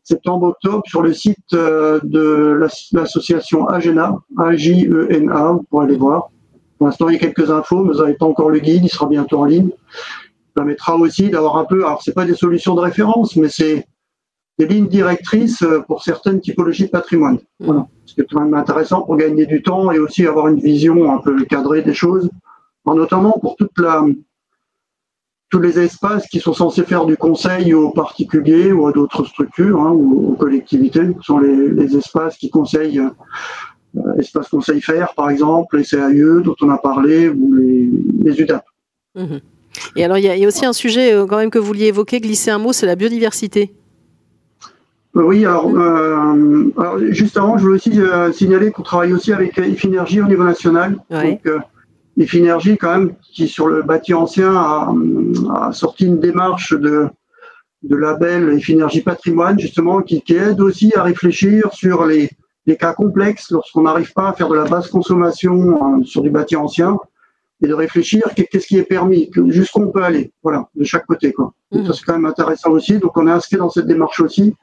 septembre-octobre, 0.04 0.82
sur 0.86 1.02
le 1.02 1.12
site 1.12 1.52
de 1.52 2.68
l'association 2.92 3.68
AGENA, 3.68 4.18
A-J-E-N-A, 4.38 5.52
vous 5.52 5.62
pourrez 5.70 5.86
aller 5.86 5.96
voir. 5.96 6.30
Pour 6.78 6.88
l'instant, 6.88 7.08
il 7.08 7.12
y 7.12 7.16
a 7.16 7.20
quelques 7.20 7.50
infos, 7.50 7.84
mais 7.84 7.92
vous 7.92 8.00
n'avez 8.00 8.14
pas 8.14 8.26
encore 8.26 8.50
le 8.50 8.58
guide, 8.58 8.82
il 8.82 8.88
sera 8.88 9.06
bientôt 9.06 9.38
en 9.38 9.44
ligne. 9.44 9.70
Permettra 10.54 10.96
aussi 10.96 11.30
d'avoir 11.30 11.56
un 11.56 11.64
peu, 11.64 11.84
alors 11.86 12.02
c'est 12.02 12.14
pas 12.14 12.26
des 12.26 12.34
solutions 12.34 12.74
de 12.74 12.80
référence, 12.80 13.36
mais 13.36 13.48
c'est 13.48 13.86
des 14.58 14.66
lignes 14.66 14.88
directrices 14.88 15.62
euh, 15.62 15.80
pour 15.80 16.02
certaines 16.02 16.40
typologies 16.40 16.86
de 16.86 16.90
patrimoine. 16.90 17.38
Voilà. 17.58 17.86
C'est 18.04 18.28
quand 18.28 18.40
même 18.40 18.54
intéressant 18.54 19.02
pour 19.02 19.16
gagner 19.16 19.46
du 19.46 19.62
temps 19.62 19.90
et 19.92 19.98
aussi 19.98 20.26
avoir 20.26 20.48
une 20.48 20.60
vision 20.60 21.12
un 21.12 21.18
peu 21.18 21.44
cadrée 21.44 21.82
des 21.82 21.94
choses, 21.94 22.28
notamment 22.84 23.32
pour 23.40 23.56
toute 23.56 23.78
la, 23.78 24.04
tous 25.52 25.60
les 25.60 25.78
espaces 25.78 26.26
qui 26.28 26.40
sont 26.40 26.54
censés 26.54 26.82
faire 26.82 27.04
du 27.04 27.16
conseil 27.16 27.74
aux 27.74 27.90
particuliers 27.90 28.72
ou 28.72 28.86
à 28.86 28.92
d'autres 28.92 29.24
structures 29.24 29.80
hein, 29.80 29.92
ou 29.92 30.32
aux 30.32 30.34
collectivités, 30.34 31.14
ce 31.18 31.22
sont 31.22 31.38
les, 31.38 31.68
les 31.68 31.96
espaces 31.96 32.36
qui 32.38 32.50
conseillent, 32.50 33.00
euh, 33.00 34.18
espace 34.18 34.48
conseil 34.48 34.80
faire 34.80 35.14
par 35.14 35.30
exemple, 35.30 35.76
les 35.76 35.84
CAE 35.84 36.40
dont 36.42 36.56
on 36.62 36.70
a 36.70 36.78
parlé, 36.78 37.28
ou 37.28 37.54
les, 37.54 37.90
les 38.22 38.40
UDAP. 38.40 38.64
Mmh. 39.14 39.36
Et 39.96 40.04
alors 40.04 40.18
il 40.18 40.24
y, 40.24 40.28
a, 40.28 40.36
il 40.36 40.42
y, 40.42 40.44
a 40.44 40.48
aussi 40.48 40.64
un 40.64 40.72
sujet 40.72 41.12
euh, 41.12 41.26
quand 41.26 41.38
même 41.38 41.50
que 41.50 41.58
vous 41.58 41.66
vouliez 41.66 41.86
évoquer, 41.86 42.20
glisser 42.20 42.50
un 42.50 42.58
mot, 42.58 42.72
c'est 42.72 42.86
la 42.86 42.96
biodiversité. 42.96 43.74
Oui, 45.14 45.44
alors, 45.44 45.68
euh, 45.68 46.72
alors, 46.78 46.98
juste 47.10 47.36
avant, 47.36 47.58
je 47.58 47.64
voulais 47.64 47.74
aussi 47.74 48.00
euh, 48.00 48.32
signaler 48.32 48.70
qu'on 48.70 48.82
travaille 48.82 49.12
aussi 49.12 49.32
avec 49.32 49.58
Ifinergie 49.58 50.22
au 50.22 50.26
niveau 50.26 50.44
national. 50.44 50.96
Donc, 51.10 51.46
euh, 51.46 51.58
Ifinergie, 52.16 52.78
quand 52.78 52.98
même, 52.98 53.12
qui 53.22 53.46
sur 53.46 53.66
le 53.66 53.82
bâti 53.82 54.14
ancien 54.14 54.54
a, 54.54 54.90
a 55.54 55.72
sorti 55.72 56.06
une 56.06 56.18
démarche 56.18 56.72
de, 56.72 57.08
de 57.82 57.96
label 57.96 58.54
Ifinergie 58.56 59.02
Patrimoine, 59.02 59.58
justement, 59.58 60.00
qui, 60.00 60.22
qui, 60.22 60.34
aide 60.34 60.60
aussi 60.62 60.92
à 60.96 61.02
réfléchir 61.02 61.72
sur 61.74 62.06
les, 62.06 62.30
les 62.66 62.76
cas 62.76 62.94
complexes 62.94 63.50
lorsqu'on 63.50 63.82
n'arrive 63.82 64.14
pas 64.14 64.30
à 64.30 64.32
faire 64.32 64.48
de 64.48 64.56
la 64.56 64.64
basse 64.64 64.88
consommation 64.88 65.98
euh, 65.98 66.04
sur 66.04 66.22
du 66.22 66.30
bâti 66.30 66.56
ancien 66.56 66.96
et 67.62 67.68
de 67.68 67.74
réfléchir 67.74 68.22
qu'est-ce 68.34 68.66
qui 68.66 68.76
est 68.76 68.82
permis, 68.82 69.30
jusqu'où 69.46 69.82
on 69.82 69.90
peut 69.90 70.02
aller, 70.02 70.32
voilà, 70.42 70.68
de 70.74 70.84
chaque 70.84 71.06
côté. 71.06 71.32
Quoi. 71.32 71.54
Mmh. 71.70 71.86
Ça, 71.86 71.92
c'est 71.92 72.04
quand 72.04 72.14
même 72.14 72.26
intéressant 72.26 72.70
aussi. 72.72 72.98
Donc, 72.98 73.16
on 73.16 73.28
est 73.28 73.30
inscrit 73.30 73.56
dans 73.56 73.70
cette 73.70 73.86
démarche 73.86 74.20
aussi 74.20 74.54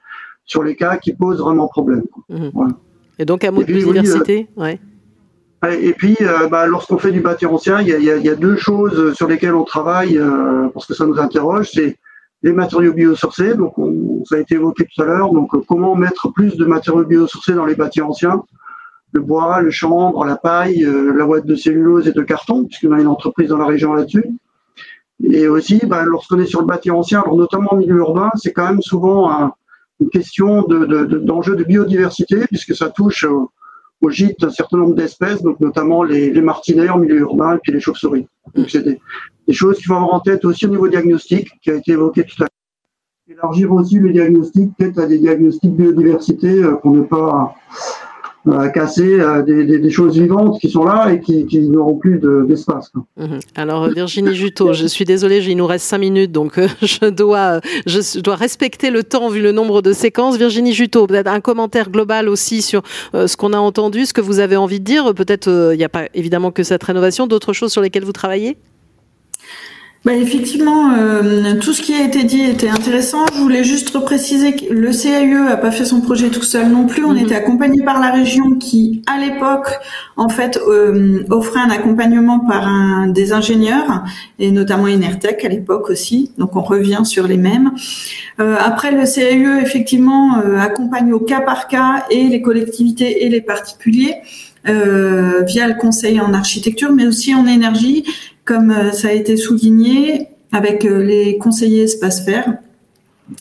sur 0.45 0.63
les 0.63 0.75
cas 0.75 0.97
qui 0.97 1.13
posent 1.13 1.39
vraiment 1.39 1.67
problème. 1.67 2.03
Mmh. 2.27 2.49
Voilà. 2.53 2.73
Et 3.17 3.25
donc 3.25 3.43
un 3.43 3.51
mot 3.51 3.63
de 3.63 3.71
biodiversité, 3.71 4.47
oui, 4.55 4.63
euh, 4.63 5.67
ouais. 5.67 5.83
Et 5.83 5.93
puis, 5.93 6.15
euh, 6.21 6.47
bah, 6.47 6.67
lorsqu'on 6.67 6.97
fait 6.97 7.11
du 7.11 7.19
bâti 7.19 7.45
ancien, 7.45 7.81
il 7.81 7.87
y, 7.87 7.91
y, 7.91 8.05
y 8.05 8.29
a, 8.29 8.35
deux 8.35 8.55
choses 8.55 9.13
sur 9.13 9.27
lesquelles 9.27 9.55
on 9.55 9.65
travaille 9.65 10.17
euh, 10.17 10.69
parce 10.73 10.85
que 10.85 10.93
ça 10.93 11.05
nous 11.05 11.19
interroge. 11.19 11.69
C'est 11.73 11.97
les 12.43 12.53
matériaux 12.53 12.93
biosourcés. 12.93 13.55
Donc, 13.55 13.77
on, 13.77 14.23
ça 14.25 14.35
a 14.35 14.39
été 14.39 14.55
évoqué 14.55 14.85
tout 14.85 15.01
à 15.01 15.05
l'heure. 15.05 15.33
Donc, 15.33 15.51
comment 15.67 15.95
mettre 15.95 16.31
plus 16.31 16.55
de 16.55 16.65
matériaux 16.65 17.03
biosourcés 17.03 17.53
dans 17.53 17.65
les 17.65 17.75
bâtis 17.75 18.01
anciens 18.01 18.43
Le 19.11 19.21
bois, 19.21 19.61
le 19.61 19.71
chanvre, 19.71 20.23
la 20.25 20.37
paille, 20.37 20.83
euh, 20.83 21.13
la 21.13 21.25
boîte 21.25 21.45
de 21.45 21.55
cellulose 21.55 22.07
et 22.07 22.11
de 22.11 22.21
carton, 22.21 22.65
puisqu'on 22.65 22.91
a 22.91 23.01
une 23.01 23.07
entreprise 23.07 23.49
dans 23.49 23.57
la 23.57 23.65
région 23.65 23.93
là-dessus. 23.93 24.25
Et 25.23 25.47
aussi, 25.47 25.81
bah, 25.85 26.03
lorsqu'on 26.05 26.39
est 26.39 26.45
sur 26.45 26.61
le 26.61 26.67
bâti 26.67 26.91
ancien, 26.91 27.21
alors 27.21 27.35
notamment 27.35 27.73
en 27.73 27.77
milieu 27.77 27.97
urbain, 27.97 28.31
c'est 28.35 28.53
quand 28.53 28.69
même 28.69 28.81
souvent 28.81 29.29
un, 29.29 29.53
une 29.99 30.09
question 30.09 30.61
d'enjeu 30.63 31.53
de, 31.53 31.57
de, 31.57 31.63
de, 31.63 31.67
biodiversité, 31.67 32.45
puisque 32.47 32.75
ça 32.75 32.89
touche 32.89 33.25
au, 33.25 33.51
au 34.01 34.09
gîte 34.09 34.43
un 34.43 34.49
certain 34.49 34.77
nombre 34.77 34.95
d'espèces, 34.95 35.41
donc 35.41 35.59
notamment 35.59 36.03
les, 36.03 36.31
les, 36.31 36.41
martinets 36.41 36.89
en 36.89 36.99
milieu 36.99 37.19
urbain 37.19 37.55
et 37.55 37.59
puis 37.61 37.71
les 37.73 37.79
chauves-souris. 37.79 38.27
Donc 38.55 38.69
c'est 38.69 38.83
des, 38.83 38.99
des, 39.47 39.53
choses 39.53 39.77
qu'il 39.77 39.87
faut 39.87 39.95
avoir 39.95 40.13
en 40.13 40.19
tête 40.21 40.45
aussi 40.45 40.65
au 40.65 40.69
niveau 40.69 40.87
diagnostic, 40.87 41.51
qui 41.61 41.71
a 41.71 41.75
été 41.75 41.91
évoqué 41.93 42.23
tout 42.23 42.35
à 42.39 42.43
l'heure. 42.43 42.49
Élargir 43.27 43.71
aussi 43.71 43.99
le 43.99 44.11
diagnostic, 44.11 44.71
peut-être 44.77 44.99
à 44.99 45.05
des 45.05 45.19
diagnostics 45.19 45.75
biodiversité 45.75 46.63
euh, 46.63 46.75
pour 46.75 46.91
ne 46.91 47.03
pas 47.03 47.53
à 48.49 48.69
casser 48.69 49.19
des, 49.45 49.89
choses 49.89 50.17
vivantes 50.17 50.59
qui 50.59 50.69
sont 50.69 50.83
là 50.83 51.11
et 51.11 51.19
qui, 51.19 51.59
n'auront 51.69 51.95
plus 51.95 52.19
d'espace. 52.47 52.91
Mhm. 53.17 53.39
Alors 53.55 53.89
Virginie 53.89 54.35
Juteau, 54.35 54.73
je 54.73 54.85
suis 54.85 55.05
désolée, 55.05 55.43
il 55.45 55.57
nous 55.57 55.67
reste 55.67 55.85
cinq 55.85 55.99
minutes, 55.99 56.31
donc 56.31 56.59
je 56.81 57.09
dois, 57.09 57.59
je 57.85 58.19
dois 58.19 58.35
respecter 58.35 58.91
le 58.91 59.03
temps 59.03 59.29
vu 59.29 59.41
le 59.41 59.51
nombre 59.51 59.81
de 59.81 59.93
séquences. 59.93 60.37
Virginie 60.37 60.73
Juteau, 60.73 61.07
peut-être 61.07 61.27
un 61.27 61.41
commentaire 61.41 61.89
global 61.89 62.29
aussi 62.29 62.61
sur 62.61 62.81
ce 63.13 63.35
qu'on 63.35 63.53
a 63.53 63.59
entendu, 63.59 64.05
ce 64.05 64.13
que 64.13 64.21
vous 64.21 64.39
avez 64.39 64.55
envie 64.55 64.79
de 64.79 64.85
dire. 64.85 65.13
Peut-être 65.13 65.71
il 65.73 65.77
n'y 65.77 65.83
a 65.83 65.89
pas 65.89 66.05
évidemment 66.13 66.51
que 66.51 66.63
cette 66.63 66.83
rénovation, 66.83 67.27
d'autres 67.27 67.53
choses 67.53 67.71
sur 67.71 67.81
lesquelles 67.81 68.05
vous 68.05 68.13
travaillez? 68.13 68.57
Bah 70.05 70.13
effectivement, 70.13 70.93
euh, 70.93 71.59
tout 71.59 71.73
ce 71.73 71.81
qui 71.81 71.93
a 71.93 72.05
été 72.05 72.23
dit 72.23 72.41
était 72.41 72.69
intéressant. 72.69 73.25
Je 73.33 73.39
voulais 73.39 73.65
juste 73.65 73.99
préciser 73.99 74.55
que 74.55 74.73
le 74.73 74.91
CAE 74.93 75.51
a 75.51 75.57
pas 75.57 75.71
fait 75.71 75.83
son 75.83 75.99
projet 75.99 76.29
tout 76.29 76.41
seul 76.41 76.69
non 76.69 76.87
plus. 76.87 77.03
On 77.03 77.11
mhm. 77.11 77.25
était 77.25 77.35
accompagné 77.35 77.83
par 77.83 77.99
la 77.99 78.09
région 78.09 78.55
qui, 78.55 79.01
à 79.07 79.19
l'époque, 79.19 79.67
en 80.15 80.29
fait, 80.29 80.57
euh, 80.65 81.25
offrait 81.29 81.59
un 81.59 81.69
accompagnement 81.69 82.39
par 82.39 82.65
un 82.65 83.07
des 83.07 83.33
ingénieurs 83.33 84.05
et 84.39 84.51
notamment 84.51 84.85
Enertech 84.85 85.43
à 85.43 85.49
l'époque 85.49 85.89
aussi. 85.89 86.31
Donc 86.37 86.55
on 86.55 86.61
revient 86.61 87.01
sur 87.03 87.27
les 87.27 87.37
mêmes. 87.37 87.73
Euh, 88.39 88.55
après, 88.57 88.93
le 88.93 89.03
CAE 89.03 89.61
effectivement 89.61 90.35
accompagne 90.59 91.11
au 91.11 91.19
cas 91.19 91.41
par 91.41 91.67
cas 91.67 92.05
et 92.09 92.29
les 92.29 92.41
collectivités 92.41 93.25
et 93.25 93.29
les 93.29 93.41
particuliers. 93.41 94.15
via 94.65 95.67
le 95.67 95.79
conseil 95.79 96.21
en 96.21 96.33
architecture, 96.33 96.91
mais 96.91 97.07
aussi 97.07 97.33
en 97.33 97.47
énergie 97.47 98.03
comme 98.49 98.71
euh, 98.71 98.91
ça 98.91 99.09
a 99.09 99.11
été 99.11 99.37
souligné 99.37 100.27
avec 100.51 100.83
euh, 100.83 101.03
les 101.03 101.37
conseillers 101.37 101.83
espace 101.83 102.25
vert. 102.25 102.55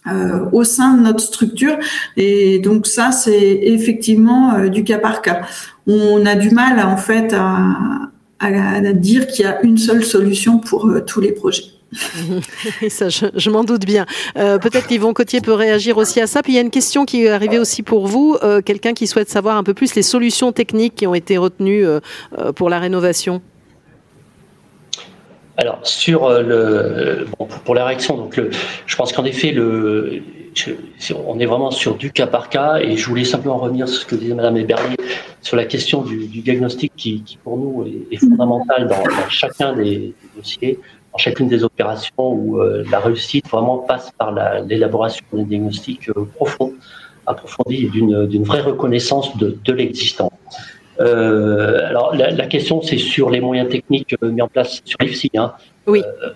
Euh, 0.07 0.45
au 0.53 0.65
sein 0.65 0.99
de 0.99 1.01
notre 1.01 1.21
structure. 1.21 1.79
Et 2.19 2.59
donc 2.59 2.87
ça, 2.87 3.11
c'est 3.11 3.61
effectivement 3.63 4.67
du 4.67 4.85
cas 4.85 4.99
par 4.99 5.23
cas. 5.23 5.41
On 5.87 6.27
a 6.27 6.35
du 6.35 6.51
mal 6.51 6.79
en 6.85 6.99
fait 6.99 7.33
à, 7.33 8.91
dire 8.93 9.27
qu'il 9.29 9.47
y 9.47 9.49
a 9.49 9.63
une 9.63 9.79
seule 9.79 10.05
solution 10.05 10.59
pour 10.59 10.87
tous 11.07 11.23
les 11.23 11.33
projets. 11.33 11.65
ça, 12.91 13.09
je, 13.09 13.49
m'en 13.49 13.65
doute 13.65 13.87
bien. 13.87 14.05
Peut-être 14.35 14.89
qu'Yvon 14.89 15.15
Cotier 15.15 15.41
peut 15.41 15.55
réagir 15.55 15.97
aussi 15.97 16.21
à 16.21 16.27
ça. 16.27 16.43
Puis 16.43 16.53
il 16.53 16.57
y 16.57 16.59
a 16.59 16.63
une 16.63 16.69
question 16.69 17.07
qui 17.07 17.25
est 17.25 17.31
arrivée 17.31 17.59
aussi 17.59 17.83
pour 17.83 18.07
vous. 18.07 18.37
Quelqu'un 18.67 18.93
qui 18.93 19.07
souhaite 19.07 19.31
savoir 19.31 19.57
un 19.57 19.65
peu 19.65 19.73
plus 19.73 19.95
les 19.95 20.03
solutions 20.03 20.53
techniques 20.53 20.97
qui 20.97 21.07
ont 21.07 21.15
été 21.15 21.39
retenues 21.39 21.87
pour 22.57 22.69
la 22.69 22.79
rénovation. 22.79 23.41
Alors 25.59 25.81
sur 25.83 26.25
euh, 26.25 26.43
le 26.43 27.27
bon, 27.37 27.49
pour 27.65 27.75
la 27.75 27.85
réaction, 27.85 28.17
donc 28.17 28.37
le, 28.37 28.51
je 28.87 28.97
pense 28.97 29.13
qu'en 29.13 29.25
effet 29.25 29.51
le 29.51 30.23
on 31.27 31.39
est 31.39 31.47
vraiment 31.47 31.73
sur 31.73 31.97
du 31.97 32.13
cas 32.13 32.29
par 32.29 32.49
cas 32.49 32.79
et 32.79 32.97
je 32.97 33.07
voulais 33.09 33.25
simplement 33.25 33.59
revenir 33.59 33.89
sur 33.89 34.03
ce 34.03 34.07
que 34.07 34.15
disait 34.15 34.35
Madame 34.35 34.57
Eberly 34.57 34.97
sur 35.43 35.57
la 35.57 35.65
question 35.65 36.03
du, 36.03 36.27
diagnostic 36.27 36.93
qui, 36.97 37.23
qui, 37.23 37.37
pour 37.39 37.57
nous 37.57 37.85
est, 37.87 38.15
est 38.15 38.17
fondamental 38.19 38.89
dans, 38.89 39.03
chacun 39.29 39.73
des, 39.75 40.15
dossiers, 40.37 40.79
dans 41.13 41.19
chacune 41.19 41.49
des 41.49 41.65
opérations 41.65 42.33
où 42.33 42.61
euh, 42.61 42.85
la 42.91 43.01
réussite 43.01 43.49
vraiment 43.49 43.79
passe 43.79 44.11
par 44.17 44.33
l'élaboration 44.65 45.25
d'un 45.33 45.43
diagnostic 45.43 46.09
euh, 46.11 46.25
profond, 46.37 46.73
approfondi 47.27 47.85
et 47.85 47.89
d'une 47.89 48.45
vraie 48.45 48.61
reconnaissance 48.61 49.37
de, 49.37 49.59
de. 49.65 49.73
Euh, 51.01 51.87
alors 51.87 52.15
la, 52.15 52.31
la 52.31 52.47
question 52.47 52.83
c'est 52.83 52.99
sur 52.99 53.31
les 53.31 53.41
moyens 53.41 53.69
techniques 53.69 54.17
euh, 54.23 54.31
mis 54.31 54.43
en 54.43 54.49
place 54.49 54.83
sur 54.85 54.99
l'IFSI. 55.01 55.31
Hein. 55.37 55.53
Oui. 55.87 56.03
Euh, 56.05 56.31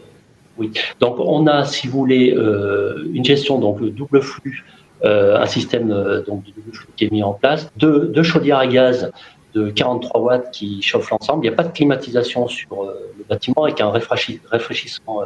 oui. 0.59 0.71
Donc 1.01 1.17
on 1.19 1.47
a, 1.47 1.65
si 1.65 1.89
vous 1.89 1.99
voulez, 1.99 2.35
euh, 2.37 3.11
une 3.13 3.25
gestion 3.25 3.59
donc 3.59 3.81
le 3.81 3.91
double 3.91 4.23
flux, 4.23 4.65
euh, 5.05 5.41
un 5.41 5.47
système 5.47 5.89
donc 6.27 6.45
de 6.45 6.53
double 6.53 6.73
flux 6.73 6.89
qui 6.97 7.05
est 7.07 7.11
mis 7.11 7.23
en 7.23 7.33
place, 7.33 7.71
deux, 7.77 8.07
deux 8.07 8.23
chaudières 8.23 8.59
à 8.59 8.67
gaz 8.67 9.11
de 9.55 9.71
43 9.71 10.21
watts 10.21 10.51
qui 10.53 10.81
chauffent 10.83 11.11
l'ensemble. 11.11 11.45
Il 11.45 11.49
n'y 11.49 11.55
a 11.55 11.57
pas 11.57 11.65
de 11.65 11.73
climatisation 11.73 12.49
sur 12.49 12.85
le 12.85 13.25
bâtiment 13.29 13.65
avec 13.65 13.81
un 13.81 13.91
rafraîchissement 13.91 15.23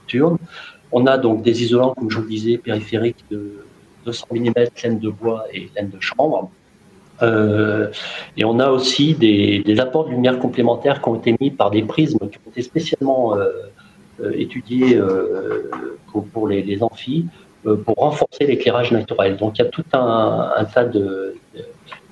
nocturne. 0.00 0.38
On 0.92 1.06
a 1.06 1.18
donc 1.18 1.42
des 1.42 1.62
isolants, 1.62 1.94
comme 1.94 2.10
je 2.10 2.16
vous 2.16 2.22
le 2.22 2.28
disais, 2.28 2.58
périphériques 2.58 3.24
de 3.30 3.64
200 4.04 4.26
mm, 4.30 4.52
laine 4.82 4.98
de 5.00 5.08
bois 5.08 5.46
et 5.52 5.68
laine 5.74 5.90
de 5.90 6.00
chanvre. 6.00 6.50
Euh, 7.22 7.90
et 8.36 8.44
on 8.44 8.58
a 8.58 8.70
aussi 8.70 9.14
des, 9.14 9.80
apports 9.80 10.06
de 10.06 10.10
lumière 10.10 10.38
complémentaires 10.38 11.00
qui 11.00 11.08
ont 11.08 11.16
été 11.16 11.34
mis 11.40 11.50
par 11.50 11.70
des 11.70 11.82
prismes 11.82 12.18
qui 12.18 12.38
ont 12.38 12.50
été 12.50 12.62
spécialement 12.62 13.36
euh, 13.36 13.48
euh 14.20 14.32
étudiés 14.34 14.96
euh, 14.96 15.70
pour, 16.32 16.48
les, 16.48 16.62
les 16.62 16.82
amphis 16.82 17.26
pour 17.84 17.96
renforcer 17.96 18.46
l'éclairage 18.46 18.92
naturel. 18.92 19.36
Donc 19.36 19.58
il 19.58 19.62
y 19.62 19.66
a 19.66 19.68
tout 19.68 19.84
un, 19.92 20.64
tas 20.72 20.88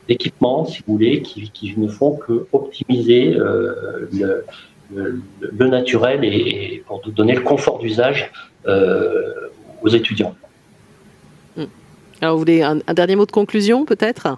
d'équipements, 0.08 0.64
si 0.64 0.82
vous 0.86 0.94
voulez, 0.94 1.22
qui, 1.22 1.74
ne 1.76 1.86
font 1.86 2.16
que 2.16 2.46
optimiser 2.52 3.36
le, 4.10 4.44
naturel 5.68 6.24
et, 6.24 6.82
pour 6.86 7.00
donner 7.06 7.34
le 7.34 7.42
confort 7.42 7.78
d'usage 7.78 8.32
aux 8.66 9.88
étudiants. 9.88 10.34
Hmm. 11.56 11.64
Alors, 12.20 12.34
vous 12.34 12.40
voulez 12.40 12.62
un 12.62 12.94
dernier 12.94 13.14
mot 13.14 13.26
de 13.26 13.32
conclusion, 13.32 13.84
peut-être? 13.84 14.36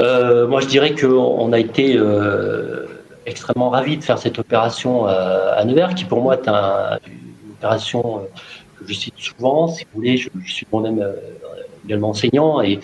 Euh, 0.00 0.46
moi, 0.46 0.60
je 0.60 0.66
dirais 0.66 0.94
qu'on 0.94 1.52
a 1.52 1.58
été 1.58 1.96
euh, 1.96 2.86
extrêmement 3.26 3.70
ravis 3.70 3.98
de 3.98 4.04
faire 4.04 4.18
cette 4.18 4.38
opération 4.38 5.06
euh, 5.06 5.52
à 5.54 5.64
Nevers, 5.64 5.94
qui 5.94 6.04
pour 6.04 6.22
moi 6.22 6.34
est 6.34 6.48
une 6.48 7.52
opération 7.58 8.22
que 8.78 8.88
je 8.88 8.94
cite 8.94 9.14
souvent. 9.18 9.68
Si 9.68 9.84
vous 9.84 10.00
voulez, 10.00 10.16
je, 10.16 10.30
suis 10.46 10.66
moi-même 10.72 11.04
également 11.84 12.10
enseignant 12.10 12.62
et 12.62 12.80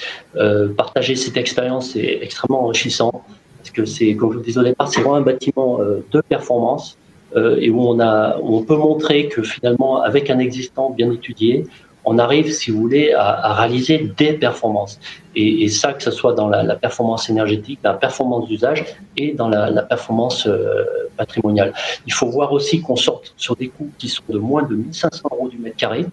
partager 0.76 1.16
cette 1.16 1.36
expérience 1.36 1.96
est 1.96 2.18
extrêmement 2.22 2.64
enrichissant 2.64 3.24
parce 3.58 3.70
que 3.70 3.84
c'est, 3.84 4.14
comme 4.14 4.32
je 4.32 4.38
vous 4.38 4.44
disais 4.44 4.60
au 4.60 4.64
départ, 4.64 4.88
c'est 4.88 5.00
vraiment 5.00 5.16
un 5.16 5.22
bâtiment 5.22 5.78
de 5.78 6.20
performance 6.20 6.98
et 7.34 7.70
où 7.70 7.80
on, 7.80 7.98
a, 7.98 8.38
où 8.38 8.56
on 8.56 8.62
peut 8.62 8.76
montrer 8.76 9.28
que 9.28 9.42
finalement, 9.42 10.02
avec 10.02 10.28
un 10.28 10.38
existant 10.38 10.90
bien 10.90 11.10
étudié, 11.10 11.66
on 12.06 12.18
arrive, 12.18 12.52
si 12.52 12.70
vous 12.70 12.80
voulez, 12.80 13.12
à, 13.12 13.52
réaliser 13.54 13.98
des 14.16 14.32
performances. 14.34 14.98
Et, 15.34 15.68
ça, 15.68 15.92
que 15.92 16.02
ce 16.02 16.12
soit 16.12 16.32
dans 16.32 16.48
la, 16.48 16.76
performance 16.76 17.28
énergétique, 17.28 17.80
la 17.82 17.94
performance 17.94 18.46
d'usage 18.48 18.84
et 19.16 19.32
dans 19.32 19.48
la, 19.48 19.82
performance 19.82 20.46
euh, 20.46 20.84
patrimoniale. 21.16 21.74
Il 22.06 22.12
faut 22.12 22.28
voir 22.28 22.52
aussi 22.52 22.80
qu'on 22.80 22.96
sorte 22.96 23.34
sur 23.36 23.56
des 23.56 23.68
coûts 23.68 23.90
qui 23.98 24.08
sont 24.08 24.22
de 24.28 24.38
moins 24.38 24.62
de 24.62 24.76
1500 24.76 25.28
euros 25.32 25.48
du 25.48 25.58
mètre 25.58 25.76
carré. 25.76 26.06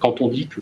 quand 0.00 0.20
on 0.20 0.28
dit 0.28 0.48
que 0.48 0.60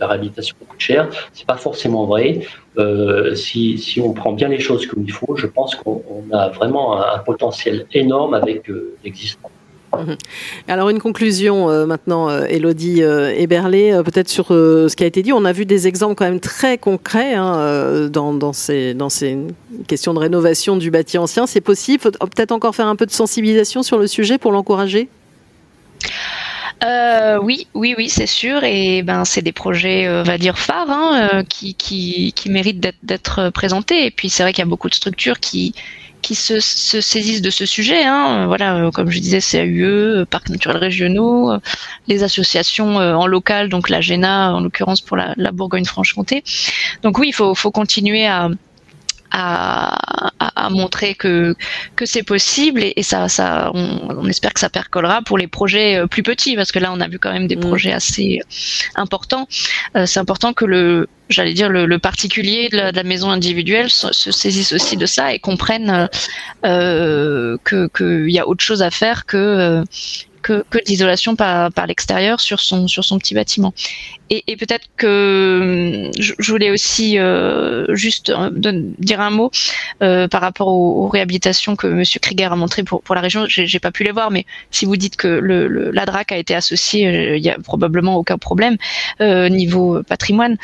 la 0.00 0.06
réhabilitation 0.06 0.56
coûte 0.66 0.80
cher, 0.80 1.08
c'est 1.34 1.46
pas 1.46 1.58
forcément 1.58 2.06
vrai. 2.06 2.40
Euh, 2.78 3.34
si, 3.34 4.00
on 4.02 4.12
prend 4.12 4.32
bien 4.32 4.48
les 4.48 4.60
choses 4.60 4.86
comme 4.86 5.02
il 5.04 5.12
faut, 5.12 5.36
je 5.36 5.46
pense 5.46 5.74
qu'on 5.74 6.24
a 6.32 6.48
vraiment 6.48 6.86
un, 7.02 7.18
potentiel 7.18 7.86
énorme 7.92 8.32
avec 8.32 8.70
euh, 8.70 8.96
l'existant. 9.04 9.50
Mhm. 9.94 10.16
Alors 10.68 10.88
une 10.90 11.00
conclusion 11.00 11.70
euh, 11.70 11.86
maintenant, 11.86 12.28
euh, 12.28 12.44
Elodie 12.48 13.02
euh, 13.02 13.34
Eberlé, 13.36 14.00
peut-être 14.04 14.28
sur 14.28 14.48
ce 14.48 14.94
qui 14.94 15.04
a 15.04 15.06
été 15.06 15.22
dit. 15.22 15.32
On 15.32 15.44
a 15.44 15.52
vu 15.52 15.66
des 15.66 15.86
exemples 15.86 16.14
quand 16.14 16.24
même 16.24 16.40
très 16.40 16.78
concrets 16.78 17.34
hein, 17.34 18.08
dans, 18.10 18.52
ces, 18.52 18.96
questions 19.86 20.14
de 20.14 20.18
rénovation 20.18 20.76
du 20.76 20.90
bâti 20.90 21.18
ancien. 21.18 21.46
C'est 21.46 21.60
possible? 21.60 22.02
Peut-être 22.02 22.52
encore 22.52 22.74
faire 22.74 22.86
un 22.86 22.96
peu 22.96 23.06
de 23.06 23.10
sensibilisation 23.10 23.82
sur 23.82 23.98
le 23.98 24.06
sujet 24.06 24.38
pour 24.38 24.52
l'encourager? 24.52 25.08
Oui, 27.42 27.66
oui, 27.74 27.94
oui, 27.96 28.08
c'est 28.08 28.26
sûr. 28.26 28.64
Et 28.64 29.02
ben, 29.02 29.24
c'est 29.24 29.42
des 29.42 29.52
projets, 29.52 30.08
on 30.08 30.22
va 30.22 30.38
dire 30.38 30.58
phares, 30.58 30.90
hein, 30.90 31.42
qui, 31.48 32.32
méritent 32.46 32.86
d'être 33.02 33.50
présentés. 33.50 34.06
Et 34.06 34.10
puis, 34.10 34.28
c'est 34.28 34.42
vrai 34.42 34.52
qu'il 34.52 34.62
y 34.62 34.66
a 34.66 34.70
beaucoup 34.70 34.88
de 34.88 34.94
structures 34.94 35.40
qui, 35.40 35.74
qui 36.26 36.34
se, 36.34 36.58
se, 36.58 37.00
saisissent 37.00 37.40
de 37.40 37.50
ce 37.50 37.66
sujet. 37.66 38.02
Hein. 38.02 38.46
Voilà, 38.46 38.74
euh, 38.74 38.90
comme 38.90 39.10
je 39.10 39.20
disais, 39.20 39.38
CAUE, 39.38 39.84
euh, 39.84 40.24
parcs 40.24 40.48
naturels 40.48 40.78
régionaux, 40.78 41.52
euh, 41.52 41.60
les 42.08 42.24
associations 42.24 42.96
en 42.96 43.28
local, 43.28 43.68
donc 43.68 43.88
la 43.88 44.00
GENA 44.00 44.52
en 44.56 44.60
l'occurrence 44.60 45.00
pour 45.00 45.16
la, 45.16 45.34
la 45.36 45.52
Bourgogne-Franche-Comté. 45.52 46.42
Donc 47.02 47.18
oui, 47.18 47.28
il 47.28 47.32
faut, 47.32 47.54
faut 47.54 47.70
continuer 47.70 48.26
à, 48.26 48.50
à, 49.30 49.96
à, 50.40 50.70
montrer 50.70 51.14
que 51.14 51.54
que 51.94 52.06
c'est 52.06 52.22
possible 52.22 52.82
et, 52.82 52.92
et 52.96 53.02
ça, 53.02 53.28
ça 53.28 53.70
on, 53.74 54.08
on, 54.22 54.28
espère 54.28 54.52
que 54.52 54.60
ça 54.60 54.70
percolera 54.70 55.22
pour 55.22 55.38
les 55.38 55.46
projets 55.46 56.02
plus 56.10 56.22
petits 56.22 56.56
parce 56.56 56.72
que 56.72 56.78
là 56.78 56.90
on 56.92 57.00
a 57.00 57.08
vu 57.08 57.18
quand 57.18 57.32
même 57.32 57.46
des 57.46 57.56
mmh. 57.56 57.60
projets 57.60 57.92
assez 57.92 58.40
importants. 58.94 59.46
Euh, 59.96 60.06
c'est 60.06 60.20
important 60.20 60.52
que 60.52 60.64
le 60.64 61.08
j'allais 61.28 61.54
dire 61.54 61.68
le, 61.68 61.98
particulier 61.98 62.68
de 62.70 62.76
la, 62.76 63.02
maison 63.02 63.30
individuelle 63.30 63.90
se, 63.90 64.12
se, 64.12 64.30
saisisse 64.30 64.72
aussi 64.72 64.96
de 64.96 65.06
ça 65.06 65.32
et 65.32 65.38
comprenne 65.38 66.08
euh, 66.64 67.56
que 67.64 67.88
qu'il 67.96 68.30
y 68.30 68.38
a 68.38 68.46
autre 68.46 68.62
chose 68.62 68.82
à 68.82 68.90
faire 68.90 69.26
que 69.26 69.82
que, 70.46 70.64
que 70.70 70.78
l'isolation 70.86 71.34
par, 71.34 71.72
par 71.72 71.88
l'extérieur 71.88 72.38
sur 72.38 72.60
son, 72.60 72.86
sur 72.86 73.04
son 73.04 73.18
petit 73.18 73.34
bâtiment. 73.34 73.74
Et, 74.30 74.44
et 74.46 74.56
peut-être 74.56 74.86
que 74.96 76.10
je, 76.18 76.50
voulais 76.50 76.70
aussi 76.70 77.18
euh, 77.18 77.92
juste 77.94 78.30
euh, 78.30 78.50
dire 78.52 79.20
un 79.20 79.30
mot 79.30 79.50
euh, 80.02 80.28
par 80.28 80.40
rapport 80.40 80.68
aux, 80.68 81.08
réhabilitations 81.08 81.74
que 81.74 81.88
Monsieur 81.88 82.20
Krieger 82.20 82.52
a 82.52 82.56
montré 82.56 82.84
pour, 82.84 83.02
pour 83.02 83.14
la 83.16 83.20
région. 83.20 83.46
J'ai 83.48 83.80
pas 83.80 83.90
pu 83.90 84.04
les 84.04 84.12
voir, 84.12 84.30
mais 84.30 84.46
si 84.70 84.84
vous 84.84 84.96
dites 84.96 85.16
que 85.16 85.26
le, 85.26 85.66
le 85.66 85.90
la 85.90 86.06
DRAC 86.06 86.30
a 86.30 86.36
été 86.36 86.54
associé, 86.54 87.36
il 87.36 87.44
y 87.44 87.50
a 87.50 87.58
probablement 87.58 88.16
aucun 88.16 88.38
problème 88.38 88.76
niveau 89.20 90.02
patrimoine 90.02 90.56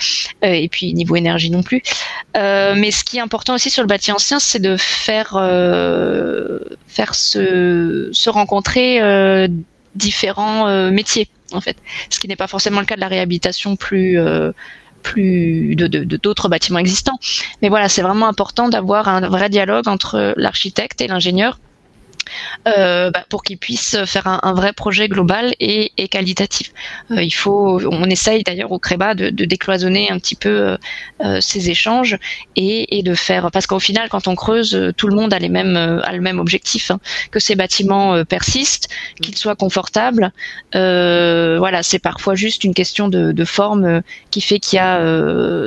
et 0.43 0.69
puis 0.69 0.95
niveau 0.95 1.17
énergie 1.17 1.51
non 1.51 1.63
plus. 1.63 1.83
mais 2.35 2.91
ce 2.91 3.05
qui 3.05 3.19
est 3.19 3.21
important 3.21 3.55
aussi 3.55 3.71
sur 3.71 3.83
le 3.83 3.89
bâti 3.89 4.13
ancien, 4.13 4.39
c'est 4.39 4.61
de 4.61 4.77
faire 4.77 5.31
faire 6.89 7.15
se, 7.15 8.11
se 8.13 8.31
rencontrer 8.31 9.01
différents 9.95 10.91
métiers 10.91 11.29
en 11.55 11.61
fait, 11.61 11.77
ce 12.11 12.19
qui 12.19 12.29
n'est 12.29 12.37
pas 12.37 12.47
forcément 12.47 12.81
le 12.81 12.87
cas 12.87 12.97
de 12.97 13.01
la 13.01 13.09
réhabilitation 13.09 13.77
plus 13.77 14.19
euh, 14.19 14.53
plus 15.03 15.75
de 15.75 15.87
d'autres 16.17 16.49
bâtiments 16.49 16.79
existants. 16.79 17.19
Mais 17.61 17.69
voilà, 17.69 17.89
c'est 17.89 18.03
vraiment 18.03 18.29
important 18.29 18.69
d'avoir 18.69 19.09
un 19.09 19.29
vrai 19.29 19.49
dialogue 19.49 19.89
entre 19.89 20.35
l'architecte 20.37 21.01
et 21.01 21.09
l'ingénieur 21.09 21.59
euh, 22.69 23.11
bah, 23.11 23.25
pour 23.29 23.43
qu'ils 23.43 23.59
puissent 23.59 23.97
faire 24.05 24.27
un, 24.27 24.53
vrai 24.55 24.73
projet 24.73 25.09
global 25.09 25.55
et, 25.59 25.91
qualitatif. 26.09 26.73
Euh, 27.11 27.23
il 27.23 27.33
faut, 27.33 27.81
on 27.91 28.05
essaye 28.05 28.43
d'ailleurs 28.43 28.73
au 28.73 28.79
CREBA 28.79 29.15
de, 29.15 29.31
décloisonner 29.45 30.11
un 30.11 30.19
petit 30.19 30.37
peu 30.37 30.77
euh, 31.25 31.41
ces 31.41 31.71
échanges 31.71 32.19
et, 32.57 33.03
de 33.03 33.15
faire, 33.15 33.51
parce 33.51 33.67
qu'au 33.67 33.81
final, 33.81 34.09
quand 34.09 34.29
on 34.29 34.37
creuse, 34.37 34.93
tout 34.97 35.09
le 35.09 35.17
monde 35.17 35.35
a 35.35 35.39
les 35.39 35.49
mêmes, 35.49 35.77
a 35.77 36.13
le 36.13 36.21
même 36.21 36.39
objectif, 36.39 36.91
hein, 36.91 37.01
que 37.31 37.41
ces 37.41 37.57
bâtiments 37.57 38.25
persistent, 38.25 38.89
qu'ils 39.21 39.37
soient 39.37 39.57
confortables. 39.57 40.31
voilà, 40.73 41.83
c'est 41.83 41.99
parfois 41.99 42.35
juste 42.35 42.65
une 42.65 42.75
question 42.75 43.09
de, 43.09 43.45
forme 43.45 44.03
qui 44.31 44.41
fait 44.41 44.61
qu'il 44.61 44.77
y 44.77 44.81
a 44.81 45.01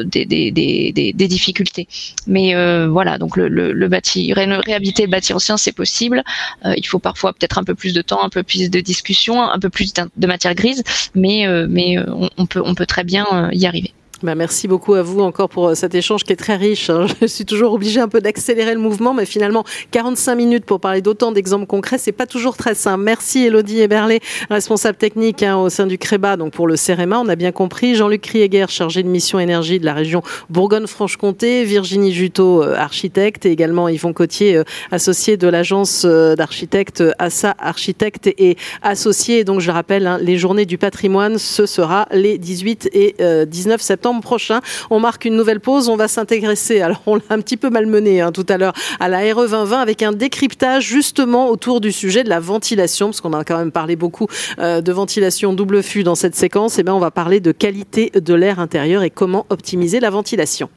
des, 0.05 0.25
des, 0.25 1.27
difficultés. 1.27 1.87
Mais 2.27 2.55
voilà, 2.87 3.17
donc 3.17 3.35
le, 3.35 3.49
le, 3.49 3.73
le 3.73 3.87
bâti, 3.89 4.31
réhabiliter 4.33 5.03
le 5.03 5.09
bâti 5.09 5.33
ancien, 5.33 5.57
c'est 5.57 5.73
possible. 5.73 6.23
Euh, 6.65 6.73
il 6.77 6.85
faut 6.85 6.99
parfois 6.99 7.33
peut-être 7.33 7.57
un 7.57 7.63
peu 7.63 7.75
plus 7.75 7.93
de 7.93 8.01
temps, 8.01 8.23
un 8.23 8.29
peu 8.29 8.43
plus 8.43 8.69
de 8.69 8.79
discussion, 8.79 9.41
un 9.41 9.59
peu 9.59 9.69
plus 9.69 9.93
de 9.93 10.27
matière 10.27 10.55
grise, 10.55 10.83
mais, 11.13 11.47
euh, 11.47 11.67
euh, 11.67 12.27
on, 12.37 12.45
peut, 12.45 12.61
on 12.63 12.75
peut 12.75 12.85
très 12.85 13.03
bien 13.03 13.49
y 13.51 13.65
arriver. 13.65 13.93
Bah, 14.25 14.33
merci 14.33 14.67
beaucoup 14.67 14.95
à 14.95 15.03
vous 15.03 15.19
encore 15.19 15.49
pour 15.49 15.67
euh, 15.67 15.75
cet 15.75 15.93
échange 15.93 16.23
qui 16.23 16.33
est 16.33 16.35
très 16.35 16.55
riche. 16.55 16.89
Hein. 16.89 17.05
Je 17.21 17.27
suis 17.27 17.45
toujours 17.45 17.73
obligée 17.73 17.99
un 17.99 18.07
peu 18.07 18.21
d'accélérer 18.21 18.73
le 18.73 18.79
mouvement, 18.79 19.13
mais 19.13 19.27
finalement 19.27 19.63
45 19.91 20.33
minutes 20.33 20.65
pour 20.65 20.79
parler 20.79 21.01
d'autant 21.01 21.31
d'exemples 21.31 21.67
concrets, 21.67 21.99
c'est 21.99 22.11
pas 22.11 22.25
toujours 22.25 22.57
très 22.57 22.73
simple. 22.73 23.03
Merci 23.03 23.45
Elodie 23.45 23.81
Eberlé, 23.81 24.21
responsable 24.49 24.97
technique 24.97 25.43
hein, 25.43 25.57
au 25.57 25.69
sein 25.69 25.85
du 25.85 25.99
CREBA, 25.99 26.37
donc 26.37 26.53
pour 26.53 26.65
le 26.65 26.75
CEREMA, 26.75 27.19
on 27.19 27.29
a 27.29 27.35
bien 27.35 27.51
compris. 27.51 27.93
Jean-Luc 27.93 28.21
Krieger, 28.21 28.67
chargé 28.67 29.03
de 29.03 29.07
mission 29.07 29.37
énergie 29.37 29.79
de 29.79 29.85
la 29.85 29.93
région 29.93 30.23
Bourgogne-Franche-Comté, 30.49 31.63
Virginie 31.63 32.11
Juteau, 32.11 32.63
euh, 32.63 32.75
architecte, 32.75 33.45
et 33.45 33.51
également 33.51 33.89
Yvon 33.89 34.11
Cotier, 34.11 34.55
euh, 34.55 34.63
associé 34.89 35.37
de 35.37 35.47
l'agence 35.47 36.03
d'architectes 36.03 37.03
ASSA 37.19 37.53
Architectes 37.59 38.25
et 38.25 38.57
associé. 38.81 39.43
Donc 39.43 39.59
je 39.59 39.69
rappelle, 39.69 40.07
hein, 40.07 40.17
les 40.19 40.39
journées 40.39 40.65
du 40.65 40.79
patrimoine, 40.79 41.37
ce 41.37 41.67
sera 41.67 42.07
les 42.11 42.39
18 42.39 42.89
et 42.91 43.15
19 43.45 43.79
septembre 43.79 44.14
prochain. 44.21 44.61
On 44.89 44.99
marque 44.99 45.25
une 45.25 45.35
nouvelle 45.35 45.59
pause. 45.59 45.89
On 45.89 45.95
va 45.95 46.07
s'intéresser, 46.07 46.81
alors 46.81 47.01
on 47.05 47.15
l'a 47.15 47.21
un 47.29 47.39
petit 47.39 47.57
peu 47.57 47.69
malmené 47.69 48.21
hein, 48.21 48.31
tout 48.31 48.45
à 48.49 48.57
l'heure, 48.57 48.73
à 48.99 49.07
la 49.07 49.19
RE 49.33 49.45
2020 49.47 49.79
avec 49.79 50.03
un 50.03 50.11
décryptage 50.11 50.85
justement 50.85 51.49
autour 51.49 51.81
du 51.81 51.91
sujet 51.91 52.23
de 52.23 52.29
la 52.29 52.39
ventilation, 52.39 53.07
parce 53.07 53.21
qu'on 53.21 53.33
a 53.33 53.43
quand 53.43 53.57
même 53.57 53.71
parlé 53.71 53.95
beaucoup 53.95 54.27
euh, 54.59 54.81
de 54.81 54.91
ventilation 54.91 55.53
double 55.53 55.83
fût 55.83 56.03
dans 56.03 56.15
cette 56.15 56.35
séquence. 56.35 56.77
Et 56.77 56.81
eh 56.81 56.83
bien, 56.83 56.93
on 56.93 56.99
va 56.99 57.11
parler 57.11 57.39
de 57.39 57.51
qualité 57.51 58.11
de 58.13 58.33
l'air 58.33 58.59
intérieur 58.59 59.03
et 59.03 59.09
comment 59.09 59.45
optimiser 59.49 59.99
la 59.99 60.09
ventilation. 60.09 60.69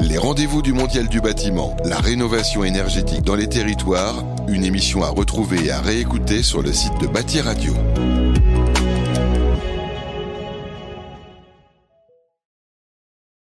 Les 0.00 0.18
rendez-vous 0.18 0.62
du 0.62 0.72
Mondial 0.72 1.08
du 1.08 1.20
bâtiment, 1.20 1.76
la 1.84 1.98
rénovation 1.98 2.64
énergétique 2.64 3.22
dans 3.22 3.34
les 3.34 3.48
territoires, 3.48 4.24
une 4.48 4.64
émission 4.64 5.02
à 5.02 5.08
retrouver 5.08 5.66
et 5.66 5.70
à 5.70 5.80
réécouter 5.80 6.42
sur 6.42 6.62
le 6.62 6.72
site 6.72 6.98
de 7.00 7.06
Bâti 7.06 7.40
Radio. 7.40 7.72